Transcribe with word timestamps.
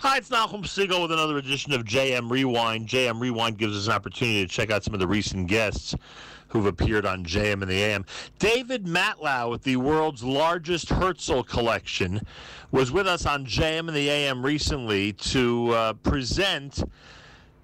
Hi, 0.00 0.18
it's 0.18 0.28
Nachum 0.28 0.62
Segal 0.62 1.02
with 1.02 1.10
another 1.10 1.38
edition 1.38 1.72
of 1.72 1.82
JM 1.82 2.30
Rewind. 2.30 2.86
JM 2.86 3.20
Rewind 3.20 3.58
gives 3.58 3.76
us 3.76 3.88
an 3.88 3.94
opportunity 3.94 4.46
to 4.46 4.48
check 4.48 4.70
out 4.70 4.84
some 4.84 4.94
of 4.94 5.00
the 5.00 5.08
recent 5.08 5.48
guests 5.48 5.92
who've 6.46 6.66
appeared 6.66 7.04
on 7.04 7.24
JM 7.24 7.62
in 7.62 7.68
the 7.68 7.82
AM. 7.82 8.06
David 8.38 8.86
Matlow 8.86 9.50
with 9.50 9.64
the 9.64 9.74
world's 9.74 10.22
largest 10.22 10.90
Herzl 10.90 11.40
collection 11.40 12.20
was 12.70 12.92
with 12.92 13.08
us 13.08 13.26
on 13.26 13.44
JM 13.44 13.88
in 13.88 13.94
the 13.94 14.08
AM 14.08 14.46
recently 14.46 15.14
to 15.14 15.72
uh, 15.72 15.92
present 15.94 16.80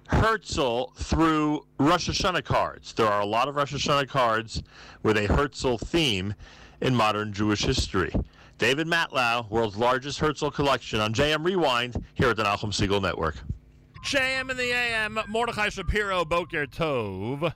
Herzl 0.07 0.91
through 0.97 1.65
Rosh 1.79 2.09
Hashanah 2.09 2.43
cards. 2.43 2.91
There 2.91 3.07
are 3.07 3.21
a 3.21 3.25
lot 3.25 3.47
of 3.47 3.55
Rosh 3.55 3.73
Hashanah 3.73 4.09
cards 4.09 4.61
with 5.03 5.15
a 5.15 5.27
Herzl 5.27 5.77
theme 5.77 6.35
in 6.81 6.97
modern 6.97 7.31
Jewish 7.31 7.63
history. 7.63 8.13
David 8.57 8.87
Matlow, 8.87 9.49
world's 9.49 9.75
largest 9.75 10.19
Herzl 10.19 10.47
collection 10.47 11.01
on 11.01 11.13
JM 11.13 11.43
Rewind 11.43 12.01
here 12.13 12.29
at 12.29 12.37
the 12.37 12.43
Nachum 12.43 12.71
Segal 12.71 13.01
Network. 13.01 13.35
JM 14.05 14.49
in 14.49 14.55
the 14.55 14.71
AM, 14.71 15.19
Mordechai 15.27 15.67
Shapiro, 15.67 16.23
Boker 16.23 16.65
Tov. 16.65 17.53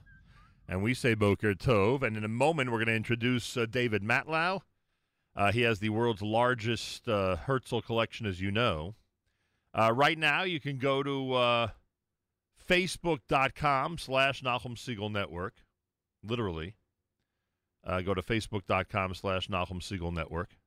And 0.68 0.84
we 0.84 0.94
say 0.94 1.14
Boker 1.14 1.54
Tov. 1.54 2.04
And 2.04 2.18
in 2.18 2.26
a 2.26 2.30
moment, 2.30 2.70
we're 2.70 2.80
going 2.80 2.88
to 2.88 2.96
introduce 2.96 3.56
uh, 3.56 3.66
David 3.66 4.04
Matlow. 4.04 4.60
Uh, 5.38 5.54
he 5.54 5.62
has 5.62 5.80
the 5.80 5.90
world's 5.90 6.22
largest 6.22 7.08
uh, 7.08 7.38
Herzl 7.38 7.80
collection, 7.80 8.26
as 8.26 8.42
you 8.42 8.52
know. 8.52 8.96
Uh, 9.74 9.94
right 9.96 10.18
now, 10.18 10.44
you 10.44 10.60
can 10.60 10.80
go 10.80 11.02
to 11.02 11.34
uh, 11.34 11.68
facebook.com 12.68 13.98
slash 13.98 14.42
Nachum 14.42 14.76
Segal 14.76 15.10
Network. 15.10 15.54
Literally. 16.22 16.76
Uh, 17.86 18.02
go 18.02 18.14
to 18.14 18.22
facebook.com 18.22 19.14
slash 19.14 19.48
Nachum 19.48 19.80
Segal 19.80 20.12
Network 20.12 20.59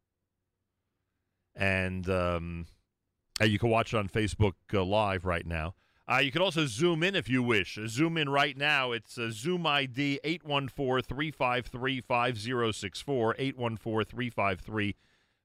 and 1.54 2.08
um, 2.08 2.66
uh, 3.40 3.44
you 3.44 3.58
can 3.58 3.70
watch 3.70 3.94
it 3.94 3.96
on 3.96 4.08
Facebook 4.08 4.54
uh, 4.72 4.84
Live 4.84 5.24
right 5.24 5.46
now. 5.46 5.74
Uh, 6.08 6.18
you 6.18 6.32
can 6.32 6.42
also 6.42 6.66
zoom 6.66 7.02
in 7.02 7.14
if 7.14 7.28
you 7.28 7.42
wish. 7.42 7.78
Zoom 7.86 8.16
in 8.16 8.28
right 8.28 8.56
now. 8.56 8.92
It's 8.92 9.16
uh, 9.16 9.30
Zoom 9.30 9.66
ID 9.66 10.20
814 10.24 11.02
353 11.02 12.00
5064. 12.00 13.36
814 13.38 14.10
353 14.10 14.96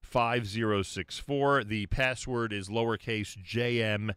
5064. 0.02 1.64
The 1.64 1.86
password 1.88 2.54
is 2.54 2.70
lowercase 2.70 3.38
jm 3.38 4.16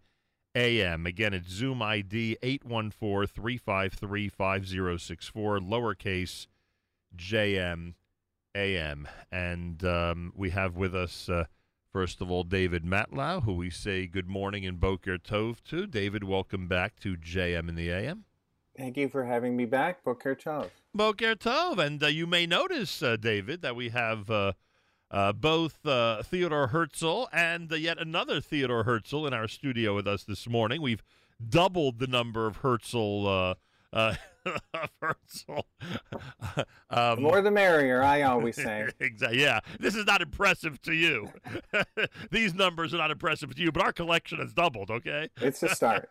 AM. 0.54 1.06
Again, 1.06 1.34
it's 1.34 1.50
Zoom 1.50 1.82
ID 1.82 2.38
814 2.42 3.27
353 3.27 4.28
5064. 4.28 5.58
Lowercase 5.58 6.47
jm 7.16 7.94
AM. 8.54 9.08
And 9.30 9.84
um, 9.84 10.32
we 10.34 10.50
have 10.50 10.77
with 10.77 10.94
us. 10.94 11.28
Uh, 11.28 11.44
First 11.92 12.20
of 12.20 12.30
all, 12.30 12.44
David 12.44 12.84
Matlow, 12.84 13.42
who 13.42 13.52
we 13.52 13.69
say 13.69 14.06
good 14.06 14.28
morning 14.28 14.62
in 14.62 14.77
Boker 14.77 15.19
Tov 15.19 15.60
to. 15.70 15.88
David, 15.88 16.22
welcome 16.22 16.69
back 16.69 17.00
to 17.00 17.16
JM 17.16 17.69
in 17.69 17.74
the 17.74 17.91
AM. 17.91 18.27
Thank 18.77 18.97
you 18.97 19.08
for 19.08 19.24
having 19.24 19.56
me 19.56 19.64
back, 19.64 20.05
Boker 20.05 20.36
Tov. 20.36 20.70
Boker 20.94 21.34
Tov. 21.34 21.84
And 21.84 22.00
uh, 22.00 22.06
you 22.06 22.28
may 22.28 22.47
notice, 22.47 23.02
uh, 23.02 23.16
David, 23.16 23.62
that 23.62 23.74
we 23.74 23.88
have 23.88 24.30
uh, 24.30 24.52
uh 25.10 25.32
both 25.32 25.84
uh, 25.84 26.22
Theodore 26.22 26.69
Herzl 26.69 27.24
and 27.32 27.72
uh, 27.72 27.74
yet 27.74 27.98
another 27.98 28.41
Theodore 28.41 28.84
Herzl 28.84 29.27
in 29.27 29.34
our 29.34 29.48
studio 29.48 29.97
with 29.97 30.06
us 30.06 30.22
this 30.22 30.48
morning. 30.48 30.80
We've 30.80 31.02
doubled 31.44 31.98
the 31.98 32.06
number 32.06 32.47
of 32.47 32.58
Herzl 32.58 33.56
uh, 33.92 34.14
Herzl. 35.02 35.60
um, 36.88 37.22
more 37.22 37.42
the 37.42 37.50
merrier, 37.50 38.02
I 38.02 38.22
always 38.22 38.56
say. 38.62 38.88
exactly. 38.98 39.42
Yeah, 39.42 39.60
this 39.78 39.94
is 39.94 40.06
not 40.06 40.22
impressive 40.22 40.80
to 40.82 40.92
you. 40.92 41.30
These 42.30 42.55
numbers 42.55 42.94
are 42.94 42.98
not 42.98 43.10
impressive 43.10 43.55
to 43.55 43.62
you, 43.62 43.70
but 43.70 43.82
our 43.82 43.92
collection 43.92 44.38
has 44.38 44.52
doubled. 44.55 44.91
Okay, 44.91 45.28
it's 45.41 45.62
a 45.62 45.69
start. 45.69 46.08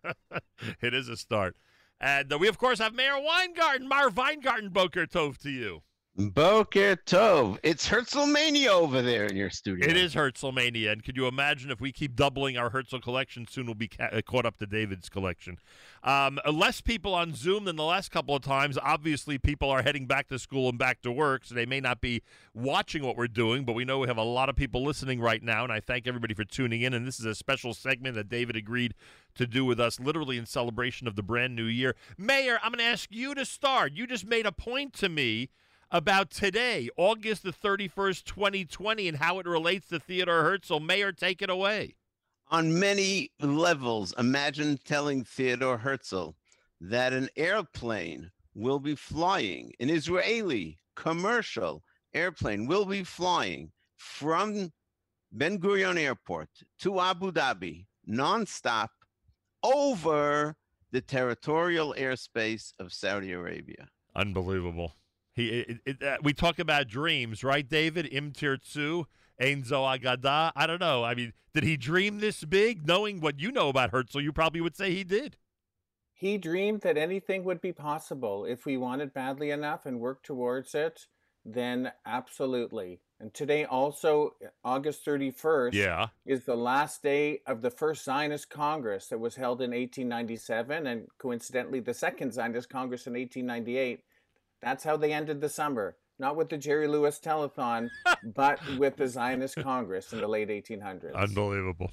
it 0.80 0.94
is 0.94 1.08
a 1.08 1.16
start, 1.16 1.56
and 2.00 2.32
uh, 2.32 2.38
we 2.38 2.46
of 2.48 2.56
course 2.58 2.78
have 2.78 2.94
Meir 2.94 3.18
Weingarten, 3.20 3.88
Meir 3.88 4.10
Weingarten, 4.10 4.68
Boker 4.70 5.06
Tov 5.06 5.36
to 5.38 5.50
you. 5.50 5.82
Boker 6.16 6.96
Tov. 6.96 7.58
It's 7.62 7.88
Herzlmania 7.88 8.66
over 8.66 9.00
there 9.00 9.26
in 9.26 9.36
your 9.36 9.48
studio. 9.48 9.88
It 9.88 9.96
is 9.96 10.14
Herzlmania. 10.14 10.90
And 10.90 11.04
could 11.04 11.16
you 11.16 11.26
imagine 11.26 11.70
if 11.70 11.80
we 11.80 11.92
keep 11.92 12.16
doubling 12.16 12.58
our 12.58 12.68
Herzl 12.70 12.98
collection, 12.98 13.46
soon 13.48 13.66
we'll 13.66 13.76
be 13.76 13.88
ca- 13.88 14.10
uh, 14.12 14.20
caught 14.20 14.44
up 14.44 14.58
to 14.58 14.66
David's 14.66 15.08
collection. 15.08 15.58
Um, 16.02 16.40
less 16.52 16.80
people 16.80 17.14
on 17.14 17.32
Zoom 17.34 17.64
than 17.64 17.76
the 17.76 17.84
last 17.84 18.10
couple 18.10 18.34
of 18.34 18.42
times. 18.42 18.76
Obviously, 18.82 19.38
people 19.38 19.70
are 19.70 19.82
heading 19.82 20.06
back 20.06 20.28
to 20.28 20.38
school 20.38 20.68
and 20.68 20.78
back 20.78 21.00
to 21.02 21.12
work, 21.12 21.44
so 21.44 21.54
they 21.54 21.66
may 21.66 21.80
not 21.80 22.00
be 22.00 22.22
watching 22.54 23.04
what 23.04 23.16
we're 23.16 23.28
doing, 23.28 23.64
but 23.64 23.74
we 23.74 23.84
know 23.84 24.00
we 24.00 24.08
have 24.08 24.18
a 24.18 24.22
lot 24.22 24.48
of 24.48 24.56
people 24.56 24.84
listening 24.84 25.20
right 25.20 25.42
now, 25.42 25.62
and 25.62 25.72
I 25.72 25.78
thank 25.78 26.08
everybody 26.08 26.34
for 26.34 26.44
tuning 26.44 26.82
in. 26.82 26.92
And 26.92 27.06
this 27.06 27.20
is 27.20 27.26
a 27.26 27.36
special 27.36 27.72
segment 27.72 28.16
that 28.16 28.28
David 28.28 28.56
agreed 28.56 28.94
to 29.36 29.46
do 29.46 29.64
with 29.64 29.78
us, 29.78 30.00
literally 30.00 30.38
in 30.38 30.44
celebration 30.44 31.06
of 31.06 31.14
the 31.14 31.22
brand 31.22 31.54
new 31.54 31.64
year. 31.64 31.94
Meir, 32.18 32.58
I'm 32.62 32.72
going 32.72 32.78
to 32.80 32.84
ask 32.84 33.08
you 33.12 33.34
to 33.36 33.44
start. 33.44 33.92
You 33.92 34.08
just 34.08 34.26
made 34.26 34.44
a 34.44 34.52
point 34.52 34.92
to 34.94 35.08
me 35.08 35.50
about 35.90 36.30
today, 36.30 36.88
August 36.96 37.42
the 37.42 37.52
31st, 37.52 38.24
2020, 38.24 39.08
and 39.08 39.16
how 39.18 39.38
it 39.38 39.46
relates 39.46 39.88
to 39.88 39.98
Theodore 39.98 40.42
Herzl. 40.42 40.78
Meir, 40.78 41.12
take 41.12 41.42
it 41.42 41.50
away. 41.50 41.96
On 42.48 42.78
many 42.78 43.30
levels, 43.40 44.14
imagine 44.18 44.78
telling 44.84 45.24
Theodore 45.24 45.78
Herzl 45.78 46.30
that 46.80 47.12
an 47.12 47.28
airplane 47.36 48.30
will 48.54 48.80
be 48.80 48.94
flying, 48.94 49.72
an 49.80 49.90
Israeli 49.90 50.78
commercial 50.96 51.82
airplane 52.12 52.66
will 52.66 52.84
be 52.84 53.04
flying 53.04 53.70
from 53.96 54.72
Ben 55.32 55.58
Gurion 55.58 55.96
Airport 55.96 56.48
to 56.80 57.00
Abu 57.00 57.30
Dhabi 57.30 57.86
nonstop 58.08 58.88
over 59.62 60.56
the 60.90 61.00
territorial 61.00 61.94
airspace 61.96 62.72
of 62.80 62.92
Saudi 62.92 63.32
Arabia. 63.32 63.88
Unbelievable. 64.16 64.94
He, 65.32 65.48
it, 65.48 65.78
it, 65.86 66.02
uh, 66.02 66.18
we 66.22 66.32
talk 66.32 66.58
about 66.58 66.88
dreams, 66.88 67.44
right, 67.44 67.68
David? 67.68 68.06
Im 68.10 68.32
Tirtzu, 68.32 69.04
ein 69.40 69.64
zo 69.64 69.82
agada. 69.82 70.52
I 70.56 70.66
don't 70.66 70.80
know. 70.80 71.04
I 71.04 71.14
mean, 71.14 71.32
did 71.54 71.64
he 71.64 71.76
dream 71.76 72.18
this 72.20 72.44
big? 72.44 72.86
Knowing 72.86 73.20
what 73.20 73.40
you 73.40 73.52
know 73.52 73.68
about 73.68 73.90
Herzl, 73.90 74.20
you 74.20 74.32
probably 74.32 74.60
would 74.60 74.76
say 74.76 74.92
he 74.92 75.04
did. 75.04 75.36
He 76.12 76.36
dreamed 76.36 76.82
that 76.82 76.98
anything 76.98 77.44
would 77.44 77.60
be 77.60 77.72
possible 77.72 78.44
if 78.44 78.66
we 78.66 78.76
wanted 78.76 79.14
badly 79.14 79.50
enough 79.50 79.86
and 79.86 80.00
worked 80.00 80.26
towards 80.26 80.74
it. 80.74 81.06
Then 81.44 81.92
absolutely. 82.04 83.00
And 83.18 83.32
today 83.32 83.64
also, 83.64 84.34
August 84.62 85.04
31st, 85.06 85.72
yeah. 85.72 86.08
is 86.26 86.44
the 86.44 86.56
last 86.56 87.02
day 87.02 87.40
of 87.46 87.62
the 87.62 87.70
first 87.70 88.04
Zionist 88.04 88.50
Congress 88.50 89.06
that 89.08 89.18
was 89.18 89.36
held 89.36 89.62
in 89.62 89.70
1897, 89.70 90.86
and 90.86 91.06
coincidentally, 91.18 91.80
the 91.80 91.94
second 91.94 92.32
Zionist 92.34 92.68
Congress 92.68 93.06
in 93.06 93.14
1898. 93.14 94.00
That's 94.62 94.84
how 94.84 94.96
they 94.96 95.12
ended 95.12 95.40
the 95.40 95.48
summer. 95.48 95.96
Not 96.18 96.36
with 96.36 96.50
the 96.50 96.58
Jerry 96.58 96.86
Lewis 96.86 97.18
telethon, 97.18 97.88
but 98.34 98.60
with 98.76 98.96
the 98.96 99.08
Zionist 99.08 99.56
Congress 99.56 100.12
in 100.12 100.20
the 100.20 100.28
late 100.28 100.48
1800s. 100.48 101.14
Unbelievable. 101.14 101.92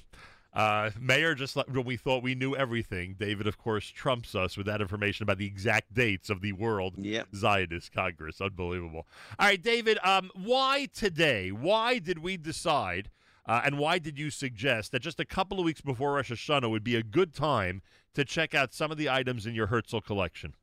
Uh, 0.52 0.90
Meir, 0.98 1.34
just 1.34 1.56
like 1.56 1.66
when 1.68 1.84
we 1.84 1.96
thought 1.96 2.22
we 2.22 2.34
knew 2.34 2.56
everything, 2.56 3.14
David, 3.18 3.46
of 3.46 3.58
course, 3.58 3.88
trumps 3.88 4.34
us 4.34 4.56
with 4.56 4.66
that 4.66 4.80
information 4.80 5.22
about 5.22 5.38
the 5.38 5.46
exact 5.46 5.94
dates 5.94 6.30
of 6.30 6.40
the 6.40 6.52
World 6.52 6.94
yep. 6.98 7.28
Zionist 7.34 7.92
Congress. 7.92 8.40
Unbelievable. 8.40 9.06
All 9.38 9.46
right, 9.46 9.62
David, 9.62 9.98
um, 10.02 10.30
why 10.34 10.88
today? 10.92 11.52
Why 11.52 11.98
did 11.98 12.18
we 12.18 12.36
decide, 12.36 13.10
uh, 13.46 13.60
and 13.64 13.78
why 13.78 13.98
did 13.98 14.18
you 14.18 14.30
suggest 14.30 14.92
that 14.92 15.00
just 15.00 15.20
a 15.20 15.24
couple 15.24 15.58
of 15.58 15.64
weeks 15.64 15.80
before 15.80 16.14
Rosh 16.14 16.32
Hashanah 16.32 16.70
would 16.70 16.84
be 16.84 16.96
a 16.96 17.02
good 17.02 17.34
time 17.34 17.82
to 18.14 18.24
check 18.24 18.54
out 18.54 18.72
some 18.72 18.90
of 18.90 18.96
the 18.96 19.08
items 19.08 19.46
in 19.46 19.54
your 19.54 19.68
Herzl 19.68 20.00
collection? 20.00 20.54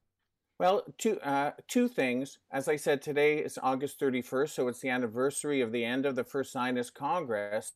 Well, 0.58 0.84
two 0.98 1.20
uh, 1.20 1.52
two 1.68 1.88
things. 1.88 2.40
As 2.52 2.68
I 2.68 2.78
said, 2.78 3.02
today 3.02 3.40
is 3.40 3.60
August 3.62 4.00
31st, 4.00 4.50
so 4.50 4.68
it's 4.68 4.80
the 4.80 4.90
anniversary 4.90 5.62
of 5.62 5.72
the 5.72 5.84
end 5.84 6.06
of 6.06 6.16
the 6.16 6.24
first 6.24 6.54
Zionist 6.54 6.94
Congress. 6.94 7.74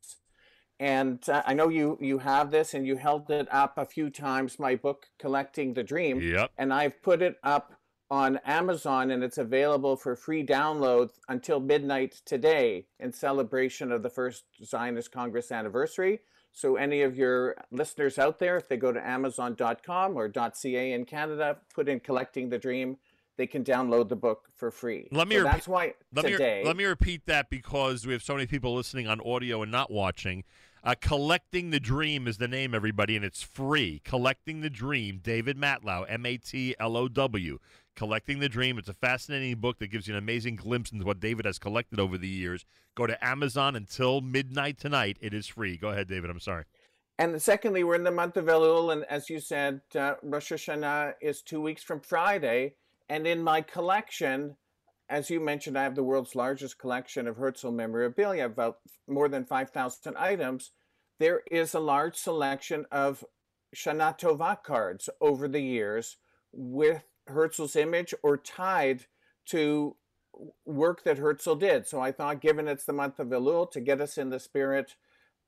And 0.79 1.27
uh, 1.27 1.43
I 1.45 1.53
know 1.53 1.67
you 1.67 1.97
you 1.99 2.19
have 2.19 2.51
this, 2.51 2.73
and 2.73 2.87
you 2.87 2.95
held 2.95 3.29
it 3.29 3.47
up 3.51 3.77
a 3.77 3.85
few 3.85 4.09
times. 4.09 4.59
My 4.59 4.75
book, 4.75 5.07
Collecting 5.19 5.73
the 5.73 5.83
Dream. 5.83 6.21
Yep. 6.21 6.51
And 6.57 6.73
I've 6.73 7.01
put 7.01 7.21
it 7.21 7.35
up 7.43 7.73
on 8.11 8.39
Amazon, 8.45 9.11
and 9.11 9.23
it's 9.23 9.37
available 9.37 9.95
for 9.95 10.15
free 10.15 10.45
download 10.45 11.09
until 11.27 11.59
midnight 11.59 12.21
today 12.25 12.85
in 12.99 13.11
celebration 13.11 13.91
of 13.91 14.03
the 14.03 14.09
first 14.09 14.45
Zionist 14.63 15.11
Congress 15.11 15.51
anniversary. 15.51 16.19
So 16.51 16.75
any 16.75 17.03
of 17.03 17.15
your 17.15 17.55
listeners 17.71 18.17
out 18.17 18.39
there, 18.39 18.57
if 18.57 18.67
they 18.67 18.77
go 18.77 18.91
to 18.91 19.07
amazon.com 19.07 20.17
or 20.17 20.31
.ca 20.31 20.91
in 20.91 21.05
Canada, 21.05 21.57
put 21.73 21.87
in 21.87 21.99
Collecting 21.99 22.49
the 22.49 22.57
Dream, 22.57 22.97
they 23.37 23.47
can 23.47 23.63
download 23.63 24.09
the 24.09 24.15
book 24.15 24.49
for 24.55 24.71
free. 24.71 25.07
Let 25.11 25.27
me 25.27 25.35
so 25.35 25.43
repeat, 25.43 25.51
that's 25.53 25.67
why 25.67 25.93
let 26.13 26.25
today. 26.25 26.61
Me, 26.61 26.67
let 26.67 26.75
me 26.75 26.85
repeat 26.85 27.25
that 27.27 27.49
because 27.49 28.05
we 28.05 28.13
have 28.13 28.23
so 28.23 28.33
many 28.33 28.47
people 28.47 28.73
listening 28.73 29.07
on 29.07 29.21
audio 29.21 29.61
and 29.61 29.71
not 29.71 29.91
watching. 29.91 30.43
Uh, 30.83 30.95
Collecting 30.99 31.69
the 31.69 31.79
Dream 31.79 32.27
is 32.27 32.37
the 32.37 32.47
name, 32.47 32.73
everybody, 32.73 33.15
and 33.15 33.25
it's 33.25 33.41
free. 33.41 34.01
Collecting 34.03 34.61
the 34.61 34.69
Dream, 34.69 35.19
David 35.21 35.57
Matlow, 35.57 36.05
M 36.07 36.25
A 36.25 36.37
T 36.37 36.75
L 36.79 36.97
O 36.97 37.07
W. 37.07 37.59
Collecting 37.99 38.39
the 38.39 38.47
Dream. 38.47 38.77
It's 38.77 38.87
a 38.87 38.93
fascinating 38.93 39.57
book 39.57 39.79
that 39.79 39.87
gives 39.87 40.07
you 40.07 40.13
an 40.13 40.19
amazing 40.19 40.55
glimpse 40.55 40.93
into 40.93 41.05
what 41.05 41.19
David 41.19 41.43
has 41.43 41.59
collected 41.59 41.99
over 41.99 42.17
the 42.17 42.29
years. 42.29 42.63
Go 42.95 43.05
to 43.05 43.21
Amazon 43.21 43.75
until 43.75 44.21
midnight 44.21 44.79
tonight. 44.79 45.17
It 45.19 45.33
is 45.33 45.47
free. 45.47 45.75
Go 45.75 45.89
ahead, 45.89 46.07
David. 46.07 46.29
I'm 46.29 46.39
sorry. 46.39 46.63
And 47.17 47.41
secondly, 47.41 47.83
we're 47.83 47.95
in 47.95 48.05
the 48.05 48.11
month 48.11 48.37
of 48.37 48.45
Elul, 48.45 48.93
and 48.93 49.03
as 49.09 49.29
you 49.29 49.41
said, 49.41 49.81
uh, 49.95 50.13
Rosh 50.23 50.53
Hashanah 50.53 51.15
is 51.21 51.41
two 51.41 51.59
weeks 51.59 51.83
from 51.83 51.99
Friday. 51.99 52.75
And 53.09 53.27
in 53.27 53.43
my 53.43 53.59
collection, 53.59 54.55
as 55.09 55.29
you 55.29 55.41
mentioned, 55.41 55.77
I 55.77 55.83
have 55.83 55.95
the 55.95 56.01
world's 56.01 56.35
largest 56.35 56.79
collection 56.79 57.27
of 57.27 57.35
Herzl 57.35 57.69
memorabilia, 57.69 58.45
about 58.45 58.77
more 59.09 59.27
than 59.27 59.43
5,000 59.43 60.15
items. 60.15 60.71
There 61.19 61.41
is 61.51 61.73
a 61.73 61.81
large 61.81 62.15
selection 62.15 62.85
of 62.93 63.25
Shana 63.75 64.17
Tova 64.17 64.63
cards 64.63 65.09
over 65.19 65.49
the 65.49 65.59
years 65.59 66.15
with 66.53 67.03
Herzl's 67.31 67.75
image 67.75 68.13
or 68.23 68.37
tied 68.37 69.05
to 69.47 69.95
work 70.65 71.03
that 71.03 71.17
Herzl 71.17 71.55
did. 71.55 71.87
So 71.87 71.99
I 71.99 72.11
thought, 72.11 72.41
given 72.41 72.67
it's 72.67 72.85
the 72.85 72.93
month 72.93 73.19
of 73.19 73.27
Elul, 73.27 73.69
to 73.71 73.81
get 73.81 74.01
us 74.01 74.17
in 74.17 74.29
the 74.29 74.39
spirit 74.39 74.95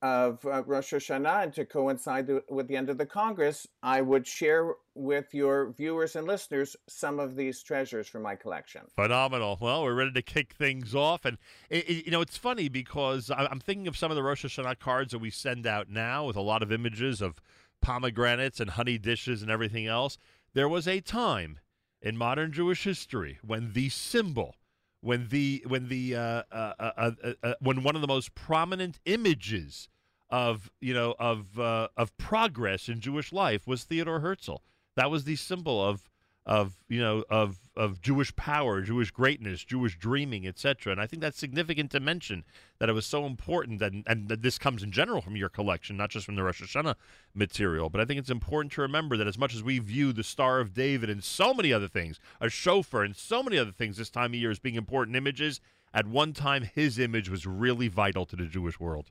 of 0.02 0.44
uh, 0.44 0.64
Rosh 0.64 0.92
Hashanah 0.92 1.44
and 1.44 1.52
to 1.54 1.64
coincide 1.64 2.28
with 2.50 2.66
the 2.66 2.76
end 2.76 2.90
of 2.90 2.98
the 2.98 3.06
Congress, 3.06 3.68
I 3.84 4.00
would 4.00 4.26
share 4.26 4.72
with 4.96 5.26
your 5.32 5.72
viewers 5.72 6.16
and 6.16 6.26
listeners 6.26 6.76
some 6.88 7.20
of 7.20 7.36
these 7.36 7.62
treasures 7.62 8.08
from 8.08 8.22
my 8.22 8.34
collection. 8.34 8.82
Phenomenal. 8.96 9.58
Well, 9.60 9.84
we're 9.84 9.94
ready 9.94 10.12
to 10.12 10.22
kick 10.22 10.54
things 10.54 10.94
off. 10.96 11.24
And, 11.24 11.38
it, 11.70 11.88
it, 11.88 12.06
you 12.06 12.10
know, 12.10 12.20
it's 12.20 12.36
funny 12.36 12.68
because 12.68 13.30
I'm 13.30 13.60
thinking 13.60 13.86
of 13.86 13.96
some 13.96 14.10
of 14.10 14.16
the 14.16 14.24
Rosh 14.24 14.44
Hashanah 14.44 14.80
cards 14.80 15.12
that 15.12 15.20
we 15.20 15.30
send 15.30 15.68
out 15.68 15.88
now 15.88 16.26
with 16.26 16.36
a 16.36 16.42
lot 16.42 16.64
of 16.64 16.72
images 16.72 17.22
of 17.22 17.40
pomegranates 17.80 18.58
and 18.58 18.70
honey 18.70 18.98
dishes 18.98 19.40
and 19.40 19.52
everything 19.52 19.86
else. 19.86 20.18
There 20.52 20.68
was 20.68 20.88
a 20.88 21.00
time 21.00 21.60
in 22.02 22.16
modern 22.16 22.52
Jewish 22.52 22.84
history 22.84 23.38
when 23.42 23.72
the 23.72 23.88
symbol 23.88 24.56
when 25.00 25.28
the 25.28 25.62
when 25.66 25.88
the 25.88 26.16
uh, 26.16 26.42
uh, 26.50 26.72
uh, 26.78 27.10
uh, 27.42 27.54
when 27.60 27.82
one 27.82 27.94
of 27.94 28.00
the 28.00 28.08
most 28.08 28.34
prominent 28.34 28.98
images 29.04 29.88
of 30.30 30.70
you 30.80 30.94
know 30.94 31.14
of 31.18 31.58
of 31.58 32.16
progress 32.16 32.88
in 32.88 33.00
Jewish 33.00 33.32
life 33.32 33.66
was 33.66 33.84
Theodore 33.84 34.20
Herzl. 34.20 34.56
That 34.96 35.10
was 35.10 35.24
the 35.24 35.36
symbol 35.36 35.84
of 35.84 36.08
of 36.44 36.74
you 36.88 37.00
know 37.00 37.24
of 37.30 37.58
of 37.76 38.00
Jewish 38.00 38.34
power, 38.34 38.80
Jewish 38.82 39.10
greatness, 39.10 39.64
Jewish 39.64 39.96
dreaming, 39.96 40.46
etc. 40.46 40.92
And 40.92 41.00
I 41.00 41.06
think 41.06 41.22
that's 41.22 41.38
significant 41.38 41.90
to 41.92 42.00
mention 42.00 42.44
that 42.78 42.88
it 42.88 42.92
was 42.92 43.06
so 43.06 43.24
important, 43.26 43.78
that, 43.78 43.92
and 44.06 44.28
that 44.28 44.42
this 44.42 44.58
comes 44.58 44.82
in 44.82 44.90
general 44.90 45.20
from 45.20 45.36
your 45.36 45.48
collection, 45.48 45.96
not 45.96 46.10
just 46.10 46.26
from 46.26 46.34
the 46.34 46.42
Rosh 46.42 46.60
Hashanah 46.60 46.96
material. 47.34 47.88
But 47.90 48.00
I 48.00 48.04
think 48.04 48.18
it's 48.18 48.30
important 48.30 48.72
to 48.72 48.82
remember 48.82 49.16
that 49.16 49.26
as 49.26 49.38
much 49.38 49.54
as 49.54 49.62
we 49.62 49.78
view 49.78 50.12
the 50.12 50.24
Star 50.24 50.60
of 50.60 50.74
David 50.74 51.08
and 51.08 51.22
so 51.22 51.54
many 51.54 51.72
other 51.72 51.88
things, 51.88 52.18
a 52.40 52.48
shofar 52.48 53.02
and 53.02 53.16
so 53.16 53.42
many 53.42 53.56
other 53.56 53.72
things 53.72 53.96
this 53.96 54.10
time 54.10 54.32
of 54.32 54.34
year 54.34 54.50
as 54.50 54.58
being 54.58 54.74
important 54.74 55.16
images, 55.16 55.60
at 55.94 56.06
one 56.06 56.32
time 56.32 56.62
his 56.62 56.98
image 56.98 57.30
was 57.30 57.46
really 57.46 57.88
vital 57.88 58.26
to 58.26 58.36
the 58.36 58.46
Jewish 58.46 58.80
world. 58.80 59.10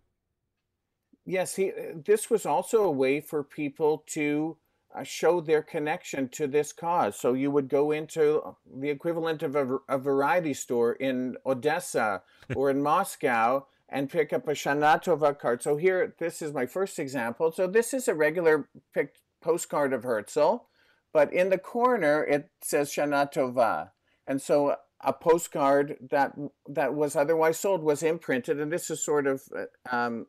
Yes, 1.26 1.56
he. 1.56 1.72
This 1.96 2.30
was 2.30 2.46
also 2.46 2.84
a 2.84 2.92
way 2.92 3.22
for 3.22 3.44
people 3.44 4.04
to 4.08 4.58
show 5.04 5.42
their 5.42 5.62
connection 5.62 6.30
to 6.30 6.48
this 6.48 6.74
cause. 6.74 7.16
So 7.16 7.34
you 7.34 7.52
would 7.52 7.70
go 7.70 7.92
into 7.92 8.56
the 8.66 8.90
equivalent 8.90 9.44
of 9.44 9.56
a, 9.56 9.78
a 9.88 9.98
variety 9.98 10.54
store 10.54 10.94
in 10.94 11.38
Odessa 11.46 12.24
or 12.56 12.70
in 12.70 12.82
Moscow 12.82 13.66
and 13.90 14.10
pick 14.10 14.32
up 14.32 14.48
a 14.48 14.52
Shanatova 14.52 15.38
card. 15.38 15.62
So 15.62 15.78
here, 15.78 16.16
this 16.20 16.42
is 16.42 16.54
my 16.54 16.66
first 16.66 17.00
example. 17.00 17.52
So 17.52 17.68
this 17.68 17.94
is 17.94 18.08
a 18.08 18.16
regular 18.16 18.70
picked 18.94 19.20
postcard 19.42 19.92
of 19.92 20.04
Herzl, 20.04 20.68
but 21.14 21.34
in 21.34 21.50
the 21.50 21.58
corner 21.58 22.24
it 22.24 22.50
says 22.62 22.90
Shanatova. 22.90 23.92
And 24.28 24.42
so 24.42 24.78
a 25.02 25.14
postcard 25.14 25.98
that 26.10 26.34
that 26.70 26.94
was 26.94 27.16
otherwise 27.16 27.60
sold 27.60 27.84
was 27.84 28.04
imprinted, 28.04 28.60
and 28.60 28.72
this 28.72 28.90
is 28.90 29.04
sort 29.04 29.28
of 29.28 29.44
uh, 29.56 29.96
um, 29.96 30.28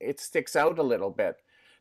it 0.00 0.20
sticks 0.20 0.56
out 0.56 0.78
a 0.78 0.82
little 0.82 1.10
bit. 1.10 1.36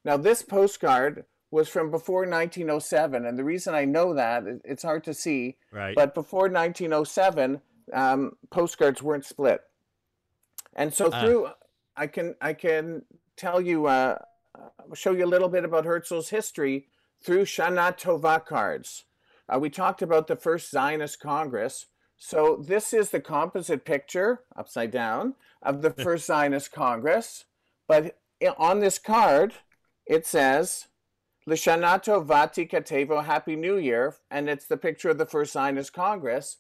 Now 0.06 0.18
this 0.18 0.44
postcard 0.44 1.26
was 1.52 1.68
from 1.68 1.92
before 1.92 2.22
1907, 2.22 3.26
and 3.26 3.38
the 3.38 3.44
reason 3.44 3.76
I 3.76 3.86
know 3.86 4.14
that 4.14 4.44
it's 4.64 4.84
hard 4.84 5.04
to 5.04 5.14
see, 5.14 5.58
right? 5.72 5.94
But 5.94 6.16
before 6.16 6.50
1907, 6.50 7.62
um, 7.94 8.38
postcards 8.50 9.04
weren't 9.04 9.26
split, 9.26 9.62
and 10.76 10.94
so 10.94 11.10
ah. 11.12 11.22
through 11.22 11.50
I 11.96 12.08
can 12.08 12.36
I 12.42 12.54
can 12.54 13.04
tell 13.36 13.62
you 13.62 13.88
uh, 13.88 14.20
show 14.94 15.12
you 15.12 15.26
a 15.26 15.28
little 15.28 15.50
bit 15.50 15.66
about 15.66 15.86
Herzl's 15.86 16.30
history 16.30 16.88
through 17.22 17.44
Shana 17.44 17.98
Tova 17.98 18.44
cards. 18.44 19.04
Uh, 19.48 19.60
we 19.60 19.70
talked 19.70 20.02
about 20.02 20.28
the 20.28 20.36
first 20.36 20.72
Zionist 20.72 21.20
Congress. 21.20 21.88
So 22.18 22.64
this 22.64 22.94
is 22.94 23.10
the 23.10 23.20
composite 23.20 23.84
picture 23.84 24.42
upside 24.56 24.92
down 24.92 25.36
of 25.62 25.82
the 25.82 25.90
first 26.04 26.26
Zionist 26.26 26.72
Congress, 26.72 27.46
but 27.88 28.18
on 28.58 28.80
this 28.80 28.98
card 28.98 29.56
it 30.06 30.26
says 30.26 30.88
Lishanato 31.48 32.24
Vati 32.24 32.68
Katevo 32.68 33.24
Happy 33.24 33.56
New 33.56 33.78
Year, 33.78 34.16
and 34.30 34.48
it's 34.48 34.68
the 34.68 34.78
picture 34.78 35.10
of 35.10 35.18
the 35.18 35.26
first 35.26 35.54
Zionist 35.54 35.92
Congress. 35.92 36.58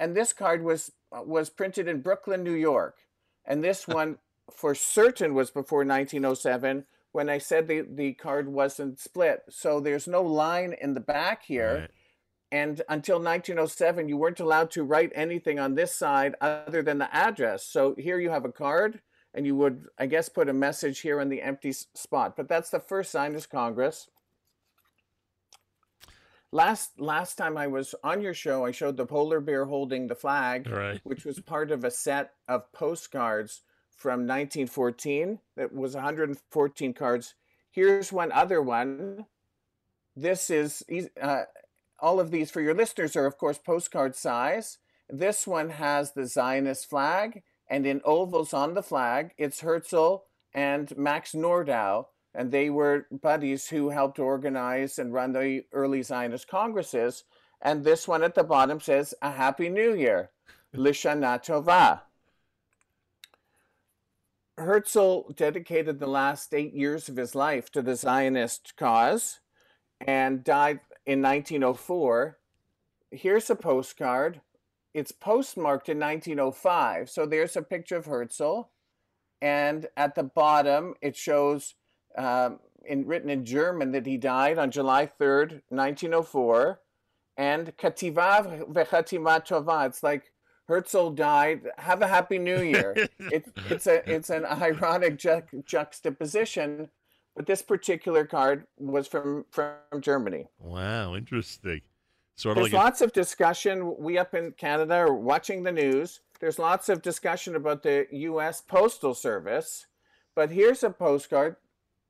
And 0.00 0.16
this 0.16 0.32
card 0.32 0.64
was 0.64 0.90
was 1.12 1.50
printed 1.50 1.86
in 1.86 2.00
Brooklyn, 2.00 2.42
New 2.42 2.54
York. 2.54 2.96
And 3.44 3.62
this 3.62 3.86
one 3.88 4.18
for 4.50 4.74
certain 4.74 5.34
was 5.34 5.50
before 5.50 5.84
1907 5.84 6.84
when 7.12 7.30
I 7.30 7.38
said 7.38 7.68
the, 7.68 7.82
the 7.88 8.12
card 8.14 8.48
wasn't 8.48 8.98
split. 8.98 9.42
So 9.48 9.78
there's 9.78 10.08
no 10.08 10.22
line 10.22 10.74
in 10.80 10.94
the 10.94 11.00
back 11.00 11.44
here. 11.44 11.82
Right. 11.82 11.90
And 12.50 12.82
until 12.88 13.16
1907, 13.16 14.08
you 14.08 14.16
weren't 14.16 14.40
allowed 14.40 14.72
to 14.72 14.82
write 14.82 15.12
anything 15.14 15.58
on 15.60 15.74
this 15.74 15.94
side 15.94 16.34
other 16.40 16.82
than 16.82 16.98
the 16.98 17.12
address. 17.14 17.64
So 17.64 17.94
here 17.98 18.18
you 18.18 18.30
have 18.30 18.44
a 18.44 18.52
card, 18.52 19.00
and 19.32 19.46
you 19.46 19.56
would, 19.56 19.86
I 19.98 20.06
guess, 20.06 20.28
put 20.28 20.48
a 20.48 20.52
message 20.52 21.00
here 21.00 21.20
in 21.20 21.28
the 21.28 21.42
empty 21.42 21.72
spot. 21.72 22.36
But 22.36 22.48
that's 22.48 22.70
the 22.70 22.80
first 22.80 23.12
Zionist 23.12 23.50
Congress 23.50 24.08
last 26.54 27.00
last 27.00 27.34
time 27.34 27.58
I 27.58 27.66
was 27.66 27.94
on 28.04 28.22
your 28.22 28.32
show, 28.32 28.64
I 28.64 28.70
showed 28.70 28.96
the 28.96 29.04
polar 29.04 29.40
bear 29.40 29.64
holding 29.66 30.06
the 30.06 30.14
flag, 30.14 30.70
right. 30.70 31.00
which 31.02 31.24
was 31.24 31.40
part 31.40 31.70
of 31.72 31.84
a 31.84 31.90
set 31.90 32.32
of 32.48 32.72
postcards 32.72 33.62
from 33.90 34.20
1914. 34.20 35.40
That 35.56 35.74
was 35.74 35.94
114 35.94 36.94
cards. 36.94 37.34
Here's 37.70 38.12
one 38.12 38.30
other 38.30 38.62
one. 38.62 39.26
This 40.16 40.48
is 40.48 40.84
uh, 41.20 41.42
all 41.98 42.20
of 42.20 42.30
these 42.30 42.52
for 42.52 42.60
your 42.60 42.74
listeners 42.74 43.16
are 43.16 43.26
of 43.26 43.36
course 43.36 43.58
postcard 43.58 44.14
size. 44.14 44.78
This 45.10 45.46
one 45.46 45.70
has 45.70 46.12
the 46.12 46.26
Zionist 46.26 46.88
flag, 46.88 47.42
and 47.68 47.84
in 47.84 48.00
ovals 48.04 48.54
on 48.54 48.74
the 48.74 48.82
flag, 48.82 49.32
it's 49.36 49.60
Herzl 49.60 50.22
and 50.54 50.96
Max 50.96 51.32
Nordau 51.32 52.06
and 52.34 52.50
they 52.50 52.70
were 52.70 53.06
buddies 53.22 53.68
who 53.68 53.90
helped 53.90 54.18
organize 54.18 54.98
and 54.98 55.12
run 55.12 55.32
the 55.32 55.64
early 55.72 56.02
Zionist 56.02 56.48
congresses. 56.48 57.24
And 57.62 57.84
this 57.84 58.08
one 58.08 58.22
at 58.22 58.34
the 58.34 58.44
bottom 58.44 58.80
says, 58.80 59.14
A 59.22 59.30
Happy 59.30 59.68
New 59.68 59.94
Year, 59.94 60.30
Lishana 60.74 61.42
Tova. 61.44 62.00
Herzl 64.58 65.32
dedicated 65.34 65.98
the 65.98 66.06
last 66.06 66.54
eight 66.54 66.74
years 66.74 67.08
of 67.08 67.16
his 67.16 67.34
life 67.34 67.70
to 67.72 67.82
the 67.82 67.96
Zionist 67.96 68.76
cause 68.76 69.40
and 70.00 70.44
died 70.44 70.80
in 71.06 71.22
1904. 71.22 72.38
Here's 73.10 73.50
a 73.50 73.56
postcard. 73.56 74.40
It's 74.92 75.12
postmarked 75.12 75.88
in 75.88 75.98
1905. 75.98 77.10
So 77.10 77.26
there's 77.26 77.56
a 77.56 77.62
picture 77.62 77.96
of 77.96 78.06
Herzl. 78.06 78.68
And 79.42 79.86
at 79.96 80.14
the 80.14 80.22
bottom, 80.22 80.94
it 81.02 81.16
shows 81.16 81.74
um, 82.16 82.60
in, 82.86 83.06
written 83.06 83.30
in 83.30 83.44
German 83.44 83.92
that 83.92 84.06
he 84.06 84.16
died 84.16 84.58
on 84.58 84.70
July 84.70 85.06
3rd, 85.06 85.62
1904. 85.68 86.80
And 87.36 87.76
Kativa 87.76 88.64
v'chatima 88.72 89.44
tova. 89.44 89.86
It's 89.86 90.02
like 90.02 90.30
Herzl 90.68 91.10
died. 91.10 91.62
Have 91.78 92.02
a 92.02 92.06
happy 92.06 92.38
new 92.38 92.62
year. 92.62 92.94
it, 93.18 93.46
it's 93.68 93.86
a 93.86 94.08
it's 94.10 94.30
an 94.30 94.44
ironic 94.44 95.18
ju- 95.18 95.42
juxtaposition, 95.64 96.90
but 97.34 97.46
this 97.46 97.62
particular 97.62 98.24
card 98.24 98.66
was 98.78 99.08
from 99.08 99.46
from 99.50 99.74
Germany. 100.00 100.46
Wow, 100.58 101.16
interesting. 101.16 101.82
Sort 102.36 102.56
of 102.56 102.62
There's 102.62 102.72
like 102.72 102.84
lots 102.84 103.00
a... 103.00 103.04
of 103.04 103.12
discussion. 103.12 103.96
We 103.98 104.16
up 104.16 104.34
in 104.34 104.52
Canada 104.52 104.94
are 104.94 105.14
watching 105.14 105.64
the 105.64 105.72
news. 105.72 106.20
There's 106.40 106.58
lots 106.58 106.88
of 106.88 107.02
discussion 107.02 107.56
about 107.56 107.82
the 107.82 108.06
U.S. 108.10 108.60
Postal 108.60 109.14
Service, 109.14 109.86
but 110.34 110.50
here's 110.50 110.82
a 110.82 110.90
postcard 110.90 111.56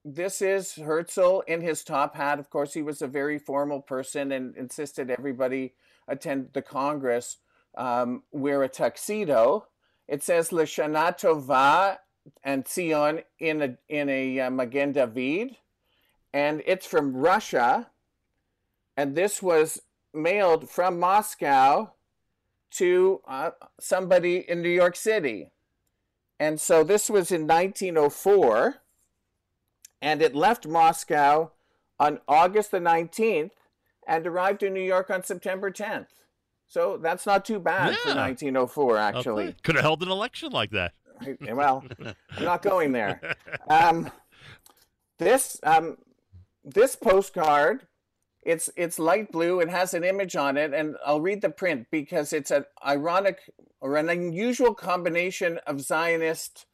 this 0.05 0.43
is 0.43 0.75
Herzl 0.75 1.41
in 1.47 1.63
his 1.63 1.83
top 1.83 2.15
hat. 2.15 2.39
Of 2.39 2.51
course, 2.51 2.75
he 2.75 2.83
was 2.83 3.01
a 3.01 3.07
very 3.07 3.39
formal 3.39 3.81
person 3.81 4.33
and 4.33 4.57
insisted 4.57 5.11
everybody 5.11 5.75
attend 6.07 6.51
the 6.53 6.63
Congress 6.63 7.39
um, 7.77 8.23
wear 8.31 8.63
a 8.63 8.69
tuxedo. 8.69 9.67
It 10.07 10.23
says 10.23 10.53
Le 10.53 10.65
Shana 10.65 11.19
Tova 11.19 11.99
and 12.43 12.67
Sion 12.69 13.21
in 13.39 13.63
a 13.63 13.77
in 13.89 14.09
a 14.09 14.41
uh, 14.41 14.51
Magen 14.51 14.93
David, 14.93 15.57
and 16.33 16.63
it's 16.67 16.87
from 16.87 17.17
Russia. 17.17 17.89
And 18.97 19.17
this 19.17 19.43
was 19.43 19.83
mailed 20.13 20.71
from 20.71 21.01
Moscow 21.01 21.95
to 22.73 23.21
uh, 23.27 23.51
somebody 23.81 24.49
in 24.49 24.63
New 24.63 24.69
York 24.69 24.95
City. 24.95 25.51
And 26.39 26.61
so 26.61 26.85
this 26.85 27.09
was 27.11 27.33
in 27.33 27.47
1904 27.47 28.83
and 30.05 30.21
it 30.21 30.35
left 30.35 30.67
Moscow 30.67 31.51
on 31.99 32.21
August 32.29 32.71
the 32.71 32.79
19th 32.79 33.53
and 34.07 34.27
arrived 34.27 34.63
in 34.63 34.75
New 34.75 34.83
York 34.83 35.09
on 35.09 35.25
September 35.25 35.71
10th. 35.71 36.09
So 36.67 36.99
that's 36.99 37.25
not 37.25 37.47
too 37.47 37.59
bad 37.59 37.97
for 37.97 38.15
1904, 38.15 38.99
actually. 38.99 39.57
Could 39.63 39.77
have 39.77 39.85
held 39.85 40.03
an 40.03 40.11
election 40.11 40.53
like 40.53 40.71
that. 40.73 40.93
well, 41.51 41.85
I'm 42.37 42.45
not 42.45 42.63
going 42.63 42.93
there. 42.93 43.35
Um, 43.67 44.11
this 45.19 45.59
um, 45.63 45.97
this 46.65 46.97
postcard, 46.97 47.87
it's 48.43 48.69
it's 48.77 48.99
light 48.99 49.33
blue. 49.33 49.61
It 49.61 49.71
has 49.71 49.95
an 49.95 50.05
image 50.05 50.37
on 50.37 50.59
it, 50.59 50.75
and 50.75 50.97
I'll 51.07 51.21
read 51.21 51.41
the 51.41 51.49
print 51.49 51.87
because 51.91 52.35
it's 52.35 52.51
an 52.51 52.67
ironic 52.85 53.39
or 53.81 53.97
an 53.97 54.11
unusual 54.11 54.75
combination 54.75 55.61
of 55.67 55.81
Zionist 55.81 56.67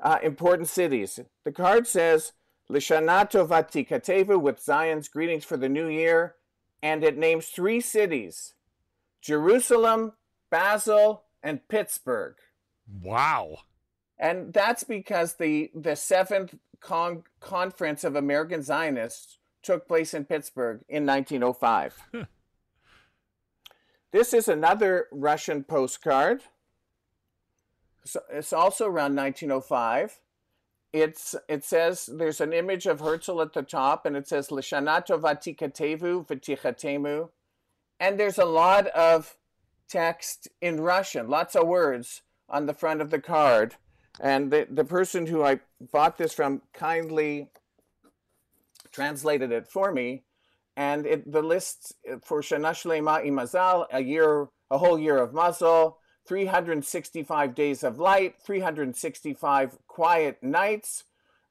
uh, 0.00 0.18
important 0.24 0.68
cities. 0.68 1.20
The 1.44 1.52
card 1.52 1.86
says 1.86 2.32
"Lishana 2.70 3.30
Tova 3.30 3.62
Tikatevu" 3.68 4.40
with 4.40 4.60
Zion's 4.60 5.08
greetings 5.08 5.44
for 5.44 5.56
the 5.56 5.68
new 5.68 5.88
year, 5.88 6.36
and 6.82 7.04
it 7.04 7.16
names 7.16 7.48
three 7.48 7.80
cities: 7.80 8.54
Jerusalem, 9.20 10.12
Basel, 10.50 11.24
and 11.42 11.66
Pittsburgh. 11.68 12.36
Wow. 13.02 13.58
And 14.18 14.52
that's 14.52 14.84
because 14.84 15.34
the 15.34 15.70
the 15.74 15.96
seventh 15.96 16.54
con- 16.80 17.24
conference 17.40 18.04
of 18.04 18.16
American 18.16 18.62
Zionists 18.62 19.38
took 19.62 19.88
place 19.88 20.14
in 20.14 20.24
Pittsburgh 20.24 20.82
in 20.88 21.06
1905. 21.06 22.28
this 24.12 24.32
is 24.32 24.46
another 24.46 25.08
Russian 25.10 25.64
postcard. 25.64 26.42
So 28.04 28.20
it's 28.30 28.52
also 28.52 28.84
around 28.84 29.16
1905. 29.16 30.20
It's 30.94 31.34
it 31.48 31.64
says 31.64 32.06
there's 32.06 32.40
an 32.40 32.52
image 32.52 32.86
of 32.86 33.00
Herzl 33.00 33.42
at 33.42 33.52
the 33.52 33.62
top, 33.62 34.06
and 34.06 34.16
it 34.16 34.28
says 34.28 34.48
Lishanato 34.48 35.20
Vatikatevu 35.20 36.24
Vatichatemu, 36.24 37.30
and 37.98 38.18
there's 38.18 38.38
a 38.38 38.44
lot 38.44 38.86
of 38.86 39.36
text 39.88 40.46
in 40.60 40.80
Russian, 40.80 41.28
lots 41.28 41.56
of 41.56 41.66
words 41.66 42.22
on 42.48 42.66
the 42.66 42.74
front 42.74 43.00
of 43.00 43.10
the 43.10 43.18
card. 43.18 43.74
And 44.20 44.52
the, 44.52 44.68
the 44.70 44.84
person 44.84 45.26
who 45.26 45.42
I 45.42 45.58
bought 45.92 46.16
this 46.16 46.32
from 46.32 46.62
kindly 46.72 47.48
translated 48.92 49.50
it 49.50 49.66
for 49.66 49.90
me. 49.90 50.22
And 50.76 51.06
it, 51.06 51.30
the 51.30 51.42
list 51.42 51.94
for 52.22 52.40
Shana 52.40 52.70
Shlema 52.70 53.26
Imazal, 53.26 53.86
a 53.92 54.00
year, 54.00 54.46
a 54.70 54.78
whole 54.78 54.98
year 54.98 55.18
of 55.18 55.34
Mazel, 55.34 55.98
365 56.26 57.54
days 57.54 57.84
of 57.84 57.98
light, 57.98 58.36
365 58.40 59.78
quiet 59.86 60.42
nights, 60.42 61.04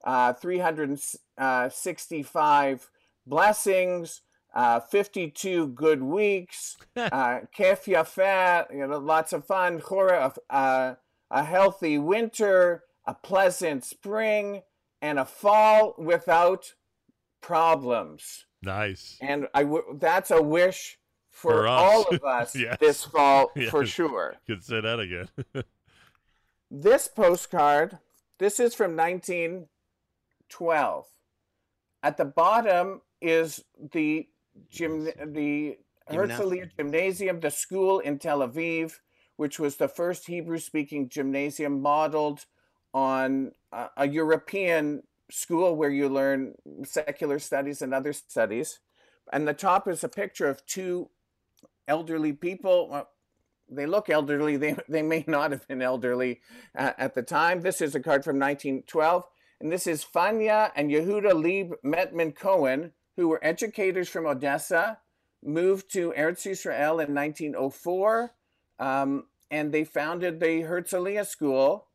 uh, 0.03 0.33
365 0.33 2.89
blessings, 3.25 4.21
uh, 4.53 4.79
52 4.79 5.67
good 5.67 6.03
weeks, 6.03 6.77
uh, 6.95 7.41
kef 7.57 7.85
yafeh, 7.85 8.73
you 8.73 8.87
know, 8.87 8.99
lots 8.99 9.33
of 9.33 9.45
fun, 9.45 9.79
chora, 9.79 10.35
uh, 10.49 10.95
a 11.31 11.43
healthy 11.43 11.97
winter, 11.97 12.83
a 13.05 13.13
pleasant 13.13 13.83
spring, 13.83 14.61
and 15.01 15.19
a 15.19 15.25
fall 15.25 15.95
without 15.97 16.73
problems. 17.41 18.45
Nice. 18.61 19.17
And 19.21 19.47
I 19.53 19.63
w- 19.63 19.97
that's 19.99 20.31
a 20.31 20.41
wish 20.41 20.97
for, 21.33 21.63
For 21.63 21.67
all 21.67 22.03
of 22.03 22.23
us 22.39 22.55
Yes. 22.55 22.77
this 22.79 23.03
fall 23.03 23.51
for 23.69 23.83
Yes. 23.83 23.89
sure. 23.89 24.35
Could 24.47 24.63
say 24.63 24.79
that 24.79 24.99
again. 24.99 25.27
This 26.75 27.07
postcard, 27.07 27.99
this 28.39 28.59
is 28.59 28.73
from 28.73 28.95
1912. 28.95 31.05
At 32.01 32.17
the 32.17 32.25
bottom 32.25 33.01
is 33.21 33.63
the 33.91 34.27
gym, 34.71 35.03
the 35.03 35.77
Herzliya 36.09 36.71
Gymnasium, 36.75 37.41
the 37.41 37.51
school 37.51 37.99
in 37.99 38.17
Tel 38.17 38.39
Aviv, 38.39 38.93
which 39.35 39.59
was 39.59 39.75
the 39.75 39.87
first 39.87 40.25
Hebrew-speaking 40.25 41.09
gymnasium 41.09 41.79
modeled 41.79 42.47
on 42.91 43.51
a, 43.71 43.89
a 43.97 44.07
European 44.07 45.03
school 45.29 45.75
where 45.75 45.91
you 45.91 46.09
learn 46.09 46.55
secular 46.85 47.37
studies 47.37 47.83
and 47.83 47.93
other 47.93 48.13
studies. 48.13 48.79
And 49.31 49.47
the 49.47 49.53
top 49.53 49.87
is 49.87 50.03
a 50.03 50.09
picture 50.09 50.49
of 50.49 50.65
two 50.65 51.11
elderly 51.87 52.33
people. 52.33 52.89
Well, 52.89 53.09
they 53.69 53.85
look 53.85 54.09
elderly. 54.09 54.57
They, 54.63 54.75
they 54.87 55.01
may 55.01 55.23
not 55.27 55.51
have 55.51 55.67
been 55.67 55.81
elderly 55.81 56.41
uh, 56.77 56.91
at 56.97 57.15
the 57.15 57.23
time. 57.23 57.61
This 57.61 57.81
is 57.81 57.95
a 57.95 57.99
card 57.99 58.23
from 58.23 58.39
1912. 58.39 59.25
And 59.59 59.71
this 59.71 59.87
is 59.87 60.03
Fanya 60.03 60.71
and 60.75 60.91
Yehuda 60.91 61.33
Leib 61.41 61.73
Metman 61.83 62.33
Cohen, 62.33 62.91
who 63.15 63.29
were 63.29 63.39
educators 63.43 64.09
from 64.09 64.25
Odessa, 64.25 64.99
moved 65.43 65.91
to 65.93 66.13
Eretz 66.17 66.45
Israel 66.45 66.99
in 66.99 67.13
1904, 67.13 68.33
um, 68.79 69.25
and 69.51 69.71
they 69.71 69.83
founded 69.83 70.39
the 70.39 70.63
Herzliya 70.63 71.25
School, 71.25 71.87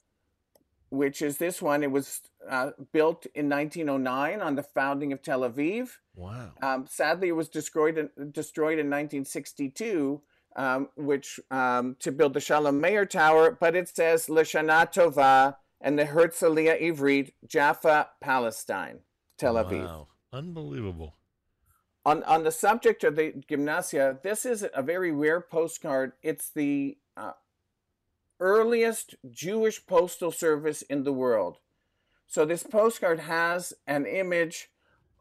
which 0.91 1.23
is 1.23 1.39
this 1.39 1.61
one. 1.61 1.83
It 1.83 1.91
was 1.91 2.23
uh, 2.49 2.71
built 2.93 3.27
in 3.35 3.49
1909 3.49 4.41
on 4.41 4.55
the 4.55 4.63
founding 4.63 5.13
of 5.13 5.23
Tel 5.23 5.41
Aviv. 5.41 5.91
wow. 6.15 6.51
Um, 6.63 6.87
sadly, 6.89 7.29
it 7.29 7.33
was 7.33 7.49
destroyed 7.49 7.99
in, 7.99 8.11
destroyed 8.33 8.79
in 8.79 8.87
1962, 8.87 10.21
um, 10.57 10.89
which 10.97 11.41
um, 11.51 11.97
to 12.01 12.13
build 12.13 12.35
the 12.35 12.41
Shalom 12.41 12.81
Meir 12.81 13.07
Tower. 13.07 13.57
But 13.59 13.77
it 13.77 13.89
says 13.89 14.27
Lashana 14.27 14.93
Tova 14.93 15.57
and 15.81 15.99
the 15.99 16.07
Herzliya 16.07 16.81
Ivrit, 16.81 17.33
Jaffa, 17.47 18.09
Palestine, 18.21 19.01
Tel 19.37 19.55
Aviv. 19.55 19.85
Wow. 19.85 20.09
Unbelievable. 20.33 21.15
On 22.05 22.23
on 22.25 22.45
the 22.45 22.53
subject 22.53 23.05
of 23.05 23.17
the 23.17 23.35
gymnasia, 23.49 24.19
this 24.23 24.47
is 24.47 24.65
a 24.75 24.83
very 24.83 25.13
rare 25.13 25.41
postcard. 25.41 26.13
It's 26.23 26.51
the 26.51 26.97
uh, 27.17 27.33
earliest 28.41 29.15
Jewish 29.31 29.85
postal 29.87 30.31
service 30.31 30.83
in 30.83 31.05
the 31.05 31.13
world. 31.13 31.59
So 32.27 32.45
this 32.45 32.63
postcard 32.63 33.21
has 33.21 33.73
an 33.87 34.07
image 34.07 34.71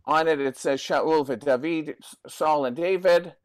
on 0.06 0.28
it. 0.28 0.40
It 0.40 0.58
says 0.58 0.82
Shaul 0.82 1.26
David, 1.40 1.96
Saul 2.28 2.66
and 2.66 2.76
David, 2.76 3.36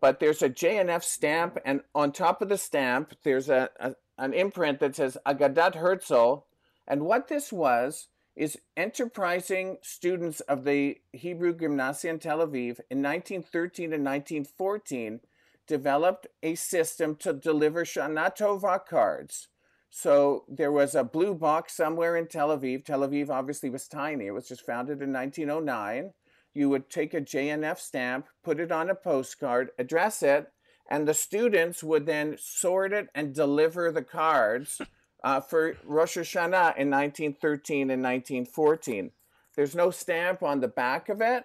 but 0.00 0.20
there's 0.20 0.42
a 0.42 0.50
JNF 0.50 1.02
stamp, 1.02 1.58
and 1.64 1.80
on 1.94 2.12
top 2.12 2.42
of 2.42 2.48
the 2.48 2.58
stamp 2.58 3.14
there's 3.22 3.48
a, 3.48 3.70
a 3.80 3.94
an 4.18 4.32
imprint 4.32 4.80
that 4.80 4.96
says 4.96 5.18
Agadat 5.26 5.74
Herzl. 5.74 6.46
And 6.86 7.02
what 7.02 7.28
this 7.28 7.52
was 7.52 8.08
is 8.34 8.58
enterprising 8.76 9.78
students 9.82 10.40
of 10.40 10.64
the 10.64 10.98
Hebrew 11.12 11.54
Gymnasium 11.54 12.18
Tel 12.18 12.38
Aviv 12.38 12.80
in 12.90 13.02
1913 13.02 13.92
and 13.92 14.04
1914 14.04 15.20
developed 15.66 16.26
a 16.42 16.54
system 16.54 17.16
to 17.16 17.32
deliver 17.32 17.84
Shana 17.84 18.36
Tova 18.36 18.84
cards. 18.84 19.48
So 19.90 20.44
there 20.48 20.72
was 20.72 20.94
a 20.94 21.04
blue 21.04 21.34
box 21.34 21.74
somewhere 21.74 22.16
in 22.16 22.26
Tel 22.26 22.56
Aviv. 22.56 22.84
Tel 22.84 23.00
Aviv 23.00 23.30
obviously 23.30 23.70
was 23.70 23.88
tiny. 23.88 24.26
It 24.26 24.32
was 24.32 24.48
just 24.48 24.66
founded 24.66 25.02
in 25.02 25.12
1909. 25.12 26.12
You 26.54 26.68
would 26.70 26.90
take 26.90 27.14
a 27.14 27.20
JNF 27.20 27.78
stamp, 27.78 28.26
put 28.42 28.60
it 28.60 28.72
on 28.72 28.90
a 28.90 28.94
postcard, 28.94 29.70
address 29.78 30.22
it, 30.22 30.52
and 30.90 31.06
the 31.06 31.14
students 31.14 31.82
would 31.82 32.06
then 32.06 32.36
sort 32.38 32.92
it 32.92 33.08
and 33.14 33.34
deliver 33.34 33.90
the 33.90 34.02
cards 34.02 34.80
uh, 35.24 35.40
for 35.40 35.76
Rosh 35.84 36.16
Hashanah 36.16 36.76
in 36.76 36.90
1913 36.90 37.90
and 37.90 38.02
1914. 38.02 39.10
There's 39.54 39.74
no 39.74 39.90
stamp 39.90 40.42
on 40.42 40.60
the 40.60 40.68
back 40.68 41.08
of 41.08 41.20
it, 41.20 41.44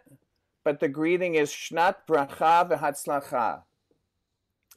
but 0.63 0.79
the 0.79 0.89
greeting 0.89 1.35
is 1.35 1.49
Shnat 1.51 1.95
Bracha 2.07 2.69
V'Hatzlacha. 2.69 3.63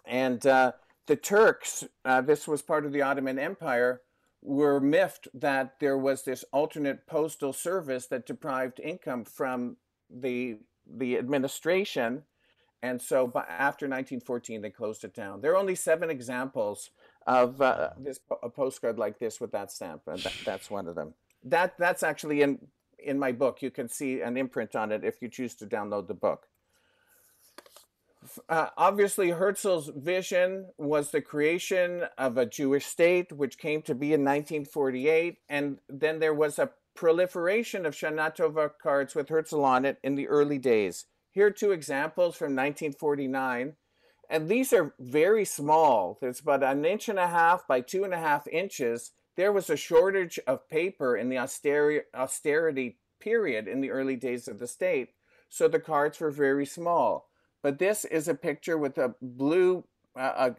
And 0.05 0.45
uh, 0.47 0.73
the 1.07 1.17
Turks, 1.17 1.85
uh, 2.05 2.21
this 2.21 2.47
was 2.47 2.63
part 2.63 2.85
of 2.85 2.93
the 2.93 3.03
Ottoman 3.03 3.39
Empire, 3.39 4.03
were 4.43 4.79
miffed 4.79 5.27
that 5.35 5.77
there 5.81 5.97
was 5.97 6.23
this 6.23 6.45
alternate 6.53 7.07
postal 7.07 7.53
service 7.53 8.07
that 8.07 8.27
deprived 8.27 8.79
income 8.79 9.25
from 9.25 9.77
the 10.11 10.59
the 10.87 11.17
administration. 11.17 12.25
And 12.83 13.01
so 13.01 13.27
by, 13.27 13.45
after 13.49 13.87
1914, 13.87 14.61
they 14.61 14.69
closed 14.69 15.05
it 15.05 15.15
down. 15.15 15.41
There 15.41 15.53
are 15.53 15.57
only 15.57 15.75
seven 15.75 16.11
examples 16.11 16.91
of 17.27 17.63
uh, 17.63 17.91
this 17.99 18.21
a 18.43 18.51
postcard 18.51 18.99
like 18.99 19.19
this 19.19 19.41
with 19.41 19.53
that 19.53 19.73
stamp, 19.73 20.03
and 20.07 20.19
that, 20.21 20.35
that's 20.45 20.71
one 20.71 20.87
of 20.87 20.95
them. 20.95 21.15
That 21.43 21.79
that's 21.79 22.03
actually 22.03 22.43
in 22.43 22.59
in 22.99 23.19
my 23.19 23.33
book. 23.33 23.63
You 23.63 23.71
can 23.71 23.89
see 23.89 24.21
an 24.21 24.37
imprint 24.37 24.77
on 24.77 24.93
it 24.93 25.05
if 25.05 25.23
you 25.23 25.29
choose 25.29 25.55
to 25.57 25.67
download 25.67 26.07
the 26.07 26.15
book. 26.15 26.47
Uh, 28.49 28.69
obviously, 28.77 29.31
Herzl's 29.31 29.91
vision 29.95 30.67
was 30.79 31.11
the 31.11 31.21
creation 31.21 32.05
of 32.17 32.37
a 32.37 32.47
Jewish 32.47 32.87
state, 32.87 33.33
which 33.33 33.59
came 33.59 33.83
to 33.83 33.95
be 33.95 34.09
in 34.09 34.21
1948, 34.21 35.39
and 35.49 35.79
then 35.89 36.21
there 36.21 36.35
was 36.35 36.59
a 36.59 36.71
proliferation 36.95 37.85
of 37.85 37.95
Shana 37.95 38.35
Tova 38.35 38.71
cards 38.81 39.15
with 39.15 39.29
Herzl 39.29 39.65
on 39.65 39.85
it 39.85 39.99
in 40.03 40.15
the 40.15 40.29
early 40.29 40.59
days. 40.59 41.07
Here 41.31 41.47
are 41.47 41.51
two 41.51 41.73
examples 41.73 42.37
from 42.37 42.55
1949 42.55 43.75
and 44.31 44.49
these 44.49 44.73
are 44.73 44.95
very 44.99 45.45
small. 45.45 46.19
It's 46.23 46.41
about 46.41 46.63
an 46.63 46.85
inch 46.85 47.09
and 47.09 47.19
a 47.19 47.29
half 47.29 47.67
by 47.67 47.81
two 47.81 48.05
and 48.05 48.15
a 48.15 48.19
half 48.19 48.47
inches. 48.49 49.13
There 49.37 49.53
was 49.53 49.69
a 49.69 49.77
shortage 49.77 50.39
of 50.47 50.69
paper 50.69 51.17
in 51.17 51.29
the 51.29 51.39
austerity, 51.39 52.07
austerity 52.15 52.99
period 53.21 53.69
in 53.69 53.81
the 53.81 53.91
early 53.91 54.17
days 54.17 54.49
of 54.49 54.59
the 54.59 54.67
state. 54.67 55.11
So 55.49 55.69
the 55.69 55.81
cards 55.81 56.21
were 56.21 56.31
very 56.31 56.67
small. 56.67 57.29
But 57.65 57.79
this 57.79 58.05
is 58.05 58.29
a 58.29 58.35
picture 58.35 58.77
with 58.77 58.99
a 58.99 59.15
blue 59.23 59.85
uh, 60.15 60.51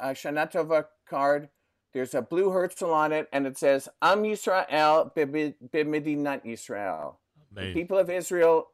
a, 0.00 0.10
a 0.10 0.12
Shana 0.12 0.50
Tova 0.50 0.84
card. 1.08 1.48
There's 1.92 2.14
a 2.14 2.22
blue 2.22 2.50
Herzl 2.50 2.92
on 2.92 3.10
it, 3.10 3.28
and 3.32 3.48
it 3.48 3.58
says 3.58 3.88
Am 4.00 4.22
Yisrael 4.22 5.12
b'medinat 5.12 6.46
Yisrael. 6.46 7.16
The 7.52 7.74
people 7.74 7.98
of 7.98 8.08
Israel 8.08 8.68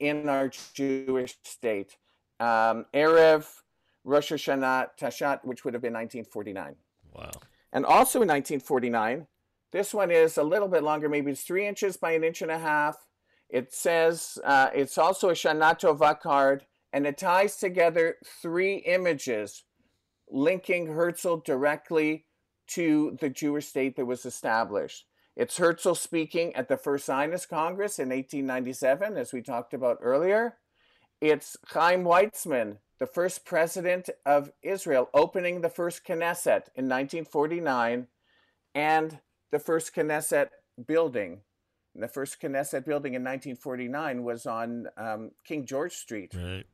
in 0.00 0.26
our 0.30 0.50
Jewish 0.72 1.36
state. 1.44 1.98
Um, 2.40 2.86
Erev 2.94 3.46
Rosh 4.02 4.32
Hashanah 4.32 4.88
Tashat, 4.98 5.44
which 5.44 5.66
would 5.66 5.74
have 5.74 5.82
been 5.82 5.92
1949. 5.92 6.76
Wow. 7.12 7.30
And 7.74 7.84
also 7.84 8.22
in 8.22 8.28
1949, 8.28 9.26
this 9.70 9.92
one 9.92 10.10
is 10.10 10.38
a 10.38 10.42
little 10.42 10.68
bit 10.68 10.82
longer, 10.82 11.10
maybe 11.10 11.30
it's 11.30 11.42
three 11.42 11.66
inches 11.66 11.98
by 11.98 12.12
an 12.12 12.24
inch 12.24 12.40
and 12.40 12.50
a 12.50 12.58
half. 12.58 12.96
It 13.54 13.72
says 13.72 14.36
uh, 14.42 14.70
it's 14.74 14.98
also 14.98 15.28
a 15.28 15.34
Shana 15.34 15.78
Tova 15.78 16.18
card, 16.18 16.66
and 16.92 17.06
it 17.06 17.16
ties 17.16 17.56
together 17.56 18.16
three 18.42 18.78
images 18.78 19.62
linking 20.28 20.88
Herzl 20.88 21.36
directly 21.36 22.24
to 22.70 23.16
the 23.20 23.30
Jewish 23.30 23.68
state 23.68 23.94
that 23.94 24.06
was 24.06 24.26
established. 24.26 25.06
It's 25.36 25.58
Herzl 25.58 25.94
speaking 25.94 26.52
at 26.56 26.66
the 26.66 26.76
First 26.76 27.06
Zionist 27.06 27.48
Congress 27.48 28.00
in 28.00 28.08
1897, 28.08 29.16
as 29.16 29.32
we 29.32 29.40
talked 29.40 29.72
about 29.72 29.98
earlier. 30.02 30.56
It's 31.20 31.56
Chaim 31.68 32.02
Weizmann, 32.02 32.78
the 32.98 33.06
first 33.06 33.44
president 33.44 34.10
of 34.26 34.50
Israel, 34.64 35.10
opening 35.14 35.60
the 35.60 35.70
first 35.70 36.04
Knesset 36.04 36.74
in 36.74 36.88
1949, 36.88 38.08
and 38.74 39.20
the 39.52 39.60
first 39.60 39.94
Knesset 39.94 40.48
building. 40.88 41.42
The 41.96 42.08
first 42.08 42.40
Knesset 42.40 42.84
building 42.84 43.14
in 43.14 43.22
1949 43.22 44.24
was 44.24 44.46
on 44.46 44.88
um, 44.96 45.30
King 45.44 45.64
George 45.64 45.92
Street 45.92 46.34
Right. 46.34 46.64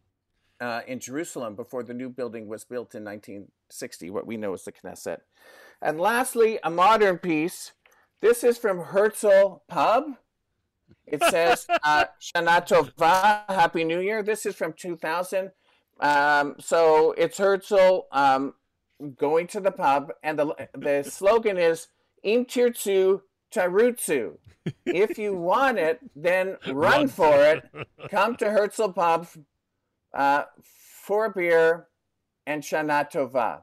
uh, 0.60 0.80
in 0.86 0.98
Jerusalem 0.98 1.54
before 1.56 1.82
the 1.82 1.92
new 1.94 2.08
building 2.08 2.48
was 2.48 2.64
built 2.64 2.94
in 2.94 3.04
1960, 3.04 4.10
what 4.10 4.26
we 4.26 4.36
know 4.38 4.54
as 4.54 4.64
the 4.64 4.72
Knesset. 4.72 5.18
And 5.82 6.00
lastly, 6.00 6.58
a 6.64 6.70
modern 6.70 7.18
piece. 7.18 7.72
This 8.20 8.44
is 8.44 8.56
from 8.58 8.78
Herzl 8.80 9.62
Pub. 9.68 10.04
It 11.06 11.22
says 11.24 11.66
uh, 11.84 12.06
Shana 12.20 12.66
Tova, 12.66 13.44
Happy 13.48 13.84
New 13.84 14.00
Year. 14.00 14.22
This 14.22 14.46
is 14.46 14.54
from 14.54 14.72
2000. 14.72 15.50
Um, 16.00 16.56
so 16.58 17.12
it's 17.18 17.36
Herzl 17.38 18.00
um, 18.12 18.54
going 19.16 19.46
to 19.48 19.60
the 19.60 19.70
pub, 19.70 20.12
and 20.22 20.38
the, 20.38 20.68
the 20.74 21.02
slogan 21.02 21.58
is 21.58 21.88
Im 22.22 22.44
Tirtzu 22.46 23.20
Tarutsu. 23.50 24.38
If 24.87 25.19
you 25.19 25.35
want 25.37 25.78
it, 25.78 26.00
then 26.14 26.57
run, 26.66 26.75
Run. 26.75 27.09
for 27.09 27.35
it. 27.42 27.69
Come 28.11 28.37
to 28.37 28.50
Herzl 28.50 28.88
Pub 28.88 29.26
uh, 30.14 30.45
for 30.62 31.26
a 31.26 31.30
beer 31.30 31.88
and 32.47 32.62
Shana 32.62 33.11
Tova. 33.11 33.62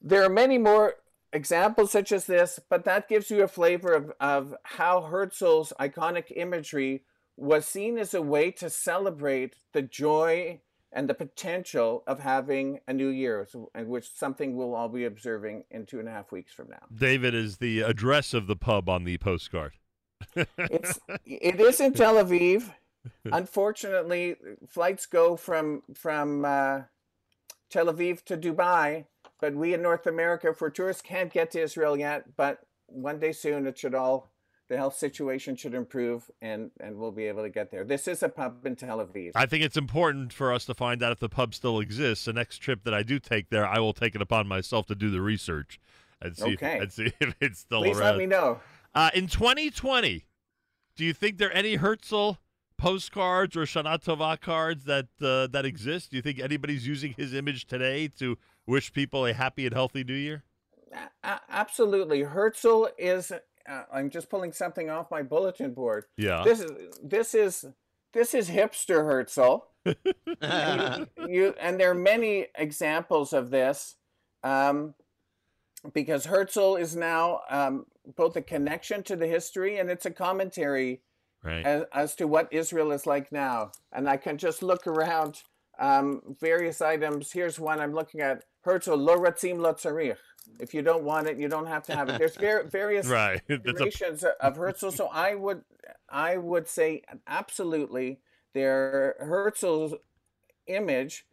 There 0.00 0.22
are 0.22 0.30
many 0.30 0.58
more 0.58 0.94
examples 1.32 1.90
such 1.90 2.12
as 2.12 2.26
this, 2.26 2.60
but 2.70 2.84
that 2.84 3.08
gives 3.08 3.30
you 3.30 3.42
a 3.42 3.48
flavor 3.48 3.92
of, 3.92 4.12
of 4.20 4.54
how 4.62 5.02
Herzl's 5.02 5.72
iconic 5.80 6.32
imagery 6.34 7.02
was 7.36 7.66
seen 7.66 7.98
as 7.98 8.14
a 8.14 8.22
way 8.22 8.50
to 8.50 8.70
celebrate 8.70 9.54
the 9.72 9.82
joy 9.82 10.60
and 10.92 11.08
the 11.08 11.14
potential 11.14 12.02
of 12.06 12.20
having 12.20 12.80
a 12.88 12.92
new 12.92 13.08
year, 13.08 13.46
which 13.74 14.10
something 14.14 14.56
we'll 14.56 14.74
all 14.74 14.88
be 14.88 15.04
observing 15.04 15.64
in 15.70 15.86
two 15.86 15.98
and 15.98 16.08
a 16.08 16.12
half 16.12 16.32
weeks 16.32 16.52
from 16.52 16.68
now. 16.70 16.86
David 16.94 17.34
is 17.34 17.58
the 17.58 17.80
address 17.80 18.32
of 18.34 18.46
the 18.46 18.56
pub 18.56 18.88
on 18.88 19.04
the 19.04 19.18
postcard. 19.18 19.74
It's 20.34 20.98
it 21.24 21.60
is 21.60 21.80
in 21.80 21.92
Tel 21.92 22.14
Aviv. 22.14 22.72
Unfortunately, 23.24 24.36
flights 24.68 25.06
go 25.06 25.36
from 25.36 25.82
from 25.94 26.44
uh, 26.44 26.82
Tel 27.70 27.86
Aviv 27.86 28.24
to 28.24 28.36
Dubai, 28.36 29.04
but 29.40 29.54
we 29.54 29.74
in 29.74 29.82
North 29.82 30.06
America 30.06 30.52
for 30.52 30.70
tourists 30.70 31.02
can't 31.02 31.32
get 31.32 31.50
to 31.52 31.60
Israel 31.60 31.96
yet. 31.96 32.36
But 32.36 32.60
one 32.86 33.18
day 33.20 33.32
soon, 33.32 33.66
it 33.66 33.78
should 33.78 33.94
all 33.94 34.30
the 34.68 34.76
health 34.76 34.96
situation 34.96 35.56
should 35.56 35.74
improve, 35.74 36.30
and 36.42 36.70
and 36.80 36.96
we'll 36.96 37.12
be 37.12 37.24
able 37.24 37.42
to 37.42 37.48
get 37.48 37.70
there. 37.70 37.84
This 37.84 38.06
is 38.06 38.22
a 38.22 38.28
pub 38.28 38.64
in 38.66 38.76
Tel 38.76 38.98
Aviv. 38.98 39.32
I 39.34 39.46
think 39.46 39.64
it's 39.64 39.76
important 39.76 40.32
for 40.32 40.52
us 40.52 40.64
to 40.66 40.74
find 40.74 41.02
out 41.02 41.12
if 41.12 41.18
the 41.20 41.28
pub 41.28 41.54
still 41.54 41.80
exists. 41.80 42.24
The 42.26 42.32
next 42.32 42.58
trip 42.58 42.84
that 42.84 42.94
I 42.94 43.02
do 43.02 43.18
take 43.18 43.50
there, 43.50 43.66
I 43.66 43.78
will 43.78 43.92
take 43.94 44.14
it 44.14 44.22
upon 44.22 44.46
myself 44.46 44.86
to 44.86 44.94
do 44.94 45.10
the 45.10 45.20
research 45.22 45.80
and 46.20 46.36
see 46.36 46.54
Okay. 46.54 46.76
if, 46.76 46.82
and 46.82 46.92
see 46.92 47.12
if 47.20 47.34
it's 47.40 47.60
still 47.60 47.82
Please 47.82 47.98
around. 47.98 48.08
let 48.10 48.18
me 48.18 48.26
know. 48.26 48.60
Uh, 48.94 49.10
in 49.14 49.26
2020, 49.26 50.26
do 50.96 51.04
you 51.04 51.12
think 51.12 51.38
there 51.38 51.48
are 51.48 51.52
any 51.52 51.76
Herzl 51.76 52.32
postcards 52.76 53.56
or 53.56 53.62
Shana 53.62 54.02
Tova 54.02 54.40
cards 54.40 54.84
that 54.84 55.06
uh, 55.22 55.46
that 55.48 55.64
exist? 55.64 56.10
Do 56.10 56.16
you 56.16 56.22
think 56.22 56.38
anybody's 56.40 56.86
using 56.86 57.14
his 57.16 57.32
image 57.34 57.66
today 57.66 58.08
to 58.18 58.36
wish 58.66 58.92
people 58.92 59.24
a 59.26 59.32
happy 59.32 59.64
and 59.66 59.74
healthy 59.74 60.04
New 60.04 60.14
Year? 60.14 60.42
Absolutely, 61.22 62.22
Herzl 62.22 62.86
is. 62.98 63.32
Uh, 63.68 63.82
I'm 63.92 64.10
just 64.10 64.30
pulling 64.30 64.52
something 64.52 64.88
off 64.88 65.10
my 65.10 65.22
bulletin 65.22 65.74
board. 65.74 66.04
Yeah. 66.16 66.42
This 66.44 66.60
is 66.60 66.70
this 67.02 67.34
is 67.34 67.64
this 68.12 68.34
is 68.34 68.48
hipster 68.48 69.04
Herzl. 69.04 69.64
you, 69.84 71.06
you 71.28 71.54
and 71.60 71.78
there 71.78 71.90
are 71.90 71.94
many 71.94 72.46
examples 72.56 73.32
of 73.32 73.50
this 73.50 73.96
um, 74.42 74.94
because 75.92 76.26
Herzl 76.26 76.76
is 76.76 76.96
now 76.96 77.40
um, 77.50 77.86
both 78.16 78.36
a 78.36 78.42
connection 78.42 79.02
to 79.04 79.16
the 79.16 79.26
history 79.26 79.78
and 79.78 79.90
it's 79.90 80.06
a 80.06 80.10
commentary 80.10 81.02
right. 81.42 81.64
as, 81.64 81.84
as 81.92 82.14
to 82.16 82.26
what 82.26 82.52
Israel 82.52 82.92
is 82.92 83.06
like 83.06 83.30
now. 83.30 83.72
And 83.92 84.08
I 84.08 84.16
can 84.16 84.38
just 84.38 84.62
look 84.62 84.86
around 84.86 85.42
um, 85.78 86.22
various 86.40 86.80
items. 86.80 87.32
Here's 87.32 87.58
one 87.58 87.80
I'm 87.80 87.94
looking 87.94 88.20
at 88.20 88.44
Herzl 88.62 88.94
Lo 88.94 89.16
Ratzim 89.16 89.60
Lo 89.60 89.72
Tzarich. 89.74 90.16
If 90.60 90.72
you 90.72 90.82
don't 90.82 91.04
want 91.04 91.28
it, 91.28 91.38
you 91.38 91.48
don't 91.48 91.66
have 91.66 91.84
to 91.84 91.94
have 91.94 92.08
it. 92.08 92.18
There's 92.18 92.36
var- 92.40 92.64
various 92.64 93.06
right. 93.06 93.40
A, 93.48 94.46
of 94.46 94.56
Herzl. 94.56 94.90
So 94.90 95.08
I 95.08 95.34
would, 95.34 95.62
I 96.08 96.36
would 96.36 96.68
say 96.68 97.02
absolutely, 97.26 98.20
their 98.54 99.16
Herzl's 99.20 99.94
image, 100.66 101.26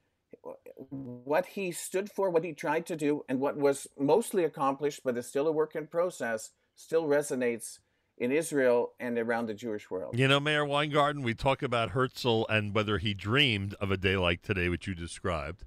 what 0.90 1.46
he 1.46 1.72
stood 1.72 2.12
for, 2.12 2.30
what 2.30 2.44
he 2.44 2.54
tried 2.54 2.86
to 2.88 2.96
do, 2.96 3.24
and 3.30 3.40
what 3.40 3.58
was 3.58 3.88
mostly 3.98 4.44
accomplished, 4.44 5.02
but 5.04 5.18
is 5.18 5.28
still 5.28 5.48
a 5.48 5.52
work 5.52 5.76
in 5.76 5.88
process, 5.88 6.52
still 6.76 7.06
resonates 7.06 7.80
in 8.18 8.32
Israel 8.32 8.94
and 9.00 9.18
around 9.18 9.48
the 9.48 9.54
Jewish 9.54 9.90
world. 9.90 10.18
you 10.18 10.28
know, 10.28 10.40
Meir 10.40 10.66
Weingarten, 10.66 11.22
we 11.22 11.34
talk 11.34 11.62
about 11.62 11.92
Herzl 11.92 12.46
and 12.50 12.74
whether 12.74 12.98
he 12.98 13.14
dreamed 13.14 13.74
of 13.76 13.92
a 13.92 13.98
day 13.98 14.16
like 14.16 14.42
today, 14.42 14.70
which 14.70 14.88
you 14.88 14.96
described. 14.96 15.66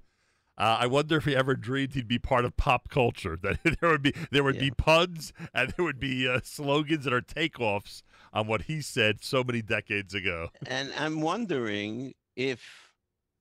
Uh, 0.57 0.79
I 0.81 0.87
wonder 0.89 1.19
if 1.19 1.25
he 1.25 1.37
ever 1.37 1.55
dreamed 1.55 1.95
he'd 1.95 2.09
be 2.09 2.19
part 2.19 2.45
of 2.45 2.57
pop 2.57 2.89
culture. 2.89 3.37
That 3.43 3.61
there 3.81 3.91
would 3.91 4.03
be 4.03 4.13
there 4.33 4.43
would 4.43 4.59
be 4.59 4.71
puns 4.73 5.33
and 5.55 5.71
there 5.77 5.85
would 5.85 6.01
be 6.01 6.27
uh, 6.27 6.41
slogans 6.43 7.05
that 7.05 7.13
are 7.13 7.21
takeoffs 7.21 8.03
on 8.33 8.47
what 8.49 8.63
he 8.63 8.81
said 8.81 9.23
so 9.23 9.45
many 9.45 9.63
decades 9.63 10.15
ago. 10.15 10.49
and 10.67 10.93
I'm 10.99 11.21
wondering 11.21 12.15
if 12.35 12.88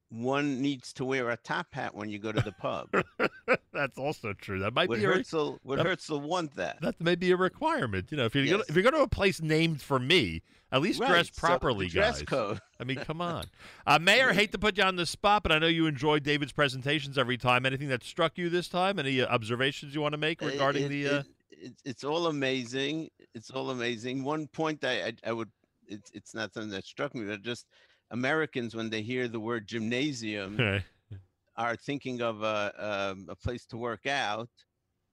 one 0.10 0.62
needs 0.62 0.93
to 0.93 1.06
wear 1.06 1.30
a 1.32 1.38
top 1.38 1.67
hat 1.74 1.93
when 1.93 2.10
you 2.10 2.17
go 2.20 2.32
to 2.32 2.41
the 2.41 2.54
pub. 2.54 2.89
That's 3.74 3.98
also 3.98 4.34
true. 4.34 4.60
That 4.60 4.74
might 4.74 4.88
would 4.89 5.00
be 5.00 5.06
a, 5.06 5.10
Herzl 5.10 5.58
would 5.63 5.80
that- 5.80 5.86
Herzl 5.86 6.20
want 6.20 6.56
that? 6.56 6.80
that 6.82 7.00
may 7.02 7.15
be 7.15 7.32
a 7.32 7.38
requirement. 7.38 8.08
You 8.12 8.17
know, 8.17 8.26
if 8.26 8.36
you 8.36 8.46
go 8.50 8.58
Yes. 8.58 8.70
if 8.70 8.76
you 8.76 8.82
go 8.84 8.91
to 8.91 9.02
a 9.02 9.08
place 9.08 9.41
named 9.41 9.82
for 9.82 10.00
me, 10.00 10.43
at 10.72 10.82
least 10.82 11.00
Right, 11.00 11.10
dress 11.10 11.30
so 11.34 11.39
properly, 11.39 11.88
dress 11.88 12.20
guys. 12.20 12.26
code. 12.28 12.60
I 12.80 12.84
mean, 12.86 12.98
come 12.98 13.22
on, 13.22 13.46
uh, 13.86 14.00
Meir. 14.00 14.34
Hate 14.34 14.52
to 14.54 14.58
put 14.58 14.78
you 14.78 14.84
on 14.84 14.96
the 14.96 15.06
spot, 15.06 15.43
but 15.43 15.52
I 15.52 15.60
know 15.60 15.67
you 15.67 15.88
enjoy 15.88 16.20
David's 16.20 16.52
presentations 16.54 17.17
every 17.17 17.38
time. 17.38 17.65
Anything 17.65 17.89
that 17.89 18.04
struck 18.04 18.38
you 18.38 18.50
this 18.50 18.67
time? 18.70 19.00
Any 19.00 19.22
uh, 19.22 19.28
observations 19.28 19.93
you 19.93 20.02
want 20.02 20.13
to 20.13 20.17
make 20.17 20.41
It- 20.41 20.46
regarding 20.46 20.84
it- 20.86 20.89
the? 20.89 21.08
Uh... 21.08 21.17
it- 21.20 21.26
it- 21.60 21.82
it's 21.86 22.04
all 22.04 22.28
amazing. 22.28 23.10
It's 23.34 23.50
all 23.52 23.72
amazing. 23.72 24.24
One 24.24 24.48
point 24.48 24.84
I 24.86 25.08
I, 25.08 25.13
I 25.28 25.32
would 25.34 25.50
it's 25.88 26.12
it's 26.13 26.34
not 26.34 26.54
something 26.54 26.72
that 26.72 26.86
struck 26.86 27.13
me, 27.15 27.26
but 27.26 27.41
just 27.41 27.65
Americans 28.12 28.76
when 28.76 28.89
they 28.89 29.02
hear 29.02 29.28
the 29.28 29.39
word 29.39 29.67
gymnasium 29.67 30.82
are 31.58 31.76
thinking 31.76 32.22
of 32.22 32.43
a 32.43 32.74
um, 32.78 33.28
a 33.30 33.36
place 33.36 33.65
to 33.67 33.78
work 33.78 34.06
out. 34.06 34.50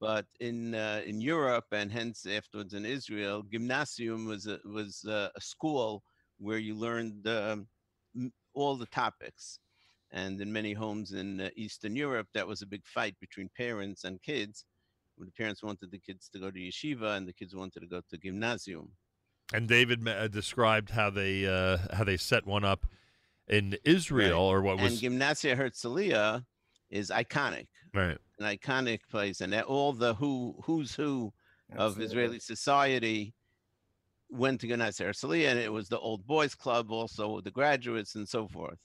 But 0.00 0.26
in 0.40 0.74
uh, 0.74 1.02
in 1.07 1.20
Europe 1.20 1.66
and 1.72 1.90
hence 1.90 2.26
afterwards 2.26 2.74
in 2.74 2.85
Israel, 2.85 3.42
gymnasium 3.50 4.26
was 4.26 4.46
a, 4.46 4.59
was 4.64 5.04
a, 5.09 5.30
a 5.35 5.40
school 5.40 6.02
where 6.38 6.59
you 6.59 6.74
learned 6.74 7.26
um, 7.26 7.66
all 8.54 8.76
the 8.76 8.87
topics. 8.87 9.59
And 10.12 10.40
in 10.40 10.52
many 10.52 10.72
homes 10.72 11.12
in 11.12 11.40
uh, 11.40 11.50
Eastern 11.57 11.96
Europe, 11.96 12.28
that 12.35 12.46
was 12.46 12.62
a 12.62 12.66
big 12.66 12.87
fight 12.87 13.16
between 13.20 13.50
parents 13.57 14.04
and 14.04 14.22
kids. 14.22 14.64
When 15.16 15.26
the 15.26 15.33
parents 15.33 15.62
wanted 15.62 15.90
the 15.90 15.98
kids 15.98 16.28
to 16.30 16.38
go 16.38 16.50
to 16.50 16.59
yeshiva 16.59 17.16
and 17.16 17.26
the 17.26 17.33
kids 17.33 17.54
wanted 17.54 17.80
to 17.80 17.87
go 17.87 18.00
to 18.09 18.18
gymnasium. 18.18 18.90
And 19.52 19.68
David 19.68 20.07
uh, 20.09 20.28
described 20.28 20.90
how 20.90 21.11
they 21.11 21.46
uh, 21.46 21.78
how 21.92 22.04
they 22.04 22.16
set 22.16 22.46
one 22.46 22.64
up 22.64 22.87
in 23.48 23.76
Israel, 23.85 24.40
or 24.40 24.62
what 24.62 24.76
was 24.76 24.83
and 24.83 24.90
was 24.92 25.00
Gymnasia 25.00 25.57
Herzliya 25.57 26.44
is 26.90 27.11
iconic, 27.11 27.66
right. 27.92 28.18
an 28.38 28.57
iconic 28.57 29.00
place, 29.11 29.40
and 29.40 29.54
all 29.62 29.92
the 29.92 30.14
who 30.14 30.57
who's 30.64 30.94
who 30.94 31.33
of 31.76 32.00
Israeli 32.00 32.38
society 32.38 33.35
went 34.30 34.61
to 34.61 34.66
Gneset 34.66 35.07
Herzliya, 35.07 35.50
and 35.50 35.59
it 35.59 35.72
was 35.72 35.88
the 35.88 35.98
old 35.98 36.26
boys 36.26 36.54
club, 36.54 36.90
also 36.90 37.40
the 37.40 37.50
graduates, 37.50 38.14
and 38.14 38.28
so 38.28 38.48
forth. 38.48 38.78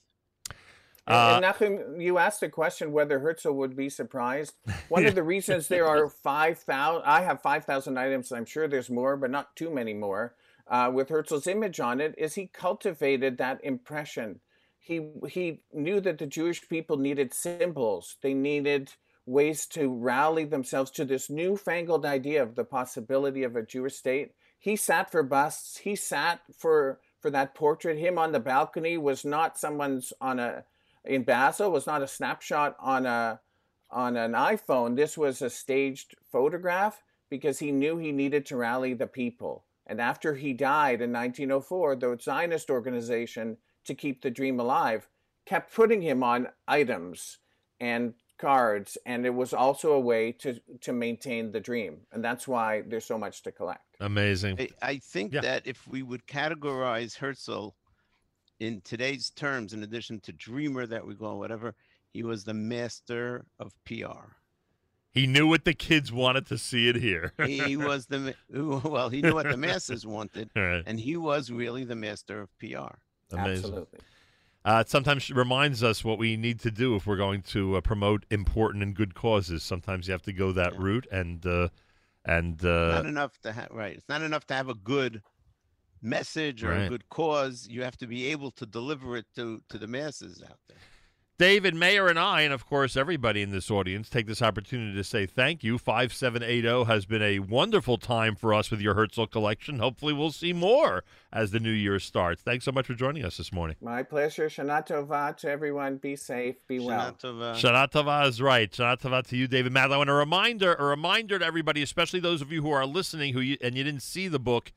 Uh, 1.06 1.40
and 1.42 1.44
Nachum, 1.44 2.00
you 2.00 2.18
asked 2.18 2.42
a 2.42 2.48
question 2.48 2.92
whether 2.92 3.18
Herzl 3.18 3.50
would 3.52 3.74
be 3.74 3.88
surprised. 3.88 4.54
One 4.88 5.06
of 5.06 5.14
the 5.14 5.22
reasons 5.34 5.66
there 5.66 5.88
are 5.88 6.08
5,000, 6.08 7.02
I 7.04 7.22
have 7.22 7.42
5,000 7.42 7.98
items, 7.98 8.30
I'm 8.32 8.44
sure 8.44 8.68
there's 8.68 8.90
more, 8.90 9.16
but 9.16 9.30
not 9.30 9.56
too 9.56 9.70
many 9.70 9.94
more, 9.94 10.34
uh, 10.70 10.90
with 10.92 11.10
Herzl's 11.10 11.46
image 11.46 11.80
on 11.80 12.00
it, 12.00 12.14
is 12.16 12.34
he 12.34 12.46
cultivated 12.46 13.36
that 13.36 13.62
impression. 13.62 14.40
He, 14.78 15.10
he 15.28 15.60
knew 15.72 16.00
that 16.00 16.18
the 16.18 16.26
Jewish 16.26 16.66
people 16.68 16.96
needed 16.96 17.34
symbols, 17.34 18.16
they 18.22 18.32
needed 18.32 18.92
ways 19.26 19.66
to 19.66 19.92
rally 19.94 20.44
themselves 20.44 20.90
to 20.90 21.04
this 21.04 21.28
newfangled 21.28 22.06
idea 22.06 22.42
of 22.42 22.54
the 22.54 22.64
possibility 22.64 23.42
of 23.42 23.54
a 23.54 23.62
Jewish 23.62 23.94
state. 23.94 24.32
He 24.58 24.76
sat 24.76 25.10
for 25.10 25.22
busts, 25.22 25.78
he 25.78 25.94
sat 25.94 26.40
for 26.56 27.00
for 27.20 27.30
that 27.30 27.54
portrait. 27.54 27.98
Him 27.98 28.18
on 28.18 28.32
the 28.32 28.40
balcony 28.40 28.96
was 28.96 29.24
not 29.24 29.58
someone's 29.58 30.12
on 30.20 30.38
a 30.38 30.64
in 31.04 31.22
Basel 31.22 31.70
was 31.70 31.86
not 31.86 32.02
a 32.02 32.08
snapshot 32.08 32.76
on 32.80 33.06
a 33.06 33.40
on 33.90 34.16
an 34.16 34.32
iPhone. 34.32 34.96
This 34.96 35.16
was 35.16 35.42
a 35.42 35.50
staged 35.50 36.14
photograph 36.30 37.02
because 37.28 37.58
he 37.58 37.72
knew 37.72 37.98
he 37.98 38.12
needed 38.12 38.46
to 38.46 38.56
rally 38.56 38.94
the 38.94 39.06
people. 39.06 39.64
And 39.86 40.00
after 40.00 40.34
he 40.34 40.52
died 40.52 41.00
in 41.00 41.12
1904, 41.12 41.96
the 41.96 42.18
Zionist 42.20 42.70
organization, 42.70 43.56
to 43.84 43.94
keep 43.94 44.22
the 44.22 44.30
dream 44.30 44.60
alive, 44.60 45.08
kept 45.46 45.74
putting 45.74 46.02
him 46.02 46.22
on 46.22 46.48
items 46.68 47.38
and 47.80 48.14
cards, 48.38 48.96
and 49.06 49.26
it 49.26 49.34
was 49.34 49.52
also 49.52 49.92
a 49.92 50.00
way 50.00 50.32
to 50.32 50.58
to 50.80 50.92
maintain 50.92 51.52
the 51.52 51.60
dream, 51.60 51.98
and 52.12 52.24
that's 52.24 52.48
why 52.48 52.82
there's 52.82 53.04
so 53.04 53.18
much 53.18 53.42
to 53.42 53.52
collect. 53.52 53.96
Amazing. 54.00 54.56
I, 54.58 54.68
I 54.82 54.98
think 54.98 55.34
yeah. 55.34 55.42
that 55.42 55.66
if 55.66 55.86
we 55.86 56.02
would 56.02 56.26
categorize 56.26 57.16
Herzl 57.16 57.70
in 58.58 58.80
today's 58.82 59.30
terms, 59.30 59.72
in 59.72 59.82
addition 59.82 60.20
to 60.20 60.32
dreamer 60.32 60.86
that 60.86 61.06
we 61.06 61.14
call 61.14 61.38
whatever, 61.38 61.74
he 62.12 62.22
was 62.22 62.44
the 62.44 62.54
master 62.54 63.44
of 63.58 63.72
PR. 63.84 64.39
He 65.12 65.26
knew 65.26 65.48
what 65.48 65.64
the 65.64 65.74
kids 65.74 66.12
wanted 66.12 66.46
to 66.46 66.58
see 66.58 66.88
it 66.88 66.96
here. 66.96 67.32
he 67.46 67.76
was 67.76 68.06
the 68.06 68.34
well. 68.52 69.08
He 69.08 69.22
knew 69.22 69.34
what 69.34 69.48
the 69.48 69.56
masses 69.56 70.06
wanted, 70.06 70.50
right. 70.56 70.82
and 70.86 71.00
he 71.00 71.16
was 71.16 71.50
really 71.50 71.84
the 71.84 71.96
master 71.96 72.42
of 72.42 72.58
PR. 72.58 72.94
Amazing. 73.32 73.64
Absolutely. 73.64 74.00
Uh, 74.62 74.82
it 74.84 74.90
sometimes 74.90 75.30
reminds 75.30 75.82
us 75.82 76.04
what 76.04 76.18
we 76.18 76.36
need 76.36 76.60
to 76.60 76.70
do 76.70 76.94
if 76.94 77.06
we're 77.06 77.16
going 77.16 77.40
to 77.40 77.76
uh, 77.76 77.80
promote 77.80 78.26
important 78.30 78.82
and 78.82 78.94
good 78.94 79.14
causes. 79.14 79.62
Sometimes 79.62 80.06
you 80.06 80.12
have 80.12 80.22
to 80.22 80.32
go 80.32 80.52
that 80.52 80.74
yeah. 80.74 80.78
route, 80.80 81.06
and 81.10 81.44
uh, 81.44 81.68
and 82.24 82.64
uh, 82.64 82.92
not 82.92 83.06
enough 83.06 83.40
to 83.40 83.52
have 83.52 83.68
right. 83.72 83.96
It's 83.96 84.08
not 84.08 84.22
enough 84.22 84.46
to 84.48 84.54
have 84.54 84.68
a 84.68 84.74
good 84.74 85.22
message 86.02 86.64
or 86.64 86.70
right. 86.70 86.82
a 86.82 86.88
good 86.88 87.08
cause, 87.08 87.68
you 87.68 87.82
have 87.82 87.96
to 87.98 88.06
be 88.06 88.26
able 88.26 88.50
to 88.52 88.66
deliver 88.66 89.16
it 89.16 89.26
to 89.36 89.62
to 89.68 89.78
the 89.78 89.86
masses 89.86 90.42
out 90.42 90.58
there. 90.68 90.78
David 91.40 91.74
Meir 91.74 92.06
and 92.06 92.18
I, 92.18 92.42
and 92.42 92.52
of 92.52 92.66
course 92.66 92.98
everybody 92.98 93.40
in 93.40 93.50
this 93.50 93.70
audience, 93.70 94.10
take 94.10 94.26
this 94.26 94.42
opportunity 94.42 94.94
to 94.94 95.02
say 95.02 95.24
thank 95.24 95.64
you. 95.64 95.78
5780 95.78 96.84
has 96.84 97.06
been 97.06 97.22
a 97.22 97.38
wonderful 97.38 97.96
time 97.96 98.36
for 98.36 98.52
us 98.52 98.70
with 98.70 98.82
your 98.82 98.92
Herzl 98.92 99.24
collection. 99.24 99.78
Hopefully, 99.78 100.12
we'll 100.12 100.32
see 100.32 100.52
more 100.52 101.02
as 101.32 101.50
the 101.50 101.58
new 101.58 101.70
year 101.70 101.98
starts. 101.98 102.42
Thanks 102.42 102.66
so 102.66 102.72
much 102.72 102.84
for 102.84 102.92
joining 102.92 103.24
us 103.24 103.38
this 103.38 103.54
morning. 103.54 103.76
My 103.80 104.02
pleasure. 104.02 104.50
Shana 104.50 104.86
Tova 104.86 105.34
to 105.38 105.48
everyone. 105.48 105.96
Be 105.96 106.14
safe. 106.14 106.56
Be 106.68 106.78
well. 106.78 107.12
Shana 107.12 107.90
Tova 107.90 108.28
is 108.28 108.42
right. 108.42 108.70
Shana 108.70 109.00
Tova 109.00 109.26
to 109.28 109.34
you, 109.34 109.48
David 109.48 109.72
Matlow. 109.72 110.02
And 110.02 110.10
a 110.10 110.12
reminder, 110.12 110.74
a 110.74 110.84
reminder 110.84 111.38
to 111.38 111.46
everybody, 111.46 111.82
especially 111.82 112.20
those 112.20 112.42
of 112.42 112.52
you 112.52 112.60
who 112.60 112.70
are 112.70 112.84
listening 112.84 113.32
who 113.32 113.40
you, 113.40 113.56
and 113.62 113.78
you 113.78 113.82
didn't 113.82 114.02
see 114.02 114.28
the 114.28 114.38
book 114.38 114.72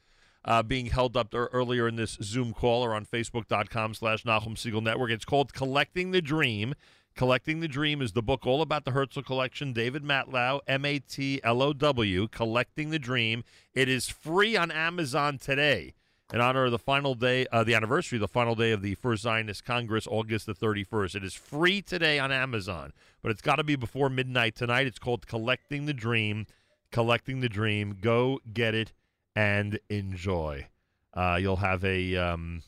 uh, 0.46 0.64
being 0.64 0.88
held 0.88 1.16
up 1.16 1.32
there 1.32 1.50
earlier 1.54 1.88
in 1.88 1.96
this 1.96 2.18
Zoom 2.22 2.54
call 2.54 2.84
or 2.84 2.94
on 2.94 3.06
Facebook.com 3.06 3.94
slash 3.94 4.26
Nahum 4.26 4.56
Segal 4.56 4.84
Network. 4.84 5.12
It's 5.12 5.26
called 5.26 5.54
Collecting 5.54 6.12
the 6.12 6.22
Dream. 6.22 6.74
Collecting 7.16 7.60
the 7.60 7.68
Dream 7.68 8.02
is 8.02 8.14
the 8.14 8.24
book 8.24 8.48
all 8.48 8.62
about 8.62 8.86
the 8.86 8.92
Herzl 8.92 9.22
collection. 9.22 9.72
David 9.72 10.04
Matlow, 10.04 10.62
M 10.68 10.84
A 10.84 11.00
T 11.00 11.40
L 11.44 11.62
O 11.62 11.72
W, 11.72 12.28
Collecting 12.28 12.90
the 12.90 13.00
Dream. 13.00 13.44
It 13.74 13.88
is 13.88 14.10
free 14.10 14.58
on 14.58 14.72
Amazon 14.72 15.38
today 15.38 15.94
in 16.34 16.42
honor 16.42 16.66
of 16.66 16.72
the 16.72 16.80
final 16.80 17.14
day, 17.14 17.46
uh, 17.52 17.64
the 17.64 17.76
anniversary, 17.76 18.18
the 18.18 18.28
final 18.28 18.56
day 18.56 18.72
of 18.72 18.82
the 18.82 18.96
First 18.96 19.22
Zionist 19.22 19.64
Congress, 19.64 20.08
August 20.10 20.48
the 20.48 20.56
31st. 20.56 21.16
It 21.16 21.24
is 21.24 21.36
free 21.36 21.84
today 21.84 22.18
on 22.18 22.32
Amazon, 22.32 22.92
but 23.22 23.30
it's 23.30 23.42
got 23.42 23.58
to 23.58 23.64
be 23.64 23.76
before 23.76 24.10
midnight 24.10 24.56
tonight. 24.56 24.88
It's 24.88 24.98
called 24.98 25.28
Collecting 25.28 25.86
the 25.86 25.94
Dream. 25.94 26.48
Collecting 26.92 27.42
the 27.42 27.50
Dream. 27.50 27.98
Go 28.02 28.40
get 28.52 28.74
it 28.74 28.92
and 29.36 29.80
enjoy. 29.90 30.68
Uh, 31.14 31.38
you'll 31.40 31.58
have 31.58 31.84
a, 31.84 32.16
um, 32.16 32.64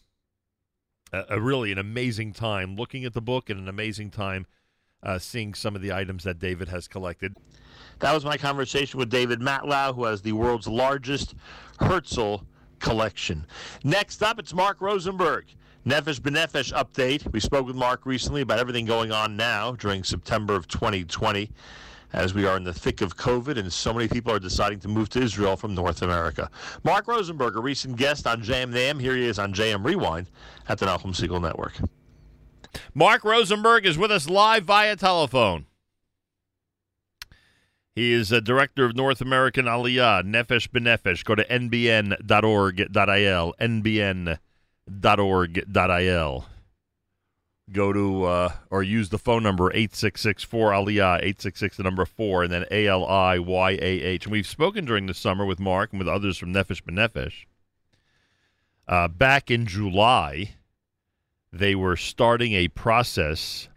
a, 1.11 1.23
a, 1.31 1.41
really 1.41 1.71
an 1.71 1.77
amazing 1.77 2.33
time 2.33 2.75
looking 2.75 3.05
at 3.05 3.13
the 3.13 3.21
book 3.21 3.49
and 3.49 3.59
an 3.59 3.67
amazing 3.67 4.11
time 4.11 4.45
uh, 5.03 5.19
seeing 5.19 5.53
some 5.53 5.75
of 5.75 5.81
the 5.81 5.91
items 5.91 6.23
that 6.23 6.39
David 6.39 6.67
has 6.69 6.87
collected. 6.87 7.35
That 7.99 8.13
was 8.13 8.25
my 8.25 8.37
conversation 8.37 8.99
with 8.99 9.09
David 9.09 9.39
Matlow, 9.39 9.95
who 9.95 10.05
has 10.05 10.21
the 10.21 10.33
world's 10.33 10.67
largest 10.67 11.35
Herzl 11.79 12.37
collection. 12.79 13.45
Next 13.83 14.21
up, 14.21 14.39
it's 14.39 14.53
Mark 14.53 14.81
Rosenberg. 14.81 15.45
Nefesh 15.85 16.19
B'Nefesh 16.19 16.73
update. 16.73 17.31
We 17.31 17.39
spoke 17.39 17.67
with 17.67 17.75
Mark 17.75 18.05
recently 18.05 18.41
about 18.41 18.57
everything 18.57 18.85
going 18.85 19.11
on 19.11 19.37
now 19.37 19.73
during 19.73 20.03
September 20.03 20.55
of 20.55 20.67
2020 20.67 21.51
as 22.13 22.33
we 22.33 22.45
are 22.45 22.57
in 22.57 22.63
the 22.63 22.73
thick 22.73 23.01
of 23.01 23.17
COVID 23.17 23.57
and 23.57 23.71
so 23.71 23.93
many 23.93 24.07
people 24.07 24.31
are 24.31 24.39
deciding 24.39 24.79
to 24.79 24.87
move 24.87 25.09
to 25.09 25.21
Israel 25.21 25.55
from 25.55 25.75
North 25.75 26.01
America. 26.01 26.49
Mark 26.83 27.07
Rosenberg, 27.07 27.55
a 27.55 27.59
recent 27.59 27.97
guest 27.97 28.27
on 28.27 28.41
JM 28.41 28.71
Nam, 28.71 28.99
here 28.99 29.15
he 29.15 29.25
is 29.25 29.39
on 29.39 29.53
JM 29.53 29.85
Rewind 29.85 30.29
at 30.67 30.79
the 30.79 30.85
Nachum 30.85 31.15
Segal 31.15 31.41
Network. 31.41 31.73
Mark 32.93 33.23
Rosenberg 33.23 33.85
is 33.85 33.97
with 33.97 34.11
us 34.11 34.29
live 34.29 34.65
via 34.65 34.95
telephone. 34.95 35.65
He 37.95 38.11
is 38.11 38.31
a 38.31 38.41
director 38.41 38.83
of 38.83 38.95
North 38.95 39.21
American 39.21 39.65
Aliyah, 39.65 40.23
Nefesh 40.23 40.69
B'Nefesh. 40.69 41.23
Go 41.23 41.35
to 41.35 41.45
nbn.org.il, 41.45 43.53
nbn.org.il 44.87 46.45
go 47.71 47.91
to 47.91 48.25
uh, 48.25 48.51
or 48.69 48.83
use 48.83 49.09
the 49.09 49.17
phone 49.17 49.43
number 49.43 49.71
866-4 49.71 50.47
aliyah 50.47 51.17
866 51.17 51.77
the 51.77 51.83
number 51.83 52.05
4 52.05 52.43
and 52.43 52.53
then 52.53 52.65
a-l-i-y-a-h 52.69 54.25
and 54.25 54.31
we've 54.31 54.47
spoken 54.47 54.85
during 54.85 55.07
the 55.07 55.13
summer 55.13 55.45
with 55.45 55.59
mark 55.59 55.91
and 55.91 55.99
with 55.99 56.07
others 56.07 56.37
from 56.37 56.53
nefesh 56.53 56.83
b'nefesh 56.83 57.45
uh, 58.87 59.07
back 59.07 59.49
in 59.49 59.65
july 59.65 60.55
they 61.51 61.73
were 61.73 61.95
starting 61.95 62.53
a 62.53 62.67
process 62.67 63.67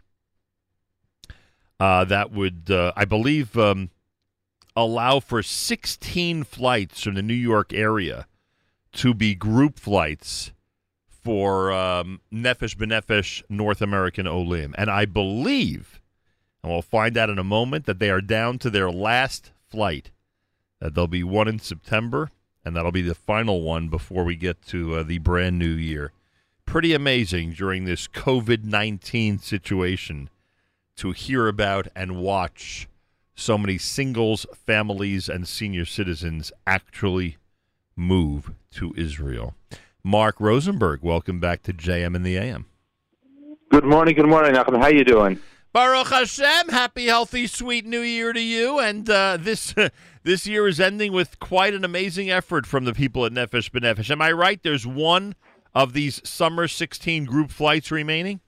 uh, 1.79 2.05
that 2.05 2.31
would 2.31 2.69
uh, 2.69 2.93
i 2.95 3.05
believe 3.05 3.57
um, 3.57 3.89
allow 4.75 5.19
for 5.19 5.41
16 5.41 6.43
flights 6.43 7.01
from 7.01 7.15
the 7.15 7.23
new 7.23 7.33
york 7.33 7.73
area 7.73 8.27
to 8.91 9.15
be 9.15 9.33
group 9.33 9.79
flights 9.79 10.51
for 11.21 11.71
um, 11.71 12.21
Nefesh 12.33 12.75
B'Nefesh 12.75 13.43
North 13.49 13.81
American 13.81 14.27
Olim. 14.27 14.73
And 14.77 14.89
I 14.89 15.05
believe, 15.05 16.01
and 16.63 16.71
we'll 16.71 16.81
find 16.81 17.17
out 17.17 17.29
in 17.29 17.39
a 17.39 17.43
moment, 17.43 17.85
that 17.85 17.99
they 17.99 18.09
are 18.09 18.21
down 18.21 18.57
to 18.59 18.69
their 18.69 18.91
last 18.91 19.51
flight. 19.69 20.11
That 20.79 20.95
there'll 20.95 21.07
be 21.07 21.23
one 21.23 21.47
in 21.47 21.59
September, 21.59 22.31
and 22.63 22.75
that'll 22.75 22.91
be 22.91 23.01
the 23.01 23.15
final 23.15 23.61
one 23.61 23.89
before 23.89 24.23
we 24.23 24.35
get 24.35 24.61
to 24.67 24.95
uh, 24.95 25.03
the 25.03 25.17
brand 25.17 25.59
new 25.59 25.69
year. 25.69 26.11
Pretty 26.65 26.93
amazing 26.93 27.53
during 27.53 27.85
this 27.85 28.07
COVID 28.07 28.63
19 28.63 29.39
situation 29.39 30.29
to 30.95 31.11
hear 31.11 31.47
about 31.47 31.87
and 31.95 32.17
watch 32.17 32.87
so 33.33 33.57
many 33.57 33.77
singles, 33.77 34.45
families, 34.53 35.29
and 35.29 35.47
senior 35.47 35.85
citizens 35.85 36.51
actually 36.67 37.37
move 37.95 38.51
to 38.71 38.93
Israel. 38.97 39.55
Mark 40.03 40.39
Rosenberg. 40.39 41.01
Welcome 41.01 41.39
back 41.39 41.63
to 41.63 41.73
JM 41.73 42.15
in 42.15 42.23
the 42.23 42.37
AM. 42.37 42.65
Good 43.69 43.85
morning. 43.85 44.15
Good 44.15 44.27
morning, 44.27 44.53
Nachum. 44.53 44.77
How 44.77 44.85
are 44.85 44.93
you 44.93 45.03
doing? 45.03 45.39
Baruch 45.71 46.07
Hashem. 46.07 46.69
Happy, 46.69 47.05
healthy, 47.05 47.45
sweet 47.45 47.85
New 47.85 48.01
Year 48.01 48.33
to 48.33 48.41
you. 48.41 48.79
And 48.79 49.07
uh, 49.09 49.37
this 49.39 49.75
this 50.23 50.47
year 50.47 50.67
is 50.67 50.79
ending 50.79 51.11
with 51.11 51.39
quite 51.39 51.73
an 51.73 51.85
amazing 51.85 52.31
effort 52.31 52.65
from 52.65 52.85
the 52.85 52.93
people 52.93 53.25
at 53.25 53.31
Nefesh 53.31 53.69
B'Nefesh. 53.69 54.09
Am 54.09 54.21
I 54.21 54.31
right? 54.31 54.61
There's 54.61 54.87
one 54.87 55.35
of 55.75 55.93
these 55.93 56.27
summer 56.27 56.67
16 56.67 57.25
group 57.25 57.51
flights 57.51 57.91
remaining. 57.91 58.39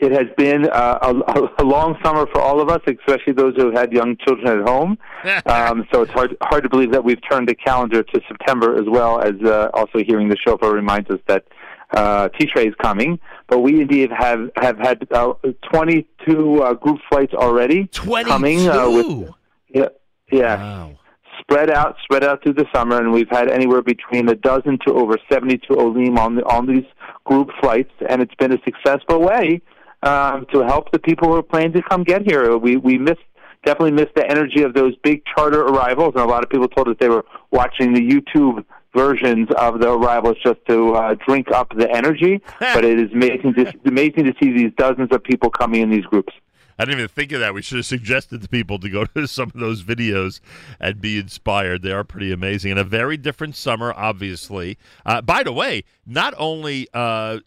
It 0.00 0.12
has 0.12 0.28
been 0.38 0.66
uh, 0.66 0.98
a, 1.02 1.62
a, 1.62 1.64
long 1.64 1.94
summer 2.02 2.26
for 2.32 2.40
all 2.40 2.58
of 2.62 2.70
us, 2.70 2.80
especially 2.86 3.34
those 3.34 3.54
who 3.54 3.66
have 3.66 3.74
had 3.74 3.92
young 3.92 4.16
children 4.16 4.60
at 4.60 4.66
home. 4.66 4.96
um, 5.44 5.86
so 5.92 6.00
it's 6.00 6.10
hard 6.10 6.34
hard 6.40 6.62
to 6.62 6.70
believe 6.70 6.90
that 6.92 7.04
we've 7.04 7.20
turned 7.30 7.46
the 7.46 7.54
calendar 7.54 8.02
to 8.02 8.20
September 8.26 8.76
as 8.76 8.88
well 8.88 9.20
as 9.20 9.34
uh, 9.44 9.68
also 9.74 9.98
hearing 9.98 10.30
the 10.30 10.38
shofar 10.42 10.72
reminds 10.72 11.10
us 11.10 11.20
that 11.26 11.44
uh, 11.90 12.30
Tishrei 12.30 12.68
is 12.68 12.74
coming. 12.80 13.20
But 13.46 13.58
we 13.58 13.82
indeed 13.82 14.10
have 14.10 14.50
have 14.56 14.78
had 14.78 15.06
uh, 15.10 15.34
22 15.70 16.62
uh, 16.62 16.72
group 16.74 16.98
flights 17.10 17.34
already 17.34 17.86
22? 17.88 18.28
coming. 18.30 18.68
Uh, 18.70 18.88
with, 18.88 19.30
yeah, 19.68 19.88
yeah. 20.32 20.56
Wow. 20.56 20.98
spread 21.40 21.70
out, 21.70 21.96
spread 22.04 22.24
out 22.24 22.42
through 22.42 22.54
the 22.54 22.66
summer, 22.74 22.96
and 22.96 23.12
we've 23.12 23.30
had 23.30 23.50
anywhere 23.50 23.82
between 23.82 24.30
a 24.30 24.34
dozen 24.34 24.78
to 24.86 24.94
over 24.94 25.18
72 25.30 25.78
Olim 25.78 26.16
on 26.16 26.36
the, 26.36 26.44
on 26.46 26.66
these 26.66 26.86
group 27.24 27.50
flights, 27.60 27.92
and 28.08 28.22
it's 28.22 28.34
been 28.36 28.52
a 28.52 28.58
successful 28.64 29.20
way 29.20 29.60
um, 30.02 30.46
to 30.52 30.60
help 30.60 30.90
the 30.92 30.98
people 30.98 31.28
who 31.28 31.34
are 31.34 31.42
planning 31.42 31.72
to 31.72 31.82
come 31.82 32.04
get 32.04 32.22
here. 32.22 32.56
We 32.56 32.76
we 32.76 32.98
missed 32.98 33.20
definitely 33.64 33.92
missed 33.92 34.14
the 34.14 34.28
energy 34.28 34.62
of 34.62 34.74
those 34.74 34.96
big 35.02 35.22
charter 35.24 35.62
arrivals, 35.62 36.14
and 36.14 36.24
a 36.24 36.26
lot 36.26 36.42
of 36.42 36.50
people 36.50 36.68
told 36.68 36.88
us 36.88 36.96
they 36.98 37.08
were 37.08 37.24
watching 37.50 37.92
the 37.92 38.00
YouTube 38.00 38.64
versions 38.94 39.48
of 39.56 39.80
the 39.80 39.90
arrivals 39.90 40.36
just 40.42 40.58
to 40.68 40.94
uh, 40.94 41.14
drink 41.26 41.50
up 41.52 41.72
the 41.76 41.88
energy. 41.90 42.40
but 42.58 42.84
it 42.84 42.98
is 42.98 43.12
amazing 43.12 43.54
to 43.54 43.72
amazing 43.84 44.24
to 44.24 44.34
see 44.42 44.52
these 44.52 44.72
dozens 44.76 45.10
of 45.12 45.22
people 45.22 45.50
coming 45.50 45.82
in 45.82 45.90
these 45.90 46.04
groups. 46.04 46.32
I 46.80 46.86
didn't 46.86 47.00
even 47.00 47.08
think 47.08 47.32
of 47.32 47.40
that. 47.40 47.52
We 47.52 47.60
should 47.60 47.76
have 47.76 47.84
suggested 47.84 48.40
to 48.40 48.48
people 48.48 48.78
to 48.78 48.88
go 48.88 49.04
to 49.14 49.28
some 49.28 49.52
of 49.54 49.60
those 49.60 49.82
videos 49.82 50.40
and 50.80 50.98
be 50.98 51.18
inspired. 51.18 51.82
They 51.82 51.92
are 51.92 52.04
pretty 52.04 52.32
amazing. 52.32 52.70
And 52.70 52.80
a 52.80 52.84
very 52.84 53.18
different 53.18 53.54
summer, 53.54 53.92
obviously. 53.94 54.78
Uh, 55.04 55.20
by 55.20 55.42
the 55.42 55.52
way, 55.52 55.84
not 56.06 56.32
only 56.38 56.88
uh, 56.94 57.40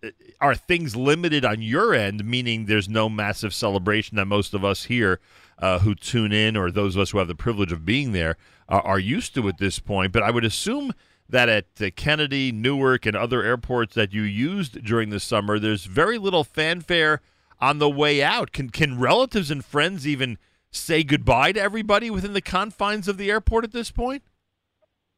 are 0.44 0.56
things 0.56 0.94
limited 0.94 1.46
on 1.46 1.62
your 1.62 1.94
end, 1.94 2.26
meaning 2.26 2.66
there's 2.66 2.90
no 2.90 3.08
massive 3.08 3.54
celebration 3.54 4.18
that 4.18 4.26
most 4.26 4.54
of 4.54 4.66
us 4.66 4.84
here 4.84 5.22
uh, 5.58 5.80
who 5.80 5.96
tune 5.96 6.34
in 6.34 6.58
or 6.58 6.70
those 6.70 6.96
of 6.96 7.02
us 7.02 7.12
who 7.12 7.18
have 7.18 7.30
the 7.30 7.34
privilege 7.34 7.72
of 7.72 7.86
being 7.86 8.12
there 8.12 8.36
uh, 8.68 8.82
are 8.84 9.00
used 9.00 9.34
to 9.34 9.48
at 9.48 9.58
this 9.58 9.80
point, 9.80 10.12
but 10.12 10.22
I 10.22 10.32
would 10.32 10.44
assume 10.44 10.92
that 11.30 11.48
at 11.48 11.68
uh, 11.80 11.90
Kennedy, 11.96 12.52
Newark, 12.52 13.06
and 13.06 13.16
other 13.16 13.42
airports 13.42 13.96
that 13.96 14.14
you 14.14 14.24
used 14.24 14.84
during 14.84 15.10
the 15.10 15.20
summer, 15.22 15.58
there's 15.60 15.86
very 15.86 16.18
little 16.18 16.44
fanfare 16.44 17.22
on 17.62 17.80
the 17.80 17.90
way 17.90 18.22
out. 18.22 18.52
Can 18.52 18.70
can 18.70 19.00
relatives 19.00 19.50
and 19.50 19.64
friends 19.64 20.06
even 20.06 20.38
say 20.70 21.04
goodbye 21.04 21.54
to 21.54 21.62
everybody 21.62 22.10
within 22.10 22.34
the 22.34 22.42
confines 22.42 23.08
of 23.08 23.18
the 23.18 23.32
airport 23.32 23.64
at 23.64 23.72
this 23.72 23.92
point? 23.92 24.24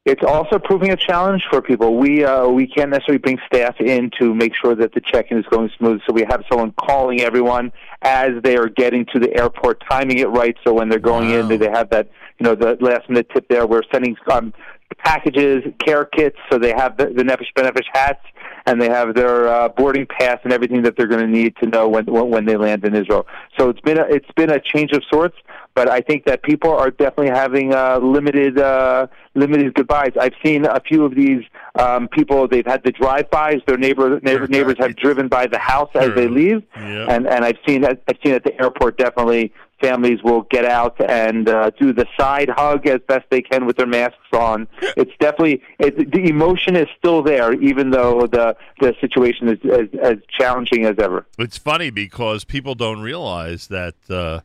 It's 0.06 0.22
also 0.24 0.60
proving 0.60 0.92
a 0.92 0.96
challenge 0.96 1.44
for 1.50 1.64
people. 1.64 1.98
We 1.98 2.24
uh, 2.24 2.48
we 2.48 2.68
can't 2.68 2.92
necessarily 2.92 3.18
bring 3.18 3.40
staff 3.48 3.76
in 3.80 4.12
to 4.20 4.36
make 4.36 4.54
sure 4.56 4.76
that 4.76 4.94
the 4.94 5.02
check-in 5.02 5.40
is 5.40 5.46
going 5.50 5.72
smooth. 5.80 6.00
So 6.06 6.14
we 6.14 6.24
have 6.30 6.44
someone 6.48 6.74
calling 6.74 7.22
everyone 7.22 7.72
as 8.04 8.30
they 8.44 8.56
are 8.56 8.70
getting 8.70 9.08
to 9.14 9.20
the 9.20 9.36
airport, 9.36 9.82
timing 9.90 10.20
it 10.20 10.30
right. 10.30 10.56
So 10.64 10.74
when 10.74 10.90
they're 10.90 11.00
going 11.00 11.32
wow. 11.32 11.50
in, 11.50 11.60
they 11.60 11.70
have 11.70 11.90
that 11.90 12.12
you 12.38 12.44
know 12.44 12.54
the 12.54 12.78
last 12.82 13.10
minute 13.10 13.32
tip 13.34 13.48
there. 13.50 13.66
We're 13.66 13.82
sending 13.92 14.16
um, 14.32 14.54
packages, 15.00 15.64
care 15.84 16.06
kits, 16.06 16.38
so 16.52 16.60
they 16.60 16.74
have 16.78 16.98
the, 16.98 17.08
the 17.08 17.24
Nefesh 17.24 17.52
B'Nefesh 17.58 17.88
hats 17.92 18.22
and 18.68 18.82
they 18.82 18.90
have 18.90 19.14
their 19.16 19.48
uh, 19.48 19.70
boarding 19.70 20.06
pass 20.06 20.40
and 20.44 20.52
everything 20.52 20.82
that 20.84 20.96
they're 20.98 21.08
going 21.08 21.22
to 21.22 21.28
need 21.28 21.56
to 21.58 21.68
know 21.68 21.88
when 21.88 22.06
when 22.06 22.46
they 22.46 22.58
land 22.58 22.84
in 22.86 22.96
Israel. 22.96 23.26
So 23.58 23.70
it's 23.70 23.82
been 23.82 23.98
a, 23.98 24.04
it's 24.04 24.32
been 24.36 24.50
a 24.50 24.60
change 24.60 24.92
of 24.92 25.04
sorts, 25.12 25.38
but 25.76 25.90
I 25.90 26.00
think 26.00 26.26
that 26.26 26.42
people 26.42 26.72
are 26.72 26.90
definitely 26.90 27.30
having 27.30 27.74
uh, 27.74 28.00
limited 28.00 28.58
uh, 28.58 29.08
limited 29.36 29.74
goodbyes. 29.74 30.14
I've 30.20 30.34
seen 30.44 30.66
a 30.66 30.80
few 30.80 31.04
of 31.04 31.14
these 31.14 31.44
um, 31.78 32.08
people. 32.08 32.48
They've 32.48 32.66
had 32.66 32.84
the 32.84 32.92
drive-bys. 32.92 33.62
Their 33.68 33.78
neighbor, 33.78 34.20
neighbor 34.22 34.48
neighbors 34.48 34.78
have 34.80 34.96
driven 34.96 35.28
by 35.28 35.48
the 35.48 35.60
house 35.60 35.92
as 35.94 36.16
they 36.16 36.28
leave, 36.28 36.64
yep. 36.76 37.10
and 37.10 37.28
and 37.28 37.44
I've 37.44 37.58
seen 37.68 37.86
I've 37.86 38.00
seen 38.24 38.34
at 38.34 38.46
the 38.46 38.60
airport 38.60 38.98
definitely 38.98 39.54
families 39.82 40.24
will 40.24 40.44
get 40.44 40.64
out 40.64 41.00
and 41.10 41.50
uh, 41.50 41.70
do 41.72 41.92
the 41.92 42.06
side 42.18 42.50
hug 42.50 42.88
as 42.88 43.02
best 43.08 43.26
they 43.30 43.42
can 43.42 43.66
with 43.66 43.76
their 43.76 43.86
masks 43.86 44.18
on. 44.32 44.68
It's 44.96 45.12
definitely 45.20 45.62
it, 45.80 46.12
the 46.12 46.30
emotion 46.30 46.78
is 46.78 46.88
still 46.98 47.22
there, 47.22 47.54
even 47.54 47.90
though 47.90 48.28
the 48.28 48.56
the 48.80 48.96
situation 49.02 49.50
is 49.50 49.60
as, 49.70 49.88
as 50.02 50.18
challenging 50.40 50.86
as 50.86 50.96
ever. 51.00 51.26
It's 51.38 51.58
funny 51.58 51.90
because 51.90 52.46
people 52.46 52.76
don't 52.76 53.02
realize 53.02 53.68
that. 53.68 53.96
Uh, 54.10 54.40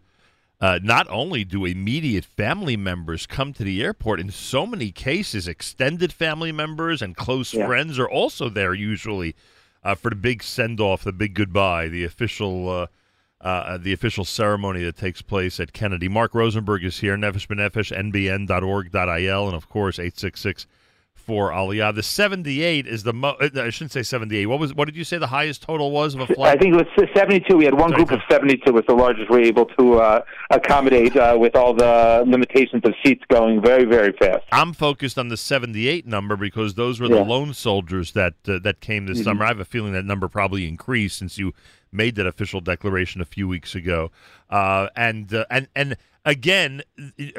uh, 0.61 0.79
not 0.83 1.07
only 1.09 1.44
do 1.44 1.64
immediate 1.64 2.25
family 2.25 2.77
members 2.77 3.27
come 3.27 3.53
to 3.55 3.64
the 3.64 3.83
airport, 3.83 4.20
in 4.20 4.31
so 4.31 4.66
many 4.66 4.90
cases, 4.90 5.49
extended 5.49 6.12
family 6.12 6.53
members 6.53 7.01
and 7.01 7.16
close 7.16 7.55
yeah. 7.55 7.66
friends 7.66 7.99
are 7.99 8.09
also 8.09 8.49
there 8.49 8.75
usually 8.75 9.35
uh, 9.83 9.94
for 9.94 10.11
the 10.11 10.16
big 10.16 10.42
send 10.42 10.79
off, 10.79 11.03
the 11.03 11.12
big 11.12 11.35
goodbye, 11.35 11.88
the 11.88 12.05
official 12.05 12.68
uh, 12.68 12.87
uh, 13.40 13.79
the 13.79 13.94
official 13.94 14.25
ceremony 14.25 14.83
that 14.85 14.99
takes 14.99 15.23
place 15.23 15.59
at 15.59 15.73
Kennedy. 15.73 16.09
Mark 16.09 16.35
Rosenberg 16.35 16.85
is 16.85 17.01
here, 17.01 17.16
Nefesh 17.16 17.46
B'Nefesh, 17.46 17.90
nbn.org.il, 17.96 19.46
and 19.46 19.57
of 19.57 19.68
course, 19.70 19.99
866 19.99 20.66
for 21.31 21.53
Aliyah. 21.53 21.95
The 21.95 22.03
78 22.03 22.88
is 22.88 23.05
the 23.05 23.12
mo- 23.12 23.37
uh, 23.40 23.51
I 23.55 23.71
shouldn't 23.71 23.93
say 23.93 24.03
78. 24.03 24.47
What 24.47 24.59
was 24.59 24.75
what 24.75 24.87
did 24.87 24.97
you 24.97 25.05
say 25.05 25.16
the 25.16 25.29
highest 25.29 25.62
total 25.62 25.93
was 25.93 26.16
of 26.16 26.23
a 26.23 26.27
flight? 26.27 26.57
I 26.57 26.61
think 26.61 26.75
it 26.75 26.77
was 26.99 27.09
72. 27.14 27.57
We 27.57 27.66
had 27.66 27.75
one 27.75 27.93
group 27.93 28.11
of 28.11 28.19
72 28.29 28.73
was 28.73 28.83
the 28.88 28.95
largest 28.95 29.31
we 29.31 29.38
were 29.38 29.45
able 29.45 29.66
to 29.66 30.01
uh, 30.01 30.23
accommodate 30.51 31.16
uh, 31.16 31.37
with 31.38 31.55
all 31.55 31.73
the 31.73 32.25
limitations 32.27 32.83
of 32.85 32.95
seats 33.05 33.23
going 33.31 33.62
very 33.62 33.85
very 33.85 34.12
fast. 34.19 34.45
I'm 34.51 34.73
focused 34.73 35.19
on 35.21 35.29
the 35.29 35.37
78 35.37 36.05
number 36.05 36.35
because 36.35 36.75
those 36.75 36.99
were 36.99 37.07
the 37.07 37.19
yeah. 37.19 37.23
lone 37.23 37.55
soldiers 37.55 38.11
that 38.14 38.35
uh, 38.49 38.59
that 38.64 38.81
came 38.81 39.07
this 39.07 39.19
mm-hmm. 39.19 39.25
summer. 39.27 39.45
I 39.45 39.49
have 39.49 39.61
a 39.61 39.64
feeling 39.64 39.93
that 39.93 40.05
number 40.05 40.27
probably 40.27 40.66
increased 40.66 41.19
since 41.19 41.38
you 41.38 41.55
made 41.93 42.16
that 42.16 42.27
official 42.27 42.61
declaration 42.61 43.21
a 43.21 43.25
few 43.25 43.47
weeks 43.47 43.77
ago. 43.77 44.11
Uh, 44.49 44.88
and 44.97 45.33
uh, 45.33 45.45
and 45.49 45.69
and 45.77 45.97
again, 46.24 46.83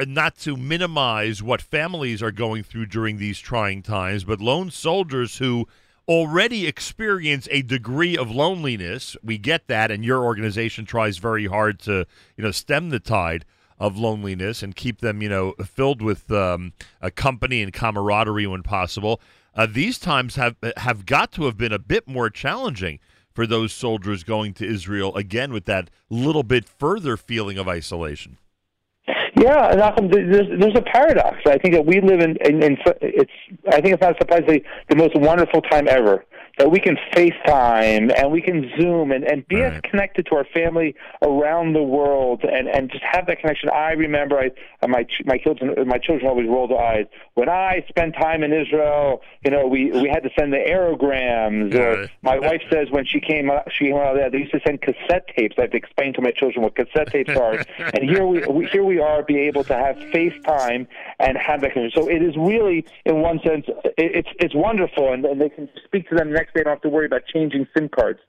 not 0.07 0.37
to 0.39 0.57
minimize 0.57 1.43
what 1.43 1.61
families 1.61 2.21
are 2.21 2.31
going 2.31 2.63
through 2.63 2.87
during 2.87 3.17
these 3.17 3.39
trying 3.39 3.81
times, 3.81 4.23
but 4.23 4.41
lone 4.41 4.71
soldiers 4.71 5.37
who 5.37 5.67
already 6.07 6.67
experience 6.67 7.47
a 7.51 7.61
degree 7.61 8.17
of 8.17 8.31
loneliness. 8.31 9.15
We 9.23 9.37
get 9.37 9.67
that, 9.67 9.91
and 9.91 10.03
your 10.03 10.23
organization 10.23 10.85
tries 10.85 11.17
very 11.17 11.47
hard 11.47 11.79
to 11.81 12.05
you 12.37 12.43
know 12.43 12.51
stem 12.51 12.89
the 12.89 12.99
tide 12.99 13.45
of 13.79 13.97
loneliness 13.97 14.61
and 14.61 14.75
keep 14.75 14.99
them 14.99 15.21
you 15.21 15.29
know 15.29 15.53
filled 15.63 16.01
with 16.01 16.31
um, 16.31 16.73
a 17.01 17.11
company 17.11 17.61
and 17.61 17.73
camaraderie 17.73 18.47
when 18.47 18.63
possible. 18.63 19.21
Uh, 19.53 19.67
these 19.69 19.99
times 19.99 20.35
have 20.35 20.55
have 20.77 21.05
got 21.05 21.31
to 21.33 21.45
have 21.45 21.57
been 21.57 21.73
a 21.73 21.79
bit 21.79 22.07
more 22.07 22.29
challenging 22.29 22.99
for 23.33 23.47
those 23.47 23.71
soldiers 23.71 24.23
going 24.23 24.53
to 24.53 24.67
Israel 24.67 25.15
again 25.15 25.53
with 25.53 25.65
that 25.65 25.89
little 26.09 26.43
bit 26.43 26.65
further 26.65 27.15
feeling 27.15 27.57
of 27.57 27.67
isolation. 27.67 28.37
Yeah, 29.35 29.75
there's, 30.09 30.59
there's 30.59 30.75
a 30.75 30.81
paradox. 30.81 31.37
I 31.45 31.57
think 31.57 31.73
that 31.73 31.85
we 31.85 32.01
live 32.01 32.19
in, 32.19 32.35
in, 32.45 32.61
in 32.61 32.77
it's. 33.01 33.31
I 33.67 33.79
think 33.79 33.93
it's 33.93 34.01
not 34.01 34.15
surprisingly 34.19 34.63
the 34.89 34.95
most 34.95 35.15
wonderful 35.15 35.61
time 35.61 35.87
ever 35.87 36.25
that 36.61 36.69
we 36.69 36.79
can 36.79 36.95
FaceTime 37.11 38.13
and 38.15 38.31
we 38.31 38.39
can 38.39 38.69
Zoom 38.79 39.11
and, 39.11 39.23
and 39.23 39.47
be 39.47 39.61
right. 39.61 39.73
as 39.73 39.81
connected 39.81 40.27
to 40.27 40.35
our 40.35 40.45
family 40.53 40.95
around 41.23 41.73
the 41.73 41.81
world 41.81 42.43
and, 42.43 42.67
and 42.67 42.91
just 42.91 43.03
have 43.03 43.25
that 43.25 43.39
connection. 43.39 43.69
I 43.69 43.93
remember 43.93 44.37
I 44.37 44.51
uh, 44.83 44.87
my 44.87 45.07
my 45.25 45.37
children 45.37 45.73
uh, 45.75 45.85
my 45.85 45.97
children 45.97 46.27
always 46.27 46.47
roll 46.47 46.67
their 46.67 46.79
eyes 46.79 47.05
when 47.33 47.49
I 47.49 47.83
spend 47.89 48.13
time 48.13 48.43
in 48.43 48.53
Israel. 48.53 49.21
You 49.43 49.49
know, 49.49 49.65
we 49.65 49.91
we 49.91 50.07
had 50.07 50.21
to 50.21 50.29
send 50.37 50.53
the 50.53 50.57
aerograms. 50.57 51.73
Or 51.73 52.07
my 52.21 52.37
wife 52.37 52.61
says 52.71 52.89
when 52.91 53.05
she 53.05 53.19
came 53.19 53.49
she 53.71 53.85
came 53.85 53.95
out 53.95 54.15
there, 54.15 54.29
they 54.29 54.39
used 54.39 54.53
to 54.53 54.61
send 54.63 54.81
cassette 54.81 55.27
tapes. 55.35 55.55
I 55.57 55.61
have 55.61 55.71
to 55.71 55.77
explain 55.77 56.13
to 56.13 56.21
my 56.21 56.31
children 56.31 56.63
what 56.63 56.75
cassette 56.75 57.11
tapes 57.11 57.35
are. 57.35 57.53
and 57.93 58.03
here 58.07 58.27
we, 58.27 58.45
we 58.45 58.65
here 58.67 58.83
we 58.83 58.99
are, 58.99 59.23
be 59.23 59.39
able 59.39 59.63
to 59.63 59.73
have 59.73 59.95
FaceTime 60.13 60.85
and 61.19 61.37
have 61.37 61.61
that 61.61 61.73
connection. 61.73 62.03
So 62.03 62.07
it 62.07 62.21
is 62.21 62.35
really, 62.37 62.85
in 63.05 63.21
one 63.21 63.39
sense, 63.43 63.65
it, 63.67 63.93
it's 63.97 64.29
it's 64.39 64.55
wonderful, 64.55 65.11
and, 65.11 65.25
and 65.25 65.41
they 65.41 65.49
can 65.49 65.67
speak 65.85 66.07
to 66.09 66.15
them 66.15 66.31
next 66.31 66.50
they 66.53 66.63
don't 66.63 66.73
have 66.73 66.81
to 66.81 66.89
worry 66.89 67.05
about 67.05 67.25
changing 67.25 67.67
SIM 67.75 67.89
cards. 67.89 68.19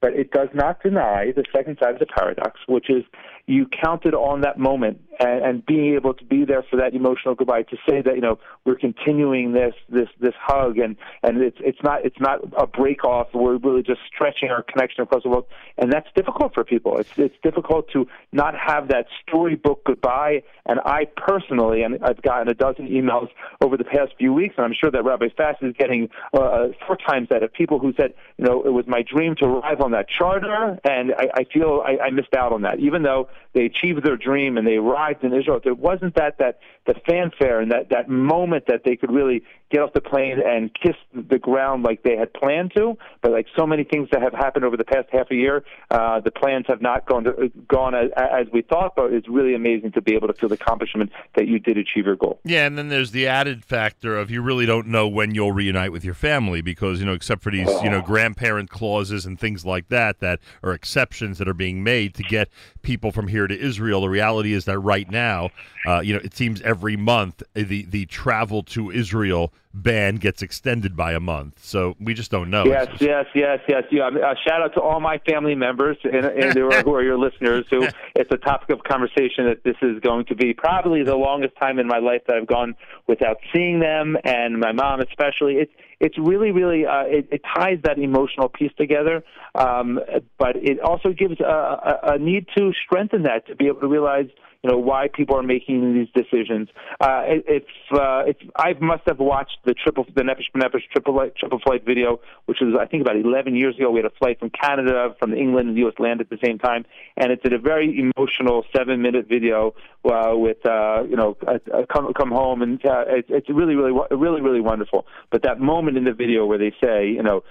But 0.00 0.12
it 0.12 0.30
does 0.30 0.48
not 0.52 0.82
deny 0.82 1.32
the 1.34 1.44
second 1.54 1.78
side 1.80 1.94
of 1.94 2.00
the 2.00 2.06
paradox, 2.06 2.60
which 2.68 2.90
is 2.90 3.02
you 3.46 3.66
counted 3.66 4.14
on 4.14 4.40
that 4.40 4.58
moment 4.58 5.00
and, 5.20 5.44
and 5.44 5.66
being 5.66 5.94
able 5.94 6.12
to 6.14 6.24
be 6.24 6.44
there 6.44 6.64
for 6.68 6.76
that 6.76 6.94
emotional 6.94 7.34
goodbye 7.34 7.62
to 7.62 7.76
say 7.88 8.02
that 8.02 8.16
you 8.16 8.20
know 8.20 8.38
we're 8.64 8.76
continuing 8.76 9.52
this 9.52 9.74
this 9.88 10.08
this 10.20 10.34
hug 10.38 10.78
and 10.78 10.96
and 11.22 11.40
it's 11.40 11.56
it's 11.60 11.78
not 11.82 12.04
it's 12.04 12.18
not 12.20 12.40
a 12.56 12.66
break 12.66 13.04
off. 13.04 13.28
We're 13.32 13.56
really 13.56 13.82
just 13.82 14.00
stretching 14.06 14.50
our 14.50 14.62
connection 14.62 15.02
across 15.02 15.22
the 15.22 15.28
world. 15.28 15.46
And 15.78 15.92
that's 15.92 16.08
difficult 16.14 16.54
for 16.54 16.64
people. 16.64 16.98
It's 16.98 17.10
it's 17.16 17.36
difficult 17.42 17.88
to 17.92 18.08
not 18.32 18.54
have 18.58 18.88
that 18.88 19.06
storybook 19.22 19.84
goodbye. 19.84 20.42
And 20.66 20.80
I 20.84 21.06
personally 21.16 21.82
and 21.82 22.02
I've 22.02 22.22
gotten 22.22 22.48
a 22.48 22.54
dozen 22.54 22.88
emails 22.88 23.28
over 23.60 23.76
the 23.76 23.84
past 23.84 24.12
few 24.18 24.32
weeks 24.32 24.56
and 24.58 24.64
I'm 24.66 24.74
sure 24.74 24.90
that 24.90 25.04
Rabbi 25.04 25.28
Fass 25.36 25.56
is 25.62 25.72
getting 25.78 26.08
uh, 26.34 26.68
four 26.86 26.96
times 26.96 27.28
that 27.30 27.44
of 27.44 27.52
people 27.52 27.78
who 27.78 27.94
said 27.96 28.12
you 28.38 28.44
know 28.44 28.64
it 28.64 28.72
was 28.72 28.86
my 28.88 29.02
dream 29.02 29.36
to 29.36 29.44
arrive 29.44 29.80
on 29.80 29.92
that 29.92 30.08
charter. 30.08 30.78
And 30.82 31.12
I, 31.16 31.28
I 31.34 31.44
feel 31.44 31.84
I, 31.86 32.06
I 32.06 32.10
missed 32.10 32.34
out 32.34 32.52
on 32.52 32.62
that. 32.62 32.80
Even 32.80 33.02
though 33.02 33.28
they 33.52 33.64
achieved 33.64 34.02
their 34.04 34.16
dream 34.16 34.58
and 34.58 34.66
they 34.66 34.76
arrived 34.76 35.24
in 35.24 35.32
Israel. 35.32 35.60
There 35.62 35.74
wasn't 35.74 36.14
that 36.16 36.38
that 36.38 36.58
the 36.86 36.94
fanfare 37.06 37.60
and 37.60 37.70
that 37.72 37.90
that 37.90 38.08
moment 38.08 38.66
that 38.66 38.84
they 38.84 38.96
could 38.96 39.10
really 39.10 39.42
get 39.70 39.80
off 39.80 39.92
the 39.92 40.00
plane 40.00 40.40
and 40.44 40.70
kiss 40.74 40.94
the 41.12 41.38
ground 41.38 41.82
like 41.82 42.02
they 42.02 42.16
had 42.16 42.32
planned 42.32 42.72
to. 42.76 42.96
But 43.22 43.32
like 43.32 43.46
so 43.56 43.66
many 43.66 43.84
things 43.84 44.08
that 44.12 44.22
have 44.22 44.32
happened 44.32 44.64
over 44.64 44.76
the 44.76 44.84
past 44.84 45.08
half 45.10 45.30
a 45.30 45.34
year, 45.34 45.64
uh, 45.90 46.20
the 46.20 46.30
plans 46.30 46.66
have 46.68 46.80
not 46.80 47.06
gone 47.06 47.24
to, 47.24 47.50
gone 47.68 47.94
as, 47.94 48.10
as 48.16 48.46
we 48.52 48.62
thought. 48.62 48.94
But 48.94 49.12
it's 49.12 49.28
really 49.28 49.54
amazing 49.54 49.92
to 49.92 50.00
be 50.00 50.14
able 50.14 50.28
to 50.28 50.34
feel 50.34 50.48
the 50.48 50.54
accomplishment 50.54 51.10
that 51.36 51.48
you 51.48 51.58
did 51.58 51.78
achieve 51.78 52.06
your 52.06 52.16
goal. 52.16 52.38
Yeah, 52.44 52.66
and 52.66 52.78
then 52.78 52.88
there's 52.88 53.10
the 53.10 53.26
added 53.26 53.64
factor 53.64 54.16
of 54.16 54.30
you 54.30 54.40
really 54.40 54.66
don't 54.66 54.86
know 54.86 55.08
when 55.08 55.34
you'll 55.34 55.52
reunite 55.52 55.92
with 55.92 56.04
your 56.04 56.14
family 56.14 56.60
because 56.60 57.00
you 57.00 57.06
know, 57.06 57.12
except 57.12 57.42
for 57.42 57.50
these 57.50 57.68
you 57.82 57.90
know 57.90 58.00
grandparent 58.00 58.70
clauses 58.70 59.26
and 59.26 59.38
things 59.38 59.64
like 59.64 59.88
that 59.88 60.20
that 60.20 60.40
are 60.62 60.72
exceptions 60.72 61.38
that 61.38 61.48
are 61.48 61.54
being 61.54 61.82
made 61.82 62.14
to 62.14 62.22
get 62.22 62.48
people 62.82 63.10
from 63.10 63.28
here 63.28 63.46
to 63.46 63.58
Israel. 63.58 64.00
The 64.00 64.08
reality 64.08 64.52
is 64.52 64.64
that 64.66 64.78
right 64.78 65.10
now, 65.10 65.50
uh, 65.86 66.00
you 66.00 66.14
know, 66.14 66.20
it 66.22 66.34
seems 66.34 66.62
every 66.62 66.96
month 66.96 67.42
the 67.54 67.84
the 67.86 68.06
travel 68.06 68.62
to 68.62 68.90
Israel 68.90 69.52
ban 69.82 70.16
gets 70.16 70.42
extended 70.42 70.96
by 70.96 71.12
a 71.12 71.20
month. 71.20 71.62
So 71.62 71.94
we 72.00 72.14
just 72.14 72.30
don't 72.30 72.50
know. 72.50 72.64
Yes, 72.64 72.88
yes, 73.00 73.26
yes, 73.34 73.60
yes. 73.68 73.84
Yeah. 73.90 74.08
Uh, 74.08 74.34
shout 74.46 74.62
out 74.62 74.74
to 74.74 74.80
all 74.80 75.00
my 75.00 75.18
family 75.18 75.54
members 75.54 75.98
and, 76.04 76.24
and 76.24 76.54
who, 76.54 76.70
are, 76.72 76.82
who 76.82 76.94
are 76.94 77.02
your 77.02 77.18
listeners. 77.18 77.66
Who 77.70 77.86
it's 78.16 78.30
a 78.30 78.38
topic 78.38 78.70
of 78.70 78.82
conversation 78.84 79.46
that 79.46 79.62
this 79.64 79.76
is 79.82 80.00
going 80.00 80.24
to 80.26 80.34
be 80.34 80.54
probably 80.54 81.02
the 81.02 81.14
longest 81.14 81.56
time 81.60 81.78
in 81.78 81.86
my 81.86 81.98
life 81.98 82.22
that 82.26 82.36
I've 82.36 82.46
gone 82.46 82.74
without 83.06 83.36
seeing 83.54 83.80
them, 83.80 84.16
and 84.24 84.58
my 84.58 84.72
mom 84.72 85.00
especially. 85.00 85.56
It's 85.56 85.72
it's 85.98 86.18
really, 86.18 86.50
really 86.50 86.84
uh, 86.84 87.04
it, 87.06 87.28
it 87.30 87.42
ties 87.56 87.78
that 87.84 87.98
emotional 87.98 88.48
piece 88.48 88.72
together, 88.76 89.24
um, 89.54 89.98
but 90.38 90.56
it 90.56 90.80
also 90.80 91.12
gives 91.12 91.40
a, 91.40 91.44
a, 91.44 92.00
a 92.14 92.18
need 92.18 92.46
to 92.56 92.72
strengthen 92.84 93.22
that 93.22 93.46
to 93.46 93.56
be 93.56 93.66
able 93.66 93.80
to 93.80 93.88
realize 93.88 94.26
you 94.62 94.70
know 94.70 94.78
why 94.78 95.08
people 95.08 95.36
are 95.36 95.42
making 95.42 95.94
these 95.94 96.08
decisions. 96.14 96.68
Uh, 97.00 97.22
it, 97.26 97.44
it's 97.46 97.92
uh, 97.92 98.24
it's 98.26 98.40
I 98.56 98.74
must 98.80 99.02
have 99.06 99.18
watched 99.18 99.58
the 99.64 99.74
triple 99.74 100.04
the 100.14 100.22
Nefesh 100.22 100.50
B'Nefesh 100.54 100.82
triple 100.92 101.28
triple 101.38 101.58
flight 101.60 101.84
video, 101.84 102.20
which 102.46 102.58
was 102.60 102.74
I 102.80 102.86
think 102.86 103.02
about 103.02 103.16
11 103.16 103.54
years 103.54 103.76
ago. 103.76 103.90
We 103.90 103.98
had 103.98 104.06
a 104.06 104.14
flight 104.18 104.38
from 104.38 104.50
Canada, 104.50 105.14
from 105.18 105.34
England, 105.34 105.68
and 105.68 105.76
the 105.76 105.80
U.S. 105.82 105.94
land 105.98 106.20
at 106.20 106.30
the 106.30 106.38
same 106.44 106.58
time, 106.58 106.84
and 107.16 107.32
it's 107.32 107.42
a 107.44 107.58
very 107.58 107.98
emotional 107.98 108.64
seven 108.74 109.02
minute 109.02 109.28
video 109.28 109.74
uh, 110.04 110.32
with 110.34 110.64
uh, 110.66 111.04
you 111.08 111.16
know 111.16 111.36
uh, 111.46 111.58
come 111.92 112.12
come 112.14 112.30
home, 112.30 112.62
and 112.62 112.84
uh, 112.84 113.04
it's, 113.08 113.28
it's 113.30 113.48
really 113.48 113.74
really 113.74 113.92
really 114.10 114.40
really 114.40 114.60
wonderful. 114.60 115.06
But 115.30 115.42
that 115.42 115.60
moment 115.60 115.96
in 115.96 116.04
the 116.04 116.12
video 116.12 116.46
where 116.46 116.58
they 116.58 116.72
say 116.82 117.08
you 117.08 117.22
know 117.22 117.44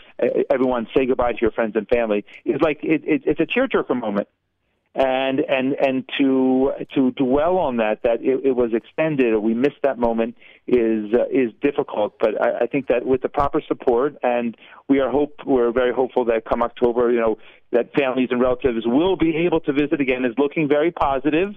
everyone 0.49 0.87
say 0.95 1.05
goodbye 1.05 1.33
to 1.33 1.41
your 1.41 1.51
friends 1.51 1.75
and 1.75 1.87
family 1.87 2.25
is 2.45 2.61
like 2.61 2.79
it, 2.83 3.03
it, 3.05 3.23
it's 3.25 3.39
a 3.39 3.45
tearjerker 3.45 3.99
moment 3.99 4.27
and 5.25 5.39
and 5.39 5.73
and 5.73 6.09
to 6.17 6.71
to 6.93 7.11
dwell 7.11 7.57
on 7.57 7.77
that 7.77 8.03
that 8.03 8.21
it, 8.21 8.45
it 8.45 8.55
was 8.55 8.71
extended 8.73 9.33
or 9.33 9.39
we 9.39 9.53
missed 9.53 9.81
that 9.83 9.97
moment 9.97 10.35
is 10.67 11.13
uh, 11.13 11.25
is 11.31 11.51
difficult. 11.61 12.13
But 12.19 12.41
I, 12.41 12.63
I 12.63 12.67
think 12.67 12.87
that 12.87 13.05
with 13.05 13.21
the 13.21 13.29
proper 13.29 13.61
support, 13.67 14.15
and 14.23 14.55
we 14.87 14.99
are 14.99 15.09
hope 15.09 15.33
we're 15.45 15.71
very 15.71 15.93
hopeful 15.93 16.25
that 16.25 16.45
come 16.45 16.61
October, 16.61 17.11
you 17.11 17.19
know, 17.19 17.37
that 17.71 17.93
families 17.97 18.29
and 18.31 18.41
relatives 18.41 18.85
will 18.85 19.15
be 19.15 19.35
able 19.35 19.59
to 19.61 19.73
visit 19.73 19.99
again 20.01 20.25
is 20.25 20.33
looking 20.37 20.67
very 20.67 20.91
positive. 20.91 21.55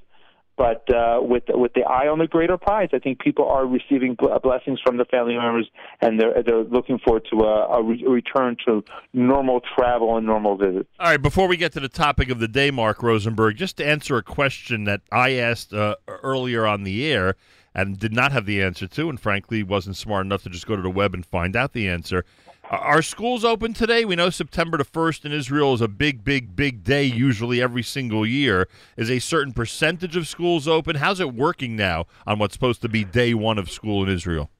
But 0.59 0.93
uh, 0.93 1.21
with 1.23 1.45
with 1.51 1.73
the 1.75 1.85
eye 1.85 2.09
on 2.09 2.19
the 2.19 2.27
greater 2.27 2.59
prize, 2.59 2.89
I 2.93 2.99
think 2.99 3.21
people 3.21 3.49
are 3.49 3.65
receiving 3.65 4.17
blessings 4.43 4.81
from 4.85 4.97
the 4.97 5.05
family 5.05 5.37
members, 5.37 5.71
and 6.01 6.21
they're 6.21 6.43
they're 6.43 6.65
looking 6.65 6.99
forward 6.99 7.29
to 7.31 7.45
a, 7.45 7.79
a 7.79 7.83
re- 7.83 8.05
return 8.05 8.57
to 8.67 8.83
normal 9.13 9.61
travel 9.77 10.17
and 10.17 10.27
normal 10.27 10.57
visits. 10.57 10.89
All 10.99 11.11
right, 11.11 11.23
before 11.23 11.47
we 11.47 11.57
get 11.57 11.73
to 11.75 11.81
the 11.81 11.89
topic 11.89 12.29
of 12.29 12.41
the 12.41 12.49
day, 12.49 12.73
Mark 12.73 13.05
Rosenberg, 13.05 13.57
just 13.57 13.77
to 13.77 13.87
answer 13.87 14.17
a 14.17 14.23
question 14.23 14.83
that 14.85 15.03
I 15.13 15.35
asked 15.35 15.73
uh, 15.73 15.95
earlier 16.09 16.67
on 16.67 16.83
the 16.83 17.07
air 17.07 17.37
and 17.73 17.97
did 17.97 18.13
not 18.13 18.33
have 18.33 18.45
the 18.45 18.61
answer 18.61 18.89
to, 18.89 19.09
and 19.09 19.21
frankly 19.21 19.63
wasn't 19.63 19.95
smart 19.95 20.27
enough 20.27 20.43
to 20.43 20.51
just 20.51 20.67
go 20.67 20.75
to 20.75 20.83
the 20.83 20.91
web 20.91 21.15
and 21.15 21.25
find 21.25 21.55
out 21.55 21.73
the 21.73 21.89
answer. 21.89 22.25
Are 22.71 23.01
schools 23.01 23.47
open 23.47 23.73
today? 23.73 24.05
We 24.05 24.15
know 24.15 24.29
September 24.29 24.77
the 24.77 24.85
1st 24.85 25.25
in 25.25 25.33
Israel 25.33 25.73
is 25.73 25.81
a 25.81 25.89
big, 25.89 26.23
big, 26.23 26.55
big 26.55 26.85
day, 26.85 27.05
usually 27.05 27.63
every 27.63 27.83
single 27.83 28.27
year. 28.27 28.69
Is 28.99 29.11
a 29.11 29.21
certain 29.21 29.55
percentage 29.55 30.17
of 30.17 30.29
schools 30.29 30.69
open? 30.69 30.97
How's 30.97 31.19
it 31.19 31.35
working 31.35 31.77
now 31.77 32.05
on 32.27 32.39
what's 32.39 32.53
supposed 32.53 32.83
to 32.83 32.89
be 32.91 33.05
day 33.05 33.33
one 33.33 33.57
of 33.57 33.71
school 33.71 34.03
in 34.03 34.11
Israel? 34.11 34.51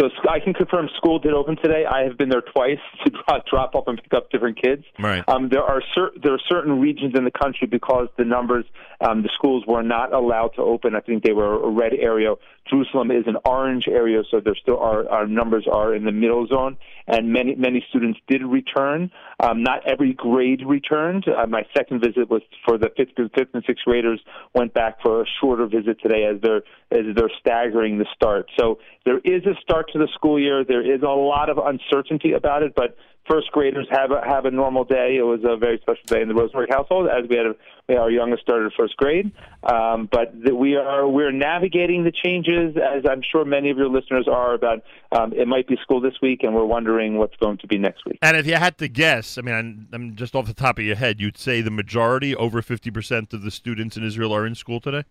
So 0.00 0.10
I 0.28 0.40
can 0.40 0.52
confirm 0.52 0.88
school 0.96 1.18
did 1.18 1.32
open 1.32 1.56
today. 1.56 1.84
I 1.90 2.02
have 2.02 2.18
been 2.18 2.28
there 2.28 2.42
twice 2.42 2.78
to 3.06 3.10
drop 3.48 3.74
off 3.74 3.84
and 3.86 4.02
pick 4.02 4.12
up 4.12 4.30
different 4.30 4.60
kids. 4.60 4.84
Right. 4.98 5.24
Um, 5.28 5.48
there 5.48 5.62
are 5.62 5.82
cer- 5.94 6.10
there 6.22 6.34
are 6.34 6.40
certain 6.48 6.80
regions 6.80 7.14
in 7.16 7.24
the 7.24 7.30
country 7.30 7.66
because 7.66 8.08
the 8.18 8.24
numbers, 8.24 8.64
um, 9.00 9.22
the 9.22 9.30
schools 9.34 9.64
were 9.66 9.82
not 9.82 10.12
allowed 10.12 10.48
to 10.56 10.62
open. 10.62 10.94
I 10.94 11.00
think 11.00 11.22
they 11.22 11.32
were 11.32 11.64
a 11.64 11.70
red 11.70 11.94
area. 11.94 12.34
Jerusalem 12.68 13.10
is 13.10 13.24
an 13.26 13.36
orange 13.44 13.86
area, 13.88 14.22
so 14.30 14.40
there 14.40 14.56
still 14.60 14.78
are 14.78 15.08
our 15.08 15.26
numbers 15.26 15.66
are 15.70 15.94
in 15.94 16.04
the 16.04 16.12
middle 16.12 16.46
zone, 16.46 16.76
and 17.06 17.32
many 17.32 17.54
many 17.54 17.84
students 17.88 18.18
did 18.28 18.42
return. 18.42 19.10
Um, 19.40 19.62
not 19.62 19.86
every 19.86 20.12
grade 20.14 20.62
returned. 20.66 21.26
Uh, 21.28 21.46
my 21.46 21.62
second 21.76 22.00
visit 22.00 22.28
was 22.30 22.42
for 22.66 22.78
the 22.78 22.90
fifth, 22.96 23.10
fifth 23.16 23.48
and 23.54 23.64
sixth 23.66 23.84
graders. 23.84 24.20
Went 24.54 24.74
back 24.74 25.00
for 25.02 25.22
a 25.22 25.24
shorter 25.40 25.66
visit 25.66 26.00
today 26.02 26.24
as 26.24 26.40
they're 26.42 26.62
as 26.90 27.14
they're 27.14 27.30
staggering 27.40 27.98
the 27.98 28.06
start. 28.14 28.50
So 28.58 28.78
there 29.04 29.18
is 29.18 29.44
a 29.46 29.54
start 29.62 29.86
to 29.92 29.98
the 29.98 30.08
school 30.14 30.40
year. 30.40 30.64
There 30.64 30.82
is 30.82 31.02
a 31.02 31.06
lot 31.06 31.50
of 31.50 31.58
uncertainty 31.58 32.32
about 32.32 32.62
it, 32.62 32.74
but 32.74 32.96
first 33.28 33.50
graders 33.52 33.86
have 33.90 34.10
a, 34.10 34.20
have 34.24 34.44
a 34.44 34.50
normal 34.50 34.84
day. 34.84 35.16
It 35.18 35.22
was 35.22 35.40
a 35.44 35.56
very 35.56 35.78
special 35.78 36.02
day 36.06 36.22
in 36.22 36.28
the 36.28 36.34
Rosenberg 36.34 36.70
household 36.70 37.08
as 37.08 37.28
we 37.28 37.36
had, 37.36 37.46
a, 37.46 37.54
we 37.88 37.94
had 37.94 37.98
our 37.98 38.10
youngest 38.10 38.42
started 38.42 38.72
first 38.76 38.96
grade. 38.96 39.32
Um, 39.62 40.08
but 40.10 40.32
the, 40.42 40.54
we 40.54 40.76
are 40.76 41.08
we're 41.08 41.32
navigating 41.32 42.04
the 42.04 42.12
changes 42.12 42.76
as 42.76 43.04
I'm 43.08 43.22
sure 43.30 43.44
many 43.44 43.70
of 43.70 43.76
your 43.76 43.88
listeners 43.88 44.28
are 44.30 44.54
about. 44.54 44.82
Um, 45.12 45.32
it 45.32 45.46
might 45.46 45.66
be 45.66 45.76
school 45.82 46.00
this 46.00 46.14
week, 46.20 46.42
and 46.42 46.54
we're 46.54 46.64
wondering 46.64 47.18
what's 47.18 47.36
going 47.36 47.58
to 47.58 47.66
be 47.66 47.78
next 47.78 48.04
week. 48.04 48.18
And 48.22 48.36
if 48.36 48.46
you 48.46 48.54
had 48.54 48.78
to 48.78 48.88
guess, 48.88 49.38
I 49.38 49.42
mean, 49.42 49.54
I'm, 49.54 49.88
I'm 49.92 50.16
just 50.16 50.34
off 50.34 50.46
the 50.46 50.54
top 50.54 50.78
of 50.78 50.84
your 50.84 50.96
head, 50.96 51.20
you'd 51.20 51.38
say 51.38 51.60
the 51.60 51.70
majority, 51.70 52.34
over 52.34 52.62
50 52.62 52.90
percent 52.90 53.32
of 53.32 53.42
the 53.42 53.50
students 53.50 53.96
in 53.96 54.04
Israel 54.04 54.34
are 54.34 54.46
in 54.46 54.54
school 54.54 54.80
today. 54.80 55.04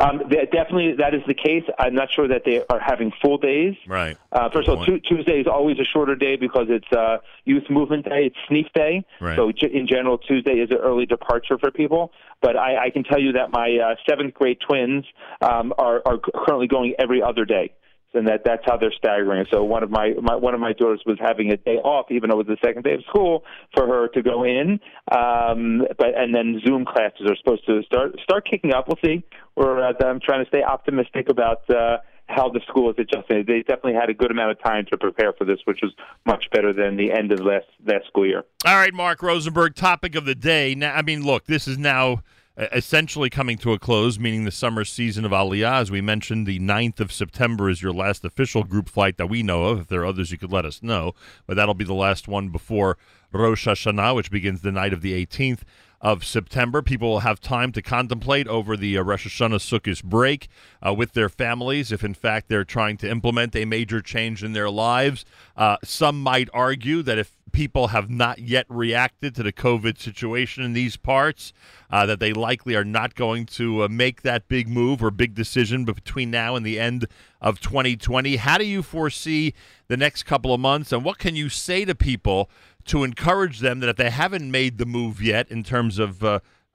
Um, 0.00 0.22
definitely, 0.28 0.94
that 0.98 1.14
is 1.14 1.22
the 1.26 1.34
case. 1.34 1.64
I'm 1.78 1.94
not 1.94 2.12
sure 2.12 2.28
that 2.28 2.42
they 2.44 2.62
are 2.68 2.80
having 2.80 3.12
full 3.22 3.38
days. 3.38 3.74
Right. 3.86 4.16
Uh, 4.32 4.50
first 4.50 4.68
of 4.68 4.78
all, 4.78 4.84
t- 4.84 5.00
Tuesday 5.00 5.40
is 5.40 5.46
always 5.46 5.78
a 5.78 5.84
shorter 5.84 6.14
day 6.14 6.36
because 6.36 6.66
it's 6.68 6.90
uh, 6.92 7.18
Youth 7.44 7.64
Movement 7.70 8.04
Day. 8.04 8.26
It's 8.26 8.36
Sneak 8.48 8.72
Day. 8.72 9.04
Right. 9.20 9.36
So, 9.36 9.50
in 9.50 9.86
general, 9.86 10.18
Tuesday 10.18 10.54
is 10.54 10.70
an 10.70 10.78
early 10.78 11.06
departure 11.06 11.58
for 11.58 11.70
people. 11.70 12.12
But 12.42 12.56
I, 12.56 12.86
I 12.86 12.90
can 12.90 13.04
tell 13.04 13.20
you 13.20 13.32
that 13.32 13.50
my 13.50 13.78
uh, 13.78 13.94
seventh 14.08 14.34
grade 14.34 14.58
twins 14.66 15.04
um, 15.40 15.72
are, 15.78 16.02
are 16.04 16.18
currently 16.18 16.66
going 16.66 16.94
every 16.98 17.22
other 17.22 17.44
day 17.44 17.72
and 18.14 18.26
that 18.28 18.42
that's 18.44 18.62
how 18.66 18.76
they're 18.76 18.92
staggering 18.96 19.44
So 19.50 19.62
one 19.62 19.82
of 19.82 19.90
my, 19.90 20.14
my 20.20 20.34
one 20.36 20.54
of 20.54 20.60
my 20.60 20.72
daughters 20.72 21.02
was 21.06 21.18
having 21.20 21.52
a 21.52 21.56
day 21.56 21.76
off, 21.76 22.06
even 22.10 22.30
though 22.30 22.40
it 22.40 22.46
was 22.46 22.58
the 22.60 22.66
second 22.66 22.84
day 22.84 22.94
of 22.94 23.02
school, 23.08 23.44
for 23.74 23.86
her 23.86 24.08
to 24.08 24.22
go 24.22 24.44
in. 24.44 24.80
Um, 25.10 25.82
but 25.98 26.16
and 26.16 26.34
then 26.34 26.60
Zoom 26.64 26.84
classes 26.84 27.26
are 27.28 27.36
supposed 27.36 27.66
to 27.66 27.82
start 27.82 28.18
start 28.22 28.48
kicking 28.48 28.72
up. 28.72 28.88
We'll 28.88 28.98
see. 29.04 29.24
We're 29.56 29.86
uh, 29.86 29.92
I'm 30.04 30.20
trying 30.20 30.44
to 30.44 30.48
stay 30.48 30.62
optimistic 30.62 31.28
about. 31.28 31.68
Uh, 31.70 31.98
how 32.28 32.48
the 32.48 32.60
school 32.66 32.90
is 32.90 32.96
adjusting. 32.98 33.44
They 33.46 33.60
definitely 33.60 33.94
had 33.94 34.10
a 34.10 34.14
good 34.14 34.32
amount 34.32 34.50
of 34.50 34.60
time 34.60 34.84
to 34.90 34.98
prepare 34.98 35.32
for 35.32 35.44
this, 35.44 35.58
which 35.64 35.78
was 35.80 35.92
much 36.26 36.46
better 36.52 36.72
than 36.72 36.96
the 36.96 37.12
end 37.12 37.30
of 37.30 37.38
last 37.38 37.66
last 37.86 38.06
school 38.08 38.26
year. 38.26 38.42
All 38.64 38.74
right, 38.74 38.92
Mark 38.92 39.22
Rosenberg, 39.22 39.76
topic 39.76 40.16
of 40.16 40.24
the 40.24 40.34
day. 40.34 40.74
Now, 40.74 40.94
I 40.94 41.02
mean, 41.02 41.24
look, 41.24 41.46
this 41.46 41.68
is 41.68 41.78
now 41.78 42.22
essentially 42.56 43.28
coming 43.28 43.58
to 43.58 43.72
a 43.72 43.78
close, 43.78 44.18
meaning 44.18 44.44
the 44.44 44.50
summer 44.50 44.84
season 44.84 45.24
of 45.24 45.32
Aliyah. 45.32 45.80
As 45.80 45.90
we 45.90 46.00
mentioned, 46.00 46.46
the 46.46 46.58
9th 46.58 47.00
of 47.00 47.12
September 47.12 47.68
is 47.68 47.82
your 47.82 47.92
last 47.92 48.24
official 48.24 48.64
group 48.64 48.88
flight 48.88 49.18
that 49.18 49.28
we 49.28 49.42
know 49.42 49.64
of. 49.64 49.80
If 49.80 49.88
there 49.88 50.02
are 50.02 50.06
others, 50.06 50.32
you 50.32 50.38
could 50.38 50.52
let 50.52 50.64
us 50.64 50.82
know. 50.82 51.14
But 51.46 51.56
that'll 51.56 51.74
be 51.74 51.84
the 51.84 51.94
last 51.94 52.28
one 52.28 52.48
before 52.48 52.96
Rosh 53.32 53.66
Hashanah, 53.66 54.14
which 54.14 54.30
begins 54.30 54.62
the 54.62 54.72
night 54.72 54.92
of 54.92 55.02
the 55.02 55.26
18th 55.26 55.60
of 56.00 56.24
September. 56.24 56.82
People 56.82 57.08
will 57.08 57.20
have 57.20 57.40
time 57.40 57.72
to 57.72 57.82
contemplate 57.82 58.46
over 58.48 58.76
the 58.76 58.96
uh, 58.96 59.02
Rosh 59.02 59.26
Hashanah 59.26 59.56
Sukkot 59.56 60.04
break 60.04 60.48
uh, 60.86 60.94
with 60.94 61.12
their 61.12 61.28
families 61.28 61.92
if, 61.92 62.04
in 62.04 62.14
fact, 62.14 62.48
they're 62.48 62.64
trying 62.64 62.96
to 62.98 63.10
implement 63.10 63.56
a 63.56 63.64
major 63.64 64.00
change 64.00 64.44
in 64.44 64.52
their 64.52 64.70
lives. 64.70 65.24
Uh, 65.56 65.76
some 65.82 66.22
might 66.22 66.48
argue 66.52 67.02
that 67.02 67.18
if 67.18 67.35
people 67.56 67.86
have 67.86 68.10
not 68.10 68.38
yet 68.38 68.66
reacted 68.68 69.34
to 69.34 69.42
the 69.42 69.50
COVID 69.50 69.98
situation 69.98 70.62
in 70.62 70.74
these 70.74 70.98
parts, 70.98 71.54
uh, 71.90 72.04
that 72.04 72.20
they 72.20 72.34
likely 72.34 72.76
are 72.76 72.84
not 72.84 73.14
going 73.14 73.46
to 73.46 73.82
uh, 73.82 73.88
make 73.88 74.20
that 74.20 74.46
big 74.46 74.68
move 74.68 75.02
or 75.02 75.10
big 75.10 75.34
decision 75.34 75.86
between 75.86 76.30
now 76.30 76.54
and 76.54 76.66
the 76.66 76.78
end 76.78 77.06
of 77.40 77.58
2020. 77.58 78.36
How 78.36 78.58
do 78.58 78.64
you 78.66 78.82
foresee 78.82 79.54
the 79.88 79.96
next 79.96 80.24
couple 80.24 80.52
of 80.52 80.60
months, 80.60 80.92
and 80.92 81.02
what 81.02 81.16
can 81.16 81.34
you 81.34 81.48
say 81.48 81.86
to 81.86 81.94
people 81.94 82.50
to 82.84 83.04
encourage 83.04 83.60
them 83.60 83.80
that 83.80 83.88
if 83.88 83.96
they 83.96 84.10
haven't 84.10 84.50
made 84.50 84.76
the 84.76 84.84
move 84.84 85.22
yet 85.22 85.50
in 85.50 85.64
terms 85.64 85.98
of 85.98 86.22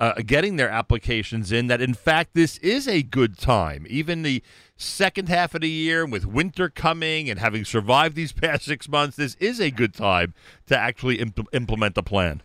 uh, 0.02 0.16
getting 0.26 0.56
their 0.56 0.70
applications 0.70 1.52
in, 1.52 1.68
that 1.68 1.80
in 1.80 1.94
fact 1.94 2.32
this 2.34 2.58
is 2.58 2.88
a 2.88 3.04
good 3.04 3.38
time. 3.38 3.86
Even 3.88 4.24
the 4.24 4.42
second 4.76 5.30
half 5.30 5.54
of 5.54 5.62
the 5.62 5.70
year, 5.70 6.08
with 6.08 6.26
winter 6.26 6.70
coming 6.70 7.30
and 7.30 7.40
having 7.40 7.64
survived 7.64 8.16
these 8.16 8.32
past 8.32 8.66
six 8.66 8.90
months, 8.90 9.16
this 9.16 9.36
is 9.36 9.62
a 9.62 9.70
good 9.70 9.94
time 9.94 10.34
to 10.66 10.76
actually 10.76 11.20
imp- 11.20 11.48
implement 11.54 11.94
the 11.94 12.02
plan. 12.02 12.42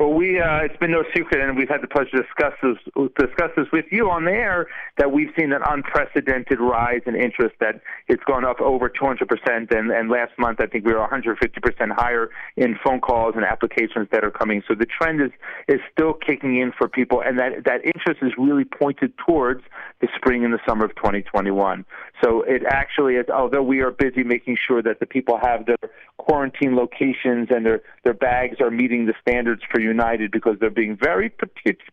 Well, 0.00 0.14
we 0.14 0.40
uh, 0.40 0.60
it's 0.64 0.78
been 0.78 0.92
no 0.92 1.04
secret, 1.14 1.46
and 1.46 1.58
we've 1.58 1.68
had 1.68 1.82
the 1.82 1.86
pleasure 1.86 2.12
to 2.12 2.22
discuss 2.22 2.54
this 2.62 2.78
discuss 3.18 3.50
this 3.54 3.66
with 3.70 3.84
you 3.90 4.08
on 4.08 4.24
the 4.24 4.30
air 4.30 4.66
that 4.96 5.12
we've 5.12 5.28
seen 5.38 5.52
an 5.52 5.60
unprecedented 5.68 6.58
rise 6.58 7.02
in 7.04 7.14
interest 7.14 7.56
that 7.60 7.82
it's 8.08 8.24
gone 8.24 8.42
up 8.42 8.62
over 8.62 8.88
200 8.88 9.28
percent, 9.28 9.70
and 9.72 9.90
and 9.90 10.08
last 10.08 10.32
month 10.38 10.58
I 10.62 10.68
think 10.68 10.86
we 10.86 10.94
were 10.94 11.00
150 11.00 11.60
percent 11.60 11.92
higher 11.92 12.30
in 12.56 12.78
phone 12.82 13.02
calls 13.02 13.34
and 13.36 13.44
applications 13.44 14.08
that 14.10 14.24
are 14.24 14.30
coming. 14.30 14.62
So 14.66 14.74
the 14.74 14.86
trend 14.86 15.20
is 15.20 15.32
is 15.68 15.80
still 15.92 16.14
kicking 16.14 16.56
in 16.56 16.72
for 16.72 16.88
people, 16.88 17.20
and 17.20 17.38
that 17.38 17.64
that 17.66 17.84
interest 17.84 18.22
is 18.22 18.32
really 18.38 18.64
pointed 18.64 19.12
towards 19.18 19.60
the 20.00 20.08
spring 20.16 20.46
and 20.46 20.54
the 20.54 20.60
summer 20.66 20.86
of 20.86 20.96
2021. 20.96 21.84
So 22.24 22.40
it 22.42 22.62
actually 22.66 23.16
is, 23.16 23.26
although 23.28 23.62
we 23.62 23.80
are 23.80 23.90
busy 23.90 24.24
making 24.24 24.56
sure 24.66 24.82
that 24.82 24.98
the 24.98 25.06
people 25.06 25.38
have 25.42 25.66
their 25.66 25.76
quarantine 26.16 26.74
locations 26.74 27.48
and 27.50 27.66
their 27.66 27.82
their 28.04 28.14
bags 28.14 28.62
are 28.62 28.70
meeting 28.70 29.04
the 29.04 29.14
standards 29.20 29.62
for 29.70 29.78
United 29.90 30.30
because 30.30 30.56
they're 30.60 30.70
being 30.70 30.96
very 30.96 31.28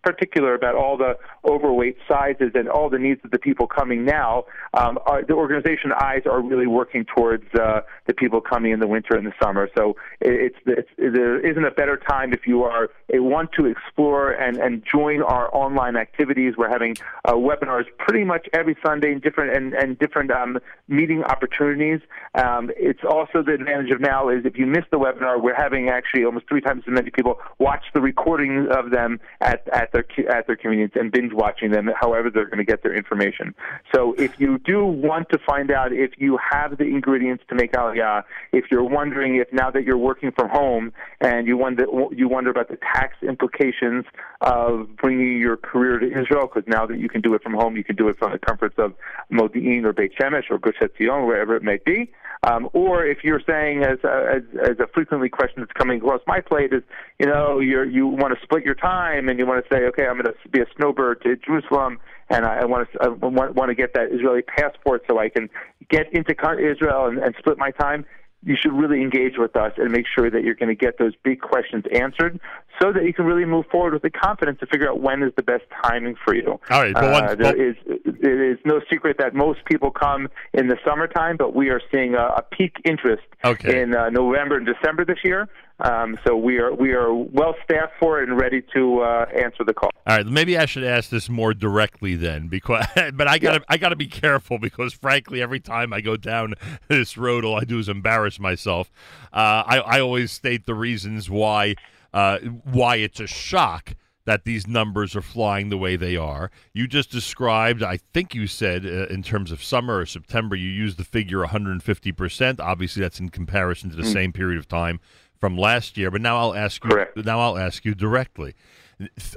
particular 0.04 0.54
about 0.54 0.76
all 0.76 0.98
the 0.98 1.18
overweight 1.46 1.98
sizes 2.08 2.52
and 2.56 2.70
all 2.70 2.90
the 2.90 3.00
needs 3.00 3.22
of 3.24 3.32
the 3.32 3.40
people 3.40 3.68
coming 3.68 4.06
now. 4.06 4.46
Um, 4.74 5.00
our, 5.06 5.24
the 5.24 5.34
organization 5.34 5.92
eyes 5.92 6.24
are 6.26 6.42
really 6.42 6.68
working 6.68 7.06
towards 7.06 7.46
uh, 7.56 7.82
the 8.08 8.14
people 8.14 8.40
coming 8.42 8.72
in 8.72 8.80
the 8.80 8.88
winter 8.88 9.16
and 9.16 9.26
the 9.26 9.34
summer. 9.42 9.70
So 9.78 9.96
it's, 10.22 10.58
it's 10.66 10.90
there 10.98 11.40
isn't 11.50 11.66
a 11.66 11.72
better 11.72 11.98
time 11.98 12.34
if 12.34 12.48
you 12.48 12.64
are 12.64 12.90
want 13.14 13.52
to 13.54 13.66
explore 13.66 14.32
and 14.32 14.58
and 14.58 14.84
join 14.86 15.22
our 15.22 15.54
online 15.56 15.96
activities. 15.96 16.56
We're 16.58 16.70
having 16.70 16.96
uh, 17.26 17.34
webinars 17.34 17.86
pretty 17.98 18.24
much 18.24 18.48
every 18.54 18.76
Sunday 18.86 19.12
in 19.12 19.20
different 19.20 19.56
and 19.56 19.74
and 19.74 19.98
different 20.00 20.32
um, 20.32 20.60
meeting 20.88 21.24
opportunities. 21.24 22.02
Um, 22.36 22.72
it's 22.78 23.04
also 23.08 23.44
the 23.44 23.54
advantage 23.54 23.92
of 23.92 24.02
now 24.02 24.30
is 24.30 24.46
if 24.46 24.58
you 24.58 24.66
miss 24.66 24.86
the 24.92 25.00
webinar, 25.00 25.42
we're 25.42 25.56
having 25.56 25.90
actually 25.90 26.24
almost 26.26 26.48
three 26.48 26.62
times 26.62 26.84
as 26.88 26.94
many 26.94 27.12
people 27.12 27.40
watch 27.60 27.86
the 27.94 28.02
recordings 28.02 28.68
of 28.72 28.92
them 28.92 29.20
at, 29.42 29.68
at 29.74 29.92
their 29.92 30.06
at 30.30 30.48
their 30.48 30.56
convenience 30.56 30.94
and 30.96 31.12
binge 31.12 31.34
watching 31.34 31.72
them. 31.72 31.90
However, 32.00 32.30
they're 32.30 32.46
going 32.46 32.58
to 32.58 32.64
get 32.64 32.84
their 32.84 32.96
information. 32.96 33.54
So 33.94 34.14
if 34.18 34.40
you 34.40 34.60
do 34.60 34.86
want 34.86 35.30
to 35.30 35.40
find 35.40 35.72
out 35.72 35.92
if 35.94 36.12
you 36.18 36.38
have 36.52 36.78
the 36.78 36.86
ingredients 36.86 37.44
to 37.50 37.56
make 37.56 37.74
aliyah, 37.74 38.24
if 38.52 38.66
you're 38.72 38.84
wondering 38.84 39.36
if 39.36 39.52
now 39.52 39.72
that 39.72 39.84
you're 39.84 39.98
working 39.98 40.32
from 40.32 40.50
home 40.50 40.94
and 41.22 41.48
you 41.48 41.58
wonder 41.58 41.86
you 42.12 42.28
wonder 42.28 42.50
about 42.50 42.70
the 42.70 42.78
tax 42.94 43.16
implications 43.22 44.06
of 44.42 44.96
bringing 44.98 45.40
your 45.40 45.58
career 45.58 46.00
to 46.00 46.08
Israel, 46.08 46.48
because 46.48 46.68
now 46.68 46.86
that 46.86 47.00
you 47.00 47.10
can 47.10 47.22
do 47.22 47.34
it 47.34 47.42
from 47.42 47.54
home, 47.54 47.76
you 47.76 47.84
can 47.84 47.96
do 47.96 48.08
it 48.10 48.18
from 48.18 48.32
the 48.32 48.40
comforts 48.40 48.76
of 48.78 48.94
Modi'in 49.32 49.84
or 49.84 49.94
Beit 49.94 50.16
Shemesh 50.16 50.50
or 50.50 50.60
Gush 50.60 50.76
Etzion, 50.82 51.26
wherever 51.26 51.56
it 51.56 51.64
may 51.64 51.80
be. 51.86 52.12
Um, 52.44 52.70
or 52.74 53.04
if 53.04 53.24
you're 53.24 53.42
saying, 53.48 53.84
as 53.84 53.98
a, 54.04 54.36
as, 54.36 54.70
as 54.72 54.80
a 54.80 54.88
frequently 54.94 55.28
question 55.28 55.62
that's 55.62 55.72
coming 55.74 55.98
across 55.98 56.22
my 56.28 56.40
plate, 56.40 56.72
is 56.72 56.84
you 57.20 57.26
know 57.26 57.60
you're, 57.60 57.86
you 57.86 58.06
want 58.06 58.38
to 58.38 58.40
split 58.44 58.64
your 58.64 58.76
time 58.76 59.28
and 59.28 59.40
you 59.40 59.46
want 59.46 59.66
to 59.66 59.76
say, 59.76 59.84
okay, 59.86 60.06
I'm 60.06 60.22
going 60.22 60.26
to 60.26 60.50
be 60.50 60.62
a 60.62 60.68
snowbird 60.78 61.24
to 61.24 61.36
Jerusalem, 61.38 62.00
and 62.30 62.46
I, 62.46 62.60
I 62.60 62.66
want 62.66 62.92
to 62.92 63.00
I 63.02 63.08
want, 63.08 63.56
want 63.56 63.70
to 63.70 63.76
get 63.76 63.94
that 63.96 64.12
Israeli 64.12 64.44
passport 64.44 65.04
so 65.10 65.18
I 65.18 65.30
can 65.30 65.50
get 65.90 66.14
into 66.14 66.36
Israel 66.60 67.08
and, 67.08 67.18
and 67.18 67.34
split 67.40 67.58
my 67.58 67.72
time 67.72 68.06
you 68.44 68.56
should 68.60 68.74
really 68.74 69.02
engage 69.02 69.34
with 69.38 69.56
us 69.56 69.74
and 69.78 69.92
make 69.92 70.06
sure 70.14 70.30
that 70.30 70.44
you're 70.44 70.56
going 70.56 70.70
to 70.70 70.76
get 70.76 71.00
those 71.00 71.14
big 71.24 71.42
questions 71.42 71.84
answered 71.92 72.40
so 72.82 72.94
that 72.94 73.04
you 73.04 73.14
can 73.14 73.26
really 73.26 73.46
move 73.46 73.66
forward 73.72 73.94
with 73.94 74.04
the 74.04 74.10
confidence 74.10 74.60
to 74.60 74.68
figure 74.68 74.90
out 74.90 75.02
when 75.02 75.24
is 75.24 75.34
the 75.36 75.44
best 75.44 75.64
timing 75.84 76.16
for 76.24 76.36
you. 76.36 76.60
All 76.70 76.82
right, 76.82 76.94
but 76.94 77.12
one, 77.12 77.24
uh, 77.24 77.36
there 77.36 77.70
is, 77.70 77.76
it 77.86 78.24
is 78.24 78.60
no 78.64 78.82
secret 78.90 79.18
that 79.20 79.34
most 79.34 79.66
people 79.66 79.90
come 79.90 80.30
in 80.54 80.68
the 80.68 80.78
summertime, 80.86 81.38
but 81.38 81.56
we 81.56 81.70
are 81.70 81.82
seeing 81.92 82.14
a, 82.14 82.26
a 82.38 82.44
peak 82.52 82.76
interest 82.86 83.24
okay. 83.44 83.82
in 83.82 83.96
uh, 83.96 84.10
November 84.10 84.58
and 84.58 84.68
December 84.68 85.04
this 85.04 85.20
year. 85.24 85.50
Um, 85.80 86.18
so 86.26 86.36
we 86.36 86.58
are 86.58 86.74
we 86.74 86.94
are 86.94 87.14
well 87.14 87.54
staffed 87.64 87.94
for 88.00 88.20
it 88.22 88.30
and 88.30 88.40
ready 88.40 88.64
to 88.74 89.02
uh, 89.02 89.26
answer 89.36 89.64
the 89.64 89.76
call. 89.76 89.92
All 90.08 90.18
right, 90.18 90.26
maybe 90.26 90.58
I 90.58 90.66
should 90.66 90.84
ask 90.84 91.12
this 91.12 91.30
more 91.30 91.54
directly 91.54 92.16
then, 92.16 92.48
because 92.48 92.86
but 93.14 93.28
I 93.28 93.38
gotta 93.38 93.60
yeah. 93.60 93.66
I 93.70 93.78
gotta 93.78 93.96
be 93.96 94.08
careful 94.08 94.58
because 94.58 94.94
frankly, 94.94 95.40
every 95.42 95.60
time 95.60 95.94
I 95.94 96.02
go 96.02 96.18
down 96.18 96.56
this 96.88 97.16
road, 97.16 97.46
all 97.46 97.60
I 97.60 97.64
do 97.64 97.78
is 97.78 97.90
embarrass 97.90 98.40
myself. 98.40 98.90
Uh, 99.32 99.64
I 99.68 99.80
I 99.86 100.00
always 100.00 100.32
state 100.32 100.66
the 100.66 100.74
reasons 100.74 101.30
why 101.30 101.76
uh, 102.12 102.40
why 102.40 102.96
it's 102.96 103.20
a 103.20 103.28
shock 103.28 103.94
that 104.26 104.44
these 104.44 104.68
numbers 104.68 105.16
are 105.16 105.22
flying 105.22 105.70
the 105.70 105.78
way 105.78 105.96
they 105.96 106.18
are. 106.18 106.52
You 106.74 106.86
just 106.86 107.10
described, 107.10 107.82
I 107.82 107.96
think 108.14 108.36
you 108.36 108.46
said 108.46 108.86
uh, 108.86 109.06
in 109.08 109.24
terms 109.24 109.54
of 109.54 109.64
summer 109.64 110.00
or 110.00 110.06
September, 110.06 110.54
you 110.54 110.70
used 110.70 110.98
the 110.98 111.06
figure 111.06 111.46
150%. 111.46 112.60
Obviously, 112.60 113.02
that's 113.02 113.22
in 113.22 113.30
comparison 113.30 113.90
to 113.90 113.96
the 113.96 114.02
mm. 114.02 114.12
same 114.12 114.34
period 114.34 114.60
of 114.60 114.68
time 114.68 115.00
from 115.40 115.58
last 115.58 115.98
year. 115.98 116.12
But 116.12 116.22
now 116.22 116.38
I'll 116.38 116.56
ask 116.56 116.84
you. 116.84 116.90
Correct. 116.90 117.18
Now 117.18 117.40
I'll 117.40 117.58
ask 117.58 117.86
you 117.86 117.96
directly, 117.96 118.56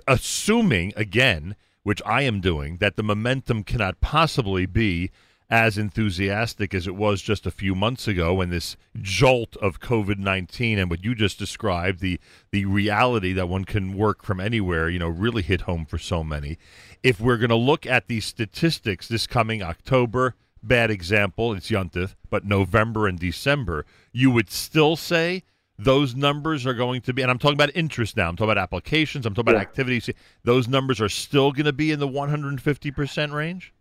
assuming 0.06 0.92
again, 0.96 1.56
which 1.82 2.02
I 2.04 2.22
am 2.22 2.40
doing, 2.40 2.76
that 2.78 2.96
the 2.96 3.02
momentum 3.02 3.64
cannot 3.64 4.00
possibly 4.00 4.66
be 4.66 5.10
as 5.52 5.76
enthusiastic 5.76 6.72
as 6.72 6.86
it 6.86 6.94
was 6.94 7.20
just 7.20 7.44
a 7.44 7.50
few 7.50 7.74
months 7.74 8.06
ago 8.06 8.34
when 8.34 8.50
this 8.50 8.76
jolt 9.02 9.56
of 9.56 9.80
COVID 9.80 10.16
nineteen 10.16 10.78
and 10.78 10.88
what 10.88 11.02
you 11.02 11.12
just 11.12 11.40
described, 11.40 11.98
the 11.98 12.20
the 12.52 12.64
reality 12.66 13.32
that 13.32 13.48
one 13.48 13.64
can 13.64 13.96
work 13.96 14.22
from 14.22 14.38
anywhere, 14.38 14.88
you 14.88 15.00
know, 15.00 15.08
really 15.08 15.42
hit 15.42 15.62
home 15.62 15.84
for 15.84 15.98
so 15.98 16.22
many. 16.22 16.56
If 17.02 17.18
we're 17.20 17.36
going 17.36 17.50
to 17.50 17.56
look 17.56 17.84
at 17.84 18.06
these 18.06 18.24
statistics 18.24 19.08
this 19.08 19.26
coming 19.26 19.60
October, 19.60 20.36
bad 20.62 20.90
example, 20.90 21.52
it's 21.52 21.70
Yontif, 21.70 22.14
but 22.28 22.44
November 22.44 23.08
and 23.08 23.18
December, 23.18 23.84
you 24.12 24.30
would 24.30 24.50
still 24.50 24.94
say 24.94 25.42
those 25.80 26.14
numbers 26.14 26.66
are 26.66 26.74
going 26.74 27.00
to 27.02 27.12
be, 27.12 27.22
and 27.22 27.30
I'm 27.30 27.38
talking 27.38 27.56
about 27.56 27.70
interest 27.74 28.16
now. 28.16 28.28
I'm 28.28 28.36
talking 28.36 28.52
about 28.52 28.62
applications. 28.62 29.24
I'm 29.24 29.34
talking 29.34 29.50
about 29.50 29.58
yeah. 29.58 29.68
activities. 29.68 30.10
Those 30.44 30.68
numbers 30.68 31.00
are 31.00 31.08
still 31.08 31.52
going 31.52 31.64
to 31.64 31.72
be 31.72 31.90
in 31.90 31.98
the 31.98 32.08
150% 32.08 33.32
range. 33.32 33.72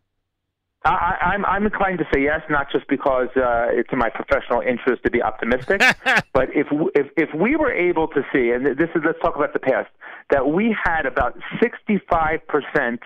I, 0.86 1.18
I'm 1.22 1.46
I'm 1.46 1.66
inclined 1.66 2.00
to 2.00 2.06
say 2.14 2.24
yes, 2.24 2.40
not 2.50 2.72
just 2.72 2.88
because 2.88 3.28
uh, 3.36 3.68
it's 3.70 3.90
in 3.92 4.00
my 4.00 4.10
professional 4.10 4.62
interest 4.62 5.04
to 5.04 5.12
be 5.12 5.22
optimistic, 5.22 5.82
but 6.34 6.48
if 6.56 6.68
if 6.96 7.08
if 7.18 7.30
we 7.36 7.58
were 7.58 7.72
able 7.72 8.08
to 8.08 8.22
see, 8.32 8.52
and 8.52 8.66
this 8.66 8.88
is 8.96 9.02
let's 9.06 9.20
talk 9.20 9.36
about 9.36 9.52
the 9.52 9.60
past, 9.60 9.90
that 10.30 10.48
we 10.48 10.74
had 10.86 11.06
about 11.06 11.38
65 11.62 12.40
percent 12.48 13.02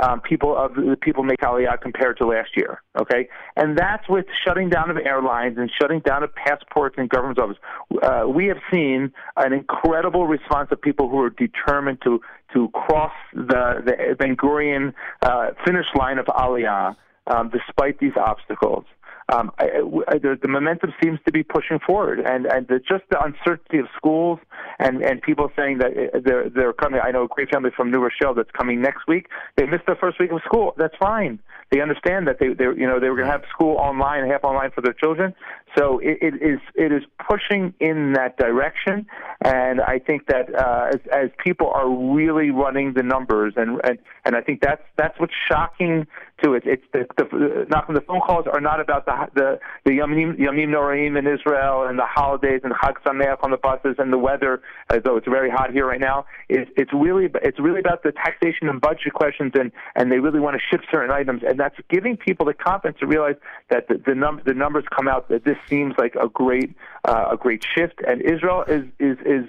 um, 0.00 0.20
people 0.20 0.56
of 0.56 0.74
the 0.74 0.96
people 1.00 1.22
make 1.22 1.40
Aliyah 1.40 1.80
compared 1.80 2.18
to 2.18 2.26
last 2.26 2.50
year. 2.56 2.82
Okay, 3.00 3.28
and 3.56 3.76
that's 3.76 4.08
with 4.08 4.26
shutting 4.44 4.68
down 4.68 4.90
of 4.90 4.96
airlines 4.96 5.58
and 5.58 5.70
shutting 5.80 6.00
down 6.00 6.22
of 6.22 6.34
passports 6.34 6.96
and 6.98 7.08
government 7.08 7.38
offices. 7.38 7.62
Uh, 8.02 8.24
we 8.28 8.46
have 8.46 8.58
seen 8.72 9.12
an 9.36 9.52
incredible 9.52 10.26
response 10.26 10.68
of 10.72 10.80
people 10.80 11.08
who 11.08 11.20
are 11.20 11.30
determined 11.30 11.98
to 12.02 12.20
to 12.52 12.68
cross 12.70 13.12
the 13.34 13.82
the 13.84 14.16
Ben 14.18 14.36
Gurion 14.36 14.92
uh, 15.22 15.50
finish 15.64 15.86
line 15.94 16.18
of 16.18 16.26
Aliyah 16.26 16.96
um, 17.26 17.50
despite 17.50 17.98
these 17.98 18.16
obstacles 18.16 18.84
um, 19.32 19.50
I, 19.58 19.64
I, 20.08 20.18
the, 20.18 20.38
the 20.40 20.48
momentum 20.48 20.92
seems 21.02 21.18
to 21.26 21.32
be 21.32 21.42
pushing 21.42 21.78
forward, 21.86 22.20
and 22.20 22.46
and 22.46 22.66
the, 22.68 22.78
just 22.78 23.04
the 23.10 23.22
uncertainty 23.22 23.78
of 23.78 23.86
schools 23.96 24.38
and 24.78 25.02
and 25.02 25.20
people 25.22 25.50
saying 25.56 25.78
that 25.78 25.92
uh, 25.92 26.20
they're 26.24 26.48
they're 26.48 26.72
coming. 26.72 27.00
I 27.02 27.10
know 27.10 27.24
a 27.24 27.28
great 27.28 27.50
family 27.50 27.70
from 27.76 27.90
New 27.90 28.00
Rochelle 28.00 28.34
that's 28.34 28.50
coming 28.50 28.80
next 28.80 29.06
week. 29.06 29.28
They 29.56 29.66
missed 29.66 29.86
their 29.86 29.96
first 29.96 30.18
week 30.18 30.32
of 30.32 30.40
school. 30.44 30.74
That's 30.76 30.94
fine. 30.98 31.38
They 31.70 31.80
understand 31.80 32.26
that 32.26 32.38
they 32.40 32.48
they 32.48 32.64
you 32.64 32.86
know 32.86 32.98
they 32.98 33.08
were 33.08 33.16
going 33.16 33.26
to 33.26 33.32
have 33.32 33.44
school 33.50 33.76
online, 33.76 34.28
half 34.28 34.42
online 34.42 34.70
for 34.72 34.80
their 34.80 34.94
children. 34.94 35.34
So 35.76 35.98
it, 36.00 36.18
it 36.20 36.34
is 36.42 36.60
it 36.74 36.92
is 36.92 37.02
pushing 37.28 37.74
in 37.78 38.14
that 38.14 38.36
direction, 38.36 39.06
and 39.42 39.80
I 39.80 40.00
think 40.00 40.26
that 40.26 40.52
uh, 40.54 40.90
as 40.94 41.00
as 41.12 41.30
people 41.44 41.70
are 41.70 41.88
really 41.88 42.50
running 42.50 42.94
the 42.94 43.02
numbers, 43.02 43.54
and 43.56 43.80
and 43.84 43.98
and 44.24 44.34
I 44.34 44.40
think 44.40 44.60
that's 44.60 44.82
that's 44.96 45.18
what's 45.20 45.34
shocking 45.48 46.06
to 46.42 46.54
it. 46.54 46.62
It's 46.66 46.82
the, 46.92 47.06
the 47.16 47.66
the 47.94 48.00
phone 48.02 48.20
calls 48.20 48.46
are 48.52 48.60
not 48.60 48.80
about 48.80 49.06
the 49.06 49.28
the 49.34 49.60
the 49.84 49.90
Yamim 49.92 50.38
Yamim 50.38 50.68
Noraim 50.68 51.18
in 51.18 51.26
Israel 51.26 51.86
and 51.86 51.98
the 51.98 52.06
holidays 52.06 52.60
and 52.64 52.72
Chag 52.74 52.94
Sameach 53.04 53.42
on 53.42 53.50
the 53.50 53.56
buses 53.56 53.96
and 53.98 54.12
the 54.12 54.18
weather, 54.18 54.62
as 54.90 55.02
though 55.04 55.16
it's 55.16 55.26
very 55.28 55.50
hot 55.50 55.72
here 55.72 55.86
right 55.86 56.00
now. 56.00 56.26
It's 56.48 56.70
it's 56.76 56.92
really 56.92 57.28
it's 57.42 57.58
really 57.60 57.80
about 57.80 58.02
the 58.02 58.12
taxation 58.12 58.68
and 58.68 58.80
budget 58.80 59.12
questions, 59.14 59.52
and 59.54 59.72
and 59.94 60.10
they 60.10 60.18
really 60.18 60.40
want 60.40 60.56
to 60.56 60.62
shift 60.70 60.86
certain 60.90 61.10
items, 61.10 61.42
and 61.46 61.58
that's 61.58 61.76
giving 61.88 62.16
people 62.16 62.46
the 62.46 62.54
confidence 62.54 62.98
to 63.00 63.06
realize 63.06 63.36
that 63.70 63.88
the 63.88 64.00
the, 64.04 64.14
num- 64.14 64.40
the 64.44 64.54
numbers 64.54 64.84
come 64.94 65.08
out 65.08 65.28
that 65.28 65.44
this 65.44 65.56
seems 65.68 65.94
like 65.98 66.14
a 66.14 66.28
great 66.28 66.74
uh, 67.04 67.28
a 67.32 67.36
great 67.36 67.64
shift, 67.74 68.00
and 68.06 68.22
Israel 68.22 68.64
is 68.66 68.84
is 68.98 69.18
is 69.24 69.44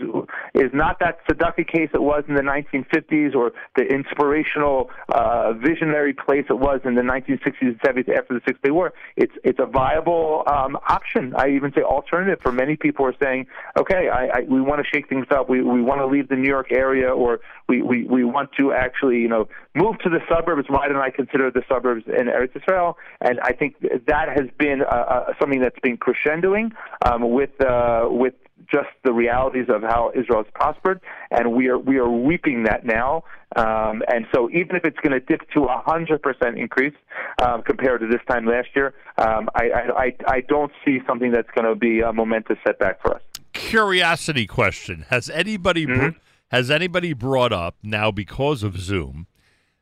is 0.53 0.71
not 0.73 0.99
that 0.99 1.25
Tzedakah 1.27 1.67
case 1.67 1.89
it 1.93 2.01
was 2.01 2.23
in 2.27 2.35
the 2.35 2.41
1950s 2.41 3.35
or 3.35 3.51
the 3.75 3.83
inspirational 3.83 4.89
uh, 5.09 5.53
visionary 5.53 6.13
place 6.13 6.45
it 6.49 6.59
was 6.59 6.80
in 6.85 6.95
the 6.95 7.01
1960s 7.01 7.61
and 7.61 7.79
70s 7.81 8.09
after 8.15 8.33
the 8.33 8.41
Six 8.45 8.59
Day 8.63 8.71
War. 8.71 8.93
It's 9.15 9.33
it's 9.43 9.59
a 9.59 9.65
viable 9.65 10.43
um, 10.47 10.77
option. 10.87 11.33
I 11.35 11.49
even 11.49 11.73
say 11.73 11.81
alternative 11.81 12.39
for 12.41 12.51
many 12.51 12.75
people 12.75 13.05
are 13.05 13.15
saying, 13.21 13.47
okay, 13.77 14.09
I, 14.09 14.27
I, 14.27 14.39
we 14.47 14.61
want 14.61 14.83
to 14.83 14.87
shake 14.91 15.09
things 15.09 15.27
up. 15.31 15.49
We 15.49 15.61
we 15.61 15.81
want 15.81 16.01
to 16.01 16.07
leave 16.07 16.29
the 16.29 16.35
New 16.35 16.47
York 16.47 16.71
area, 16.71 17.09
or 17.09 17.39
we, 17.67 17.81
we 17.81 18.03
we 18.03 18.23
want 18.23 18.51
to 18.59 18.73
actually 18.73 19.17
you 19.17 19.27
know 19.27 19.47
move 19.75 19.99
to 19.99 20.09
the 20.09 20.19
suburbs. 20.29 20.69
Why 20.69 20.87
don't 20.87 20.97
I 20.97 21.09
consider 21.09 21.51
the 21.51 21.63
suburbs 21.67 22.03
in 22.07 22.27
Eretz 22.27 22.55
Israel? 22.55 22.97
And 23.21 23.39
I 23.41 23.53
think 23.53 23.79
that 23.81 24.29
has 24.29 24.49
been 24.57 24.81
uh, 24.81 24.85
uh, 24.85 25.33
something 25.39 25.61
that's 25.61 25.79
been 25.79 25.97
crescendoing 25.97 26.71
um, 27.05 27.31
with 27.31 27.59
uh, 27.61 28.07
with 28.09 28.33
just 28.71 28.89
the 29.03 29.13
realities 29.13 29.67
of 29.69 29.81
how 29.81 30.11
Israel 30.15 30.43
has 30.43 30.51
prospered, 30.53 30.99
and 31.31 31.53
we 31.53 31.67
are 31.67 31.77
we 31.77 31.97
are 31.97 32.09
reaping 32.09 32.63
that 32.63 32.85
now. 32.85 33.23
Um, 33.55 34.01
and 34.07 34.25
so, 34.33 34.49
even 34.51 34.75
if 34.75 34.85
it's 34.85 34.97
going 34.99 35.11
to 35.11 35.19
dip 35.19 35.49
to 35.51 35.63
a 35.63 35.81
hundred 35.85 36.21
percent 36.21 36.57
increase 36.57 36.95
um, 37.41 37.61
compared 37.63 38.01
to 38.01 38.07
this 38.07 38.21
time 38.29 38.45
last 38.45 38.69
year, 38.75 38.93
um, 39.17 39.49
I, 39.55 39.69
I 39.95 40.15
I 40.27 40.41
don't 40.41 40.71
see 40.85 40.99
something 41.07 41.31
that's 41.31 41.49
going 41.55 41.67
to 41.67 41.75
be 41.75 42.01
a 42.01 42.13
momentous 42.13 42.57
setback 42.65 43.01
for 43.01 43.15
us. 43.15 43.21
Curiosity 43.53 44.47
question: 44.47 45.05
Has 45.09 45.29
anybody 45.29 45.85
Mm-hmm. 45.85 46.17
has 46.49 46.71
anybody 46.71 47.13
brought 47.13 47.51
up 47.53 47.75
now 47.83 48.11
because 48.11 48.63
of 48.63 48.79
Zoom? 48.79 49.27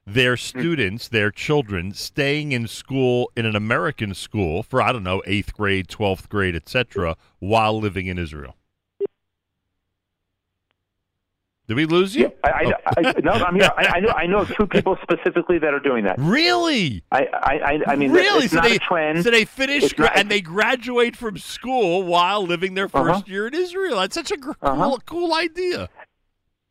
Their 0.07 0.35
Mm-hmm. 0.55 0.59
students, 0.59 1.07
their 1.07 1.29
children, 1.29 1.93
staying 1.93 2.51
in 2.51 2.67
school 2.67 3.31
in 3.37 3.45
an 3.45 3.55
American 3.55 4.15
school 4.15 4.63
for 4.63 4.81
I 4.81 4.91
don't 4.91 5.03
know 5.03 5.21
eighth 5.27 5.53
grade, 5.53 5.87
twelfth 5.87 6.29
grade, 6.29 6.55
etc., 6.55 7.15
while 7.37 7.79
living 7.79 8.07
in 8.07 8.17
Israel. 8.17 8.55
Did 11.69 11.75
we 11.75 11.85
lose 11.85 12.15
you? 12.15 12.31
I, 12.43 12.49
I, 12.49 12.73
I, 12.97 13.13
no, 13.23 13.31
I'm 13.31 13.53
here. 13.53 13.69
I, 13.77 13.85
I 13.97 13.99
know 13.99 14.09
I 14.09 14.25
know 14.25 14.43
two 14.43 14.65
people 14.65 14.97
specifically 15.03 15.59
that 15.59 15.71
are 15.71 15.79
doing 15.79 16.03
that. 16.05 16.15
Really? 16.17 17.03
I 17.11 17.27
I, 17.31 17.59
I- 17.85 17.91
I 17.91 17.95
mean, 17.95 18.11
really? 18.11 18.45
it's 18.45 18.53
so 18.53 18.59
not 18.59 18.65
they 18.67 18.77
a 18.77 18.79
trend. 18.79 19.23
so 19.23 19.29
they 19.29 19.45
finish 19.45 19.83
It's 19.83 19.93
gra- 19.93 20.05
not- 20.07 20.17
and 20.17 20.31
they 20.31 20.41
graduate 20.41 21.15
from 21.15 21.37
school 21.37 22.01
while 22.03 22.41
living 22.43 22.73
their 22.73 22.87
1st 22.89 23.09
Uh-huh. 23.09 23.21
year 23.27 23.45
in 23.45 23.53
Israel. 23.53 23.97
That's 23.99 24.15
such 24.15 24.31
a 24.31 24.37
gr- 24.37 24.53
Uh-huh. 24.63 24.83
cool, 24.83 24.99
cool 25.05 25.33
idea. 25.35 25.89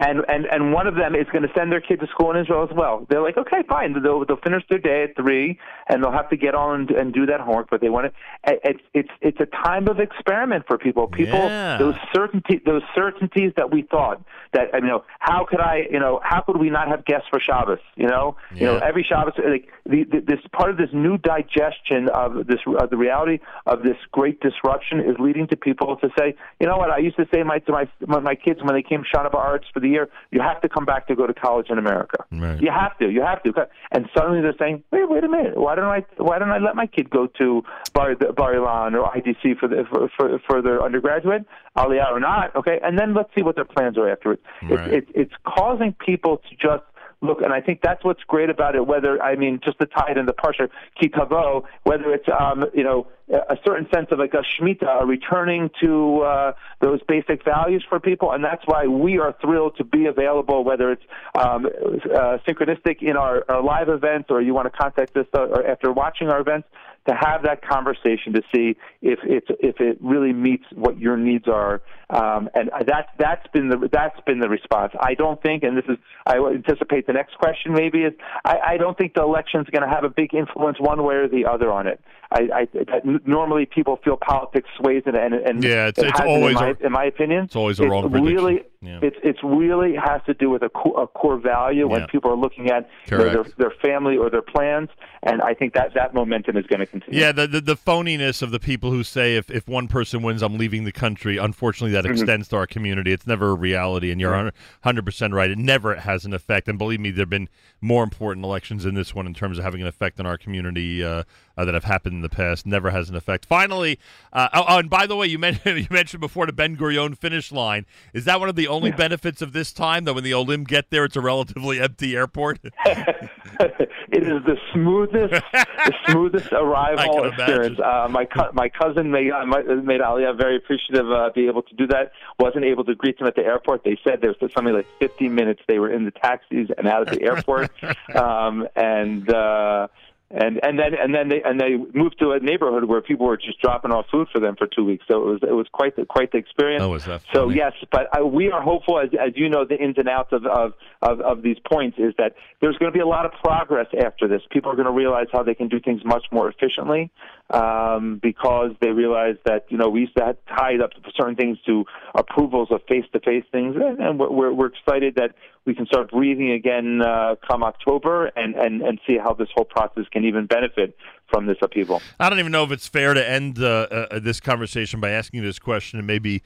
And 0.00 0.20
and 0.28 0.46
and 0.46 0.72
one 0.72 0.86
of 0.86 0.94
them 0.94 1.14
is 1.14 1.26
going 1.32 1.42
to 1.42 1.52
send 1.56 1.72
their 1.72 1.80
kid 1.80 1.98
to 2.00 2.06
school 2.06 2.30
in 2.30 2.36
Israel 2.40 2.62
as 2.62 2.76
well. 2.76 3.06
They're 3.10 3.22
like, 3.22 3.36
okay, 3.36 3.62
fine. 3.68 4.00
They'll 4.00 4.24
they'll 4.24 4.36
finish 4.36 4.62
their 4.70 4.78
day 4.78 5.04
at 5.04 5.16
three, 5.16 5.58
and 5.88 6.02
they'll 6.02 6.12
have 6.12 6.30
to 6.30 6.36
get 6.36 6.54
on 6.54 6.82
and, 6.82 6.90
and 6.90 7.12
do 7.12 7.26
that 7.26 7.40
homework. 7.40 7.68
But 7.70 7.80
they 7.80 7.88
want 7.88 8.12
to. 8.12 8.58
It's 8.64 8.80
it's 8.94 9.10
it's 9.20 9.40
a 9.40 9.46
time 9.46 9.88
of 9.88 9.98
experiment 9.98 10.64
for 10.68 10.78
people. 10.78 11.08
People 11.08 11.40
Yeah. 11.40 11.78
those 11.78 11.96
certainty 12.14 12.60
those 12.64 12.82
certainties 12.94 13.52
that 13.56 13.72
we 13.72 13.82
thought 13.82 14.22
that 14.52 14.68
you 14.74 14.80
know 14.86 15.04
how 15.18 15.44
could 15.44 15.60
I 15.60 15.86
you 15.90 15.98
know 15.98 16.20
how 16.22 16.42
could 16.42 16.58
we 16.58 16.70
not 16.70 16.88
have 16.88 17.04
guests 17.04 17.26
for 17.30 17.40
Shabbos? 17.40 17.78
You 17.96 18.06
know 18.06 18.36
you 18.54 18.66
know 18.66 18.78
every 18.78 19.02
Shabbos 19.02 19.34
like 19.36 19.68
the, 19.84 20.04
the, 20.04 20.20
this 20.20 20.40
part 20.52 20.70
of 20.70 20.76
this 20.76 20.90
new 20.92 21.18
digestion 21.18 22.08
of 22.14 22.46
this 22.46 22.60
of 22.80 22.90
the 22.90 22.96
reality 22.96 23.40
of 23.66 23.82
this 23.82 23.96
great 24.12 24.40
disruption 24.40 25.00
is 25.00 25.16
leading 25.18 25.48
to 25.48 25.56
people 25.56 25.96
to 25.96 26.08
say, 26.18 26.34
you 26.60 26.66
know 26.68 26.76
what? 26.76 26.90
I 26.90 26.98
used 26.98 27.16
to 27.16 27.26
say 27.34 27.42
my 27.42 27.58
to 27.60 27.72
my 27.72 27.88
my, 28.06 28.20
my 28.20 28.34
kids 28.36 28.60
when 28.62 28.74
they 28.74 28.82
came 28.82 29.02
Shana 29.02 29.34
Arts 29.34 29.66
for 29.72 29.80
the 29.80 29.87
year, 29.88 30.08
you 30.30 30.40
have 30.40 30.60
to 30.60 30.68
come 30.68 30.84
back 30.84 31.06
to 31.08 31.16
go 31.16 31.26
to 31.26 31.34
college 31.34 31.68
in 31.70 31.78
America. 31.78 32.24
Right. 32.30 32.60
You 32.60 32.70
have 32.70 32.96
to, 32.98 33.10
you 33.10 33.22
have 33.22 33.42
to. 33.42 33.52
And 33.90 34.08
suddenly 34.16 34.40
they're 34.40 34.54
saying, 34.58 34.82
wait, 34.90 35.08
wait 35.08 35.24
a 35.24 35.28
minute, 35.28 35.56
why 35.56 35.74
don't 35.74 35.84
I 35.84 36.04
why 36.16 36.38
don't 36.38 36.50
I 36.50 36.58
let 36.58 36.76
my 36.76 36.86
kid 36.86 37.10
go 37.10 37.26
to 37.38 37.62
Bar 37.92 38.14
Bar 38.16 38.54
Ilan 38.54 38.94
or 38.94 39.10
IDC 39.10 39.58
for 39.58 39.68
the 39.68 39.84
for 39.90 40.08
for, 40.16 40.38
for 40.46 40.62
their 40.62 40.82
undergraduate, 40.82 41.44
Aliyah 41.76 42.10
or 42.10 42.20
not? 42.20 42.54
Okay, 42.56 42.78
and 42.82 42.98
then 42.98 43.14
let's 43.14 43.30
see 43.34 43.42
what 43.42 43.56
their 43.56 43.64
plans 43.64 43.98
are 43.98 44.08
afterwards. 44.10 44.42
Right. 44.62 44.92
It's 44.92 45.06
it's 45.08 45.10
it's 45.14 45.34
causing 45.44 45.94
people 46.04 46.38
to 46.38 46.56
just 46.56 46.84
look, 47.20 47.40
and 47.42 47.52
I 47.52 47.60
think 47.60 47.80
that's 47.82 48.04
what's 48.04 48.22
great 48.24 48.50
about 48.50 48.74
it. 48.74 48.86
Whether 48.86 49.22
I 49.22 49.36
mean, 49.36 49.60
just 49.64 49.78
to 49.80 49.86
tie 49.86 50.10
it 50.10 50.18
in 50.18 50.26
the 50.26 50.32
parsha 50.32 50.68
Ki 51.00 51.08
Tavo, 51.08 51.64
whether 51.84 52.12
it's 52.12 52.28
um, 52.38 52.66
you 52.74 52.84
know 52.84 53.06
a 53.30 53.56
certain 53.64 53.86
sense 53.92 54.08
of 54.10 54.18
like 54.18 54.34
a 54.34 54.42
shmita, 54.42 55.02
a 55.02 55.06
returning 55.06 55.70
to 55.82 56.20
uh, 56.20 56.52
those 56.80 57.00
basic 57.08 57.44
values 57.44 57.84
for 57.88 58.00
people, 58.00 58.32
and 58.32 58.42
that's 58.42 58.62
why 58.66 58.86
we 58.86 59.18
are 59.18 59.34
thrilled 59.40 59.76
to 59.76 59.84
be 59.84 60.06
available. 60.06 60.64
Whether 60.64 60.92
it's 60.92 61.02
um, 61.34 61.66
uh, 61.66 62.38
synchronistic 62.46 63.02
in 63.02 63.16
our, 63.16 63.44
our 63.48 63.62
live 63.62 63.88
events, 63.88 64.28
or 64.30 64.40
you 64.40 64.54
want 64.54 64.72
to 64.72 64.78
contact 64.78 65.16
us 65.16 65.26
uh, 65.34 65.46
after 65.66 65.92
watching 65.92 66.28
our 66.28 66.40
events, 66.40 66.68
to 67.08 67.14
have 67.14 67.42
that 67.42 67.66
conversation 67.66 68.34
to 68.34 68.42
see 68.54 68.76
if 69.00 69.18
it's 69.22 69.46
if 69.60 69.80
it 69.80 69.98
really 70.00 70.32
meets 70.32 70.64
what 70.74 70.98
your 70.98 71.16
needs 71.16 71.48
are, 71.48 71.80
um, 72.10 72.50
and 72.54 72.70
that's 72.86 73.08
that's 73.18 73.46
been 73.48 73.68
the 73.68 73.88
that's 73.90 74.20
been 74.26 74.40
the 74.40 74.48
response. 74.48 74.92
I 75.00 75.14
don't 75.14 75.40
think, 75.42 75.62
and 75.62 75.76
this 75.76 75.86
is 75.88 75.96
I 76.26 76.36
anticipate 76.36 77.06
the 77.06 77.14
next 77.14 77.38
question 77.38 77.72
maybe 77.72 78.02
is 78.02 78.12
I, 78.44 78.58
I 78.72 78.76
don't 78.76 78.96
think 78.96 79.14
the 79.14 79.22
election 79.22 79.60
is 79.60 79.68
going 79.68 79.82
to 79.82 79.88
have 79.88 80.04
a 80.04 80.10
big 80.10 80.34
influence 80.34 80.78
one 80.78 81.02
way 81.02 81.14
or 81.14 81.28
the 81.28 81.46
other 81.46 81.72
on 81.72 81.86
it. 81.86 82.00
I, 82.30 82.40
I 82.54 82.68
that 82.74 83.17
normally 83.26 83.66
people 83.66 83.98
feel 84.04 84.16
politics 84.16 84.68
sways 84.80 85.02
it, 85.16 85.20
and 85.24 85.34
and 85.34 85.62
Yeah, 85.64 85.88
it's- 85.88 85.98
it 86.04 86.08
it's 86.10 86.20
always 86.20 86.56
in 86.56 86.62
my, 86.62 86.68
a- 86.80 86.86
in 86.86 86.92
my 86.92 87.04
opinion. 87.04 87.44
it's 87.44 87.56
always 87.56 87.80
a 87.80 87.86
wrong 87.88 88.10
prediction. 88.10 88.34
Really, 88.36 88.62
Yeah. 88.80 89.00
it's 89.02 89.16
it's 89.24 89.40
really 89.42 89.96
has 89.96 90.22
to 90.26 90.34
do 90.34 90.50
with 90.50 90.62
a 90.62 90.68
core, 90.68 91.02
a 91.02 91.06
core 91.08 91.36
value 91.36 91.88
when 91.88 92.06
people 92.06 92.30
are 92.30 92.36
looking 92.36 92.70
at 92.70 92.88
you 93.10 93.18
know, 93.18 93.28
their 93.28 93.44
their 93.56 93.72
family 93.82 94.16
or 94.16 94.30
their 94.30 94.42
plans, 94.42 94.88
and 95.24 95.42
I 95.42 95.54
think 95.54 95.74
that 95.74 95.94
that 95.94 96.14
momentum 96.14 96.56
is 96.56 96.64
going 96.66 96.78
to 96.78 96.86
continue. 96.86 97.20
Yeah, 97.20 97.32
the, 97.32 97.48
the 97.48 97.60
the 97.60 97.76
phoniness 97.76 98.40
of 98.40 98.52
the 98.52 98.60
people 98.60 98.92
who 98.92 99.02
say 99.02 99.34
if, 99.34 99.50
if 99.50 99.66
one 99.66 99.88
person 99.88 100.22
wins, 100.22 100.42
I'm 100.42 100.58
leaving 100.58 100.84
the 100.84 100.92
country. 100.92 101.38
Unfortunately, 101.38 101.90
that 101.92 102.06
extends 102.06 102.46
to 102.48 102.56
our 102.56 102.68
community. 102.68 103.12
It's 103.12 103.26
never 103.26 103.50
a 103.50 103.54
reality, 103.54 104.12
and 104.12 104.20
you're 104.20 104.52
hundred 104.84 105.04
percent 105.04 105.34
right. 105.34 105.50
It 105.50 105.58
never 105.58 105.96
has 105.96 106.24
an 106.24 106.32
effect. 106.32 106.68
And 106.68 106.78
believe 106.78 107.00
me, 107.00 107.10
there've 107.10 107.28
been 107.28 107.48
more 107.80 108.04
important 108.04 108.44
elections 108.44 108.84
in 108.84 108.94
this 108.94 109.12
one 109.12 109.26
in 109.26 109.34
terms 109.34 109.58
of 109.58 109.64
having 109.64 109.80
an 109.80 109.88
effect 109.88 110.20
on 110.20 110.26
our 110.26 110.38
community 110.38 111.02
uh, 111.02 111.24
uh, 111.56 111.64
that 111.64 111.74
have 111.74 111.84
happened 111.84 112.14
in 112.14 112.22
the 112.22 112.28
past. 112.28 112.64
Never 112.64 112.90
has 112.90 113.10
an 113.10 113.16
effect. 113.16 113.44
Finally, 113.44 113.98
uh, 114.32 114.48
oh, 114.54 114.64
oh, 114.68 114.78
and 114.78 114.88
by 114.88 115.06
the 115.06 115.16
way, 115.16 115.26
you 115.26 115.38
mentioned 115.38 115.78
you 115.80 115.88
mentioned 115.90 116.20
before 116.20 116.46
the 116.46 116.52
Ben 116.52 116.76
Gurion 116.76 117.18
finish 117.18 117.50
line. 117.50 117.86
Is 118.12 118.24
that 118.26 118.38
one 118.38 118.48
of 118.48 118.54
the 118.54 118.67
only 118.68 118.90
benefits 118.90 119.42
of 119.42 119.52
this 119.52 119.72
time? 119.72 120.04
That 120.04 120.14
when 120.14 120.24
the 120.24 120.34
Olim 120.34 120.64
get 120.64 120.90
there, 120.90 121.04
it's 121.04 121.16
a 121.16 121.20
relatively 121.20 121.80
empty 121.88 122.16
airport. 122.16 122.60
it 122.84 123.90
is 124.10 124.42
the 124.44 124.56
smoothest, 124.72 125.42
the 125.52 125.94
smoothest 126.08 126.52
arrival 126.52 127.24
experience. 127.24 127.78
Uh, 127.80 128.08
my 128.10 128.24
co- 128.24 128.50
my 128.52 128.68
cousin 128.68 129.10
made 129.10 129.30
uh, 129.30 129.44
my- 129.46 129.62
made 129.62 130.00
Aliyah 130.00 130.36
very 130.36 130.56
appreciative 130.56 131.10
uh, 131.10 131.30
be 131.34 131.46
able 131.46 131.62
to 131.62 131.74
do 131.74 131.86
that. 131.88 132.12
wasn't 132.38 132.64
able 132.64 132.84
to 132.84 132.94
greet 132.94 133.18
them 133.18 133.26
at 133.26 133.34
the 133.34 133.44
airport. 133.44 133.84
They 133.84 133.98
said 134.04 134.20
there 134.20 134.34
was 134.40 134.52
something 134.52 134.74
like 134.74 134.86
50 135.00 135.28
minutes 135.28 135.60
they 135.66 135.78
were 135.78 135.90
in 135.90 136.04
the 136.04 136.10
taxis 136.12 136.68
and 136.76 136.86
out 136.86 137.08
at 137.08 137.18
the 137.18 137.22
airport, 137.24 137.70
um, 138.14 138.66
and. 138.76 139.28
Uh, 139.32 139.88
and 140.30 140.60
and 140.62 140.78
then 140.78 140.92
and 140.94 141.14
then 141.14 141.28
they 141.28 141.42
and 141.42 141.58
they 141.58 141.76
moved 141.98 142.18
to 142.18 142.32
a 142.32 142.40
neighborhood 142.40 142.84
where 142.84 143.00
people 143.00 143.26
were 143.26 143.38
just 143.38 143.60
dropping 143.62 143.92
off 143.92 144.04
food 144.10 144.28
for 144.30 144.40
them 144.40 144.56
for 144.56 144.66
two 144.66 144.84
weeks. 144.84 145.04
So 145.08 145.22
it 145.22 145.26
was 145.26 145.40
it 145.42 145.52
was 145.52 145.66
quite 145.72 145.96
the 145.96 146.04
quite 146.04 146.32
the 146.32 146.38
experience. 146.38 146.82
Oh, 146.82 146.90
was 146.90 147.06
that 147.06 147.22
So 147.32 147.48
yes, 147.48 147.72
but 147.90 148.08
uh, 148.18 148.26
we 148.26 148.50
are 148.50 148.60
hopeful, 148.60 149.00
as, 149.00 149.08
as 149.18 149.32
you 149.36 149.48
know, 149.48 149.64
the 149.64 149.76
ins 149.76 149.96
and 149.96 150.06
outs 150.06 150.32
of, 150.32 150.44
of, 150.44 150.74
of, 151.00 151.20
of 151.20 151.42
these 151.42 151.56
points 151.66 151.96
is 151.98 152.12
that 152.18 152.34
there's 152.60 152.76
going 152.76 152.92
to 152.92 152.96
be 152.96 153.00
a 153.00 153.06
lot 153.06 153.24
of 153.24 153.32
progress 153.42 153.86
after 154.04 154.28
this. 154.28 154.42
People 154.50 154.70
are 154.70 154.76
going 154.76 154.86
to 154.86 154.92
realize 154.92 155.28
how 155.32 155.42
they 155.42 155.54
can 155.54 155.68
do 155.68 155.80
things 155.80 156.02
much 156.04 156.26
more 156.30 156.50
efficiently 156.50 157.10
um, 157.50 158.20
because 158.22 158.72
they 158.82 158.90
realize 158.90 159.36
that 159.46 159.64
you 159.70 159.78
know 159.78 159.88
we 159.88 160.00
used 160.00 160.16
to 160.16 160.24
have 160.24 160.36
tied 160.58 160.82
up 160.82 160.90
certain 161.16 161.36
things 161.36 161.56
to 161.64 161.84
approvals 162.14 162.68
of 162.70 162.82
face-to-face 162.86 163.44
things, 163.50 163.76
and, 163.76 163.98
and 163.98 164.18
we're, 164.18 164.30
we're, 164.30 164.52
we're 164.52 164.66
excited 164.66 165.14
that 165.16 165.34
we 165.68 165.74
can 165.74 165.86
start 165.86 166.10
breathing 166.10 166.50
again 166.50 167.02
uh, 167.02 167.34
come 167.46 167.62
October 167.62 168.26
and, 168.34 168.54
and, 168.54 168.80
and 168.80 168.98
see 169.06 169.18
how 169.18 169.34
this 169.34 169.48
whole 169.54 169.66
process 169.66 170.04
can 170.10 170.24
even 170.24 170.46
benefit 170.46 170.96
from 171.30 171.46
this 171.46 171.58
upheaval. 171.60 172.00
I 172.18 172.30
don't 172.30 172.38
even 172.38 172.52
know 172.52 172.64
if 172.64 172.72
it's 172.72 172.88
fair 172.88 173.12
to 173.12 173.30
end 173.30 173.58
uh, 173.58 173.86
uh, 173.90 174.18
this 174.18 174.40
conversation 174.40 174.98
by 174.98 175.10
asking 175.10 175.42
this 175.42 175.58
question. 175.58 176.00
It 176.00 176.04
may 176.04 176.18
be 176.18 176.42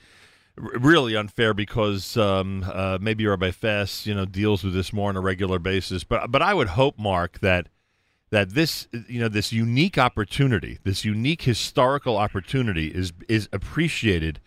r- 0.58 0.72
really 0.80 1.14
unfair 1.14 1.54
because 1.54 2.16
um, 2.16 2.64
uh, 2.66 2.98
maybe 3.00 3.24
Rabbi 3.24 3.52
Fass, 3.52 4.06
you 4.06 4.14
know, 4.14 4.24
deals 4.24 4.64
with 4.64 4.74
this 4.74 4.92
more 4.92 5.08
on 5.08 5.16
a 5.16 5.20
regular 5.20 5.60
basis. 5.60 6.02
But 6.02 6.32
but 6.32 6.42
I 6.42 6.52
would 6.52 6.70
hope, 6.70 6.98
Mark, 6.98 7.38
that 7.38 7.68
that 8.30 8.50
this 8.50 8.88
you 9.06 9.20
know 9.20 9.28
this 9.28 9.52
unique 9.52 9.98
opportunity, 9.98 10.78
this 10.82 11.04
unique 11.04 11.42
historical 11.42 12.16
opportunity, 12.16 12.88
is 12.88 13.12
is 13.28 13.48
appreciated 13.52 14.40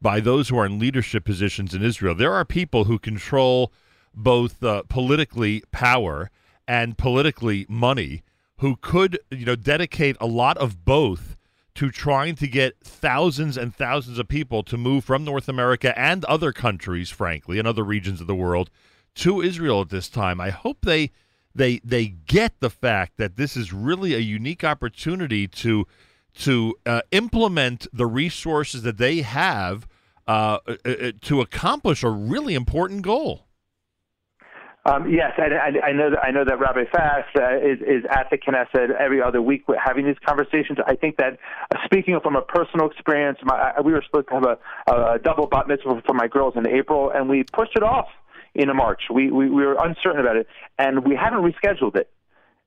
by 0.00 0.20
those 0.20 0.50
who 0.50 0.56
are 0.56 0.66
in 0.66 0.78
leadership 0.78 1.24
positions 1.24 1.74
in 1.74 1.82
Israel. 1.82 2.14
There 2.14 2.32
are 2.32 2.44
people 2.44 2.84
who 2.84 2.96
control 2.96 3.72
both 4.14 4.62
uh, 4.62 4.82
politically 4.88 5.62
power 5.70 6.30
and 6.66 6.98
politically 6.98 7.66
money 7.68 8.22
who 8.58 8.76
could 8.76 9.18
you 9.30 9.44
know 9.44 9.56
dedicate 9.56 10.16
a 10.20 10.26
lot 10.26 10.56
of 10.58 10.84
both 10.84 11.36
to 11.74 11.90
trying 11.90 12.34
to 12.34 12.46
get 12.46 12.78
thousands 12.80 13.56
and 13.56 13.74
thousands 13.74 14.18
of 14.18 14.28
people 14.28 14.62
to 14.62 14.76
move 14.76 15.04
from 15.04 15.24
North 15.24 15.48
America 15.48 15.98
and 15.98 16.24
other 16.26 16.52
countries 16.52 17.10
frankly 17.10 17.58
and 17.58 17.66
other 17.66 17.84
regions 17.84 18.20
of 18.20 18.26
the 18.26 18.34
world 18.34 18.70
to 19.14 19.40
Israel 19.40 19.80
at 19.80 19.90
this 19.90 20.08
time 20.08 20.40
I 20.40 20.50
hope 20.50 20.78
they 20.82 21.10
they 21.54 21.78
they 21.78 22.06
get 22.06 22.60
the 22.60 22.70
fact 22.70 23.16
that 23.16 23.36
this 23.36 23.56
is 23.56 23.72
really 23.72 24.14
a 24.14 24.18
unique 24.18 24.64
opportunity 24.64 25.48
to 25.48 25.86
to 26.34 26.76
uh, 26.86 27.02
implement 27.10 27.86
the 27.92 28.06
resources 28.06 28.82
that 28.82 28.98
they 28.98 29.22
have 29.22 29.86
uh, 30.28 30.58
uh, 30.66 30.76
uh, 30.84 31.12
to 31.22 31.40
accomplish 31.40 32.02
a 32.02 32.10
really 32.10 32.54
important 32.54 33.02
goal. 33.02 33.46
Um, 34.86 35.10
yes, 35.10 35.32
I, 35.36 35.42
I, 35.42 35.88
I 35.88 35.92
know 35.92 36.10
that 36.10 36.24
I 36.24 36.30
know 36.30 36.44
that 36.44 36.58
Rabbi 36.58 36.84
Fass 36.90 37.24
uh, 37.36 37.58
is, 37.58 37.80
is 37.80 38.04
at 38.10 38.28
the 38.30 38.38
Knesset 38.38 38.90
every 38.98 39.20
other 39.20 39.42
week 39.42 39.64
having 39.84 40.06
these 40.06 40.16
conversations. 40.26 40.78
I 40.86 40.96
think 40.96 41.18
that 41.18 41.38
uh, 41.74 41.78
speaking 41.84 42.18
from 42.22 42.34
a 42.34 42.40
personal 42.40 42.88
experience, 42.88 43.38
my, 43.42 43.74
I, 43.76 43.80
we 43.82 43.92
were 43.92 44.02
supposed 44.06 44.28
to 44.28 44.34
have 44.34 44.44
a, 44.44 44.58
a 44.90 45.18
double 45.18 45.46
bat 45.46 45.68
mitzvah 45.68 46.02
for 46.06 46.14
my 46.14 46.28
girls 46.28 46.54
in 46.56 46.66
April, 46.66 47.10
and 47.14 47.28
we 47.28 47.44
pushed 47.52 47.76
it 47.76 47.82
off 47.82 48.08
into 48.54 48.72
March. 48.72 49.02
We, 49.12 49.30
we 49.30 49.50
we 49.50 49.66
were 49.66 49.74
uncertain 49.74 50.20
about 50.20 50.36
it, 50.36 50.46
and 50.78 51.06
we 51.06 51.14
haven't 51.14 51.40
rescheduled 51.40 51.96
it. 51.96 52.08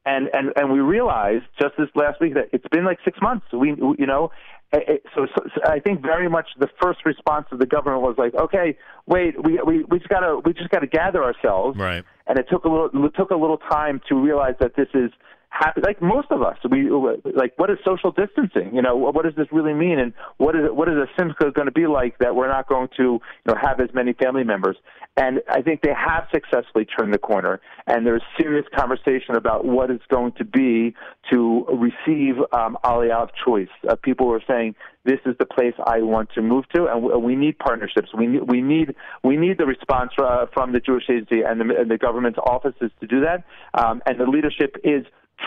And 0.06 0.30
and 0.34 0.54
and 0.56 0.72
we 0.72 0.82
realized 0.82 1.46
just 1.60 1.76
this 1.80 1.90
last 1.96 2.22
week 2.22 2.36
that 2.36 2.50
it's 2.52 2.68
been 2.70 2.86
like 2.86 3.00
six 3.04 3.18
months. 3.22 3.48
We 3.52 3.70
you 3.70 4.06
know, 4.06 4.30
so, 5.16 5.28
so, 5.36 5.44
so, 5.56 5.62
I 5.66 5.80
think 5.80 6.02
very 6.02 6.28
much 6.28 6.48
the 6.60 6.70
first 6.82 7.06
response 7.06 7.48
of 7.52 7.60
the 7.60 7.66
government 7.66 8.02
was 8.02 8.16
like, 8.18 8.34
okay, 8.34 8.78
wait, 9.06 9.36
we 9.44 9.60
we 9.66 9.84
we 9.84 10.00
just 10.00 10.10
gotta 10.10 10.40
we 10.44 10.54
just 10.54 10.70
gotta 10.70 10.88
gather 10.88 11.24
ourselves, 11.24 11.78
right? 11.78 12.04
And 12.28 12.40
it 12.40 12.48
took 12.50 12.66
a 12.66 12.70
little 12.70 13.06
it 13.06 13.14
took 13.16 13.32
a 13.32 13.36
little 13.36 13.58
time 13.58 14.02
to 14.10 14.16
realize 14.16 14.56
that 14.60 14.76
this 14.76 14.88
is 14.94 15.12
happy 15.54 15.82
like 15.82 16.02
most 16.02 16.28
of 16.32 16.42
us 16.42 16.58
we 16.70 16.90
like 17.36 17.54
what 17.58 17.70
is 17.70 17.78
social 17.86 18.12
distancing 18.12 18.74
you 18.74 18.82
know 18.82 18.96
what 18.96 19.24
does 19.24 19.36
this 19.38 19.46
really 19.52 19.74
mean 19.74 20.00
and 20.00 20.12
what 20.38 20.56
is 20.56 20.64
what 20.72 20.90
is 20.90 20.96
a 20.96 21.06
simcha 21.18 21.52
going 21.52 21.68
to 21.68 21.72
be 21.72 21.86
like 21.86 22.18
that 22.18 22.36
we're 22.36 22.48
not 22.48 22.68
going 22.68 22.88
to 22.98 23.04
you 23.04 23.48
know 23.48 23.56
have 23.62 23.80
as 23.80 23.90
many 23.94 24.14
family 24.14 24.44
members 24.44 24.76
and 25.16 25.42
i 25.48 25.62
think 25.62 25.82
they 25.82 25.94
have 25.94 26.24
successfully 26.34 26.86
turned 26.86 27.14
the 27.14 27.20
corner 27.20 27.62
and 27.86 28.04
there's 28.06 28.24
serious 28.40 28.66
conversation 28.76 29.36
about 29.36 29.64
what 29.64 29.92
it's 29.92 30.06
going 30.10 30.32
to 30.32 30.44
be 30.44 30.96
to 31.32 31.66
receive 31.72 32.36
um, 32.52 32.76
aliyah 32.84 33.22
of 33.22 33.30
choice 33.46 33.70
uh, 33.88 33.96
people 33.96 34.34
are 34.34 34.42
saying 34.48 34.74
this 35.06 35.20
is 35.26 35.36
the 35.38 35.46
place 35.46 35.74
I 35.86 36.02
want 36.02 36.30
to 36.36 36.42
move 36.42 36.64
to, 36.74 36.86
and 36.86 37.22
we 37.22 37.36
need 37.36 37.60
partnerships. 37.60 38.08
We 38.18 38.26
need 38.26 38.44
we 38.48 38.62
need 38.62 38.96
we 39.22 39.36
need 39.36 39.58
the 39.58 39.66
response 39.66 40.12
uh, 40.18 40.46
from 40.54 40.72
the 40.72 40.80
Jewish 40.80 41.04
Agency 41.10 41.42
and 41.42 41.60
the, 41.60 41.76
and 41.78 41.92
the 41.92 41.98
government's 41.98 42.40
offices 42.40 42.90
to 43.02 43.08
do 43.08 43.20
that. 43.20 43.44
Um, 43.74 44.02
and 44.06 44.18
the 44.18 44.26
leadership 44.26 44.78
is 44.82 45.06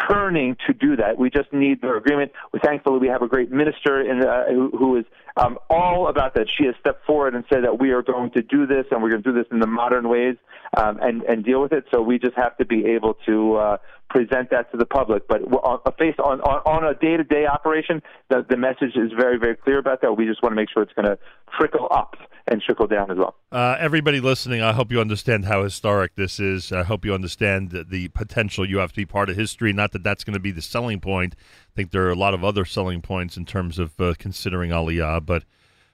turning 0.09 0.57
to 0.67 0.73
do 0.73 0.97
that. 0.97 1.19
We 1.19 1.31
just 1.31 1.53
need 1.53 1.81
their 1.81 1.97
agreement. 1.97 2.33
We 2.53 2.61
thankfully 2.63 2.99
we 2.99 3.09
have 3.09 3.23
a 3.23 3.29
great 3.29 3.51
minister 3.51 4.01
in, 4.01 4.23
uh, 4.23 4.47
who, 4.49 4.71
who 4.77 4.97
is 4.97 5.05
um, 5.37 5.59
all 5.69 6.09
about 6.09 6.35
that. 6.35 6.47
She 6.57 6.65
has 6.65 6.75
stepped 6.81 7.05
forward 7.07 7.35
and 7.35 7.45
said 7.53 7.65
that 7.65 7.79
we 7.79 7.91
are 7.91 8.03
going 8.03 8.31
to 8.33 8.43
do 8.43 8.67
this 8.67 8.87
and 8.91 9.03
we're 9.03 9.11
going 9.11 9.23
to 9.23 9.33
do 9.33 9.37
this 9.37 9.47
in 9.51 9.61
the 9.61 9.67
modern 9.67 10.09
ways 10.09 10.37
um, 10.77 10.99
and 11.01 11.23
and 11.23 11.45
deal 11.45 11.61
with 11.61 11.73
it. 11.73 11.85
So 11.93 12.01
we 12.01 12.19
just 12.19 12.37
have 12.37 12.57
to 12.59 12.65
be 12.65 12.87
able 12.87 13.15
to 13.27 13.57
uh, 13.57 13.77
present 14.09 14.51
that 14.51 14.71
to 14.73 14.77
the 14.77 14.87
public. 14.87 15.29
But 15.29 15.43
on 15.43 15.81
a 15.85 16.23
on 16.23 16.41
on, 16.41 16.63
on 16.65 16.85
a 16.85 16.95
day 16.95 17.17
to 17.17 17.25
day 17.25 17.47
operation, 17.47 18.03
the 18.31 18.45
the 18.49 18.57
message 18.57 18.97
is 18.97 19.13
very 19.17 19.39
very 19.39 19.57
clear 19.57 19.79
about 19.79 20.01
that. 20.03 20.17
We 20.17 20.27
just 20.27 20.43
want 20.43 20.53
to 20.53 20.57
make 20.57 20.71
sure 20.71 20.83
it's 20.83 20.93
going 20.95 21.07
to 21.07 21.19
trickle 21.59 21.89
up 21.91 22.17
and 22.49 22.63
trickle 22.63 22.87
down 22.87 23.11
as 23.11 23.19
well. 23.19 23.35
Uh, 23.51 23.77
everybody 23.79 24.21
listening, 24.21 24.63
I 24.63 24.73
hope 24.73 24.93
you 24.93 25.01
understand 25.01 25.47
how 25.47 25.65
historic 25.65 26.15
this 26.15 26.39
is. 26.39 26.71
I 26.71 26.85
hope 26.85 27.05
you 27.05 27.13
understand 27.13 27.71
the, 27.71 27.83
the 27.83 28.09
potential 28.09 28.69
you 28.69 28.79
have 28.79 28.91
to 28.91 28.97
be 28.97 29.07
part 29.07 29.29
of 29.29 29.37
history. 29.37 29.73
Not 29.73 29.93
that 29.93 30.05
that's 30.05 30.23
going 30.23 30.35
to 30.35 30.41
be 30.41 30.53
the 30.53 30.63
selling 30.63 31.01
point. 31.01 31.35
I 31.39 31.75
think 31.75 31.91
there 31.91 32.07
are 32.07 32.11
a 32.11 32.17
lot 32.17 32.35
of 32.35 32.45
other 32.45 32.65
selling 32.65 33.03
points 33.03 33.37
in 33.37 33.45
terms 33.47 33.79
of 33.79 34.01
uh, 34.01 34.15
considering 34.19 34.71
Aliyah, 34.71 35.26
but. 35.27 35.45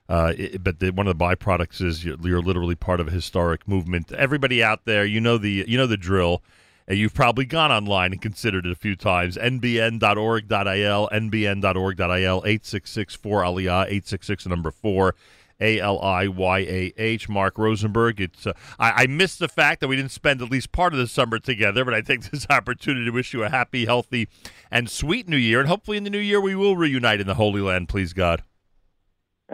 Uh, 0.08 0.34
it, 0.36 0.62
but 0.62 0.80
the, 0.80 0.90
one 0.90 1.06
of 1.06 1.16
the 1.16 1.24
byproducts 1.24 1.80
is 1.80 2.04
you're, 2.04 2.16
you're, 2.22 2.42
literally 2.42 2.74
part 2.74 3.00
of 3.00 3.08
a 3.08 3.10
historic 3.10 3.66
movement. 3.66 4.12
Everybody 4.12 4.62
out 4.62 4.84
there, 4.84 5.06
you 5.06 5.20
know 5.20 5.38
the 5.38 5.64
you 5.66 5.78
know 5.78 5.86
the 5.86 5.96
drill. 5.96 6.42
And 6.88 6.98
you've 6.98 7.14
probably 7.14 7.44
gone 7.44 7.70
online 7.70 8.12
and 8.12 8.20
considered 8.20 8.66
it 8.66 8.72
a 8.72 8.74
few 8.74 8.96
times. 8.96 9.36
nbn.org.il, 9.36 11.08
nbn.org.il, 11.08 12.42
866 12.44 13.14
4 13.14 13.42
Aliyah, 13.42 13.84
866 13.84 14.46
number 14.46 14.70
4. 14.70 15.14
A 15.60 15.78
L 15.78 16.00
I 16.00 16.26
Y 16.26 16.58
A 16.58 16.92
H. 16.98 17.28
Mark 17.28 17.56
Rosenberg. 17.56 18.20
It's 18.20 18.46
uh, 18.46 18.52
I, 18.80 19.04
I 19.04 19.06
the 19.06 19.48
fact 19.48 19.80
that 19.80 19.88
we 19.88 19.94
didn't 19.94 20.10
spend 20.10 20.42
at 20.42 20.50
least 20.50 20.72
part 20.72 20.92
of 20.92 20.98
the 20.98 21.06
summer 21.06 21.38
together, 21.38 21.84
but 21.84 21.94
I 21.94 22.00
take 22.00 22.22
this 22.30 22.46
opportunity 22.50 23.04
to 23.04 23.12
wish 23.12 23.32
you 23.32 23.44
a 23.44 23.48
happy, 23.48 23.86
healthy, 23.86 24.28
and 24.72 24.90
sweet 24.90 25.28
New 25.28 25.36
Year. 25.36 25.60
And 25.60 25.68
hopefully, 25.68 25.96
in 25.96 26.04
the 26.04 26.10
new 26.10 26.18
year, 26.18 26.40
we 26.40 26.56
will 26.56 26.76
reunite 26.76 27.20
in 27.20 27.28
the 27.28 27.34
Holy 27.34 27.60
Land. 27.60 27.88
Please 27.88 28.12
God. 28.12 28.42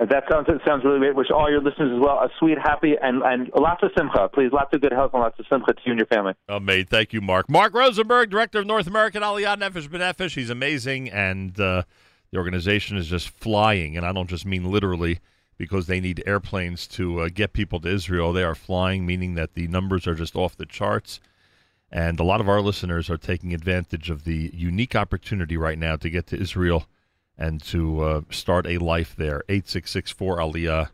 Uh, 0.01 0.05
that 0.07 0.25
sounds 0.31 0.47
that 0.47 0.61
sounds 0.67 0.85
really 0.85 0.99
great. 0.99 1.15
Wish 1.17 1.31
all 1.35 1.51
your 1.51 1.61
listeners 1.61 1.91
as 1.93 2.01
well 2.01 2.19
a 2.19 2.29
sweet, 2.39 2.59
happy, 2.59 2.95
and 3.01 3.23
and 3.23 3.51
lots 3.55 3.83
of 3.83 3.91
simcha. 3.97 4.29
Please, 4.33 4.53
lots 4.53 4.73
of 4.73 4.81
good 4.81 4.93
health 4.93 5.13
and 5.13 5.23
lots 5.23 5.39
of 5.39 5.47
simcha 5.51 5.73
to 5.73 5.81
you 5.85 5.93
and 5.93 5.99
your 5.99 6.07
family. 6.07 6.35
Amazing. 6.49 6.87
Thank 6.87 7.13
you, 7.13 7.21
Mark. 7.21 7.51
Mark 7.51 7.75
Rosenberg, 7.75 8.31
director 8.31 8.61
of 8.61 8.67
North 8.67 8.87
American 8.87 9.23
Aliyah 9.23 9.57
Nefesh 9.57 9.89
B'Nefesh. 9.89 10.35
He's 10.35 10.51
amazing, 10.51 11.11
and 11.11 11.59
uh, 11.59 11.83
the 12.31 12.39
organization 12.39 12.97
is 12.97 13.09
just 13.09 13.31
flying. 13.31 13.97
And 13.97 14.07
I 14.07 14.13
don't 14.13 14.29
just 14.29 14.47
mean 14.47 14.71
literally 14.71 15.19
because 15.57 15.89
they 15.89 16.01
need 16.01 16.23
airplanes 16.27 16.87
to 16.87 17.23
uh, 17.23 17.29
get 17.33 17.53
people 17.53 17.81
to 17.81 17.89
Israel. 17.89 18.33
They 18.33 18.45
are 18.45 18.55
flying, 18.55 19.05
meaning 19.05 19.35
that 19.35 19.55
the 19.55 19.67
numbers 19.67 20.07
are 20.07 20.15
just 20.15 20.37
off 20.37 20.57
the 20.57 20.67
charts. 20.67 21.19
And 21.91 22.21
a 22.21 22.25
lot 22.25 22.41
of 22.41 22.49
our 22.49 22.61
listeners 22.61 23.11
are 23.11 23.17
taking 23.17 23.53
advantage 23.53 24.11
of 24.11 24.25
the 24.25 24.51
unique 24.55 24.95
opportunity 24.95 25.57
right 25.57 25.79
now 25.79 25.97
to 25.97 26.11
get 26.11 26.27
to 26.29 26.41
Israel 26.41 26.87
and 27.39 27.63
to 27.63 28.01
uh, 28.01 28.21
start 28.31 28.67
a 28.67 28.79
life 28.79 29.15
there. 29.17 29.43
8664 29.49 30.39
Aliyah 30.39 30.89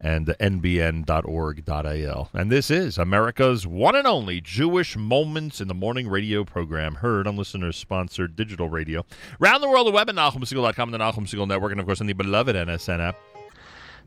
and 0.00 0.26
nbn.org.il. 0.26 2.30
And 2.34 2.52
this 2.52 2.70
is 2.70 2.98
America's 2.98 3.66
one 3.66 3.96
and 3.96 4.06
only 4.06 4.40
Jewish 4.40 4.96
Moments 4.96 5.60
in 5.60 5.68
the 5.68 5.74
Morning 5.74 6.08
radio 6.08 6.44
program, 6.44 6.96
heard 6.96 7.26
on 7.26 7.36
listeners 7.36 7.76
sponsored 7.76 8.36
digital 8.36 8.68
radio. 8.68 9.04
Around 9.40 9.62
the 9.62 9.68
world, 9.68 9.86
the 9.86 9.92
web 9.92 10.08
at 10.08 10.18
and 10.18 10.18
the 10.18 10.98
Nachum 10.98 11.26
Segal 11.26 11.48
Network, 11.48 11.72
and 11.72 11.80
of 11.80 11.86
course 11.86 12.00
on 12.00 12.06
the 12.06 12.12
beloved 12.12 12.56
NSN 12.56 13.00
app. 13.00 13.16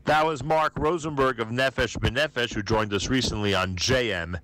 That 0.04 0.24
was 0.24 0.44
Mark 0.44 0.78
Rosenberg 0.78 1.40
of 1.40 1.48
Nefesh 1.48 1.98
B'Nefesh, 1.98 2.54
who 2.54 2.62
joined 2.62 2.94
us 2.94 3.08
recently 3.08 3.54
on 3.54 3.76
JM 3.76 4.38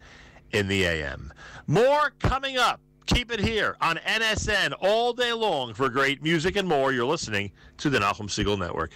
in 0.51 0.68
the 0.68 0.85
AM. 0.85 1.32
More 1.66 2.12
coming 2.18 2.59
up. 2.59 2.80
Keep 3.07 3.32
it 3.32 3.40
here 3.40 3.76
on 3.82 3.96
NSN 3.96 4.74
all 4.80 5.12
day 5.12 5.32
long 5.32 5.74
for 5.74 5.90
great 5.90 6.22
music 6.22 6.57
and 6.57 6.66
more. 6.66 6.92
You're 6.92 7.05
listening 7.05 7.52
to 7.78 7.90
the 7.90 7.98
Nachum 7.98 8.28
Segal 8.28 8.59
Network. 8.59 8.92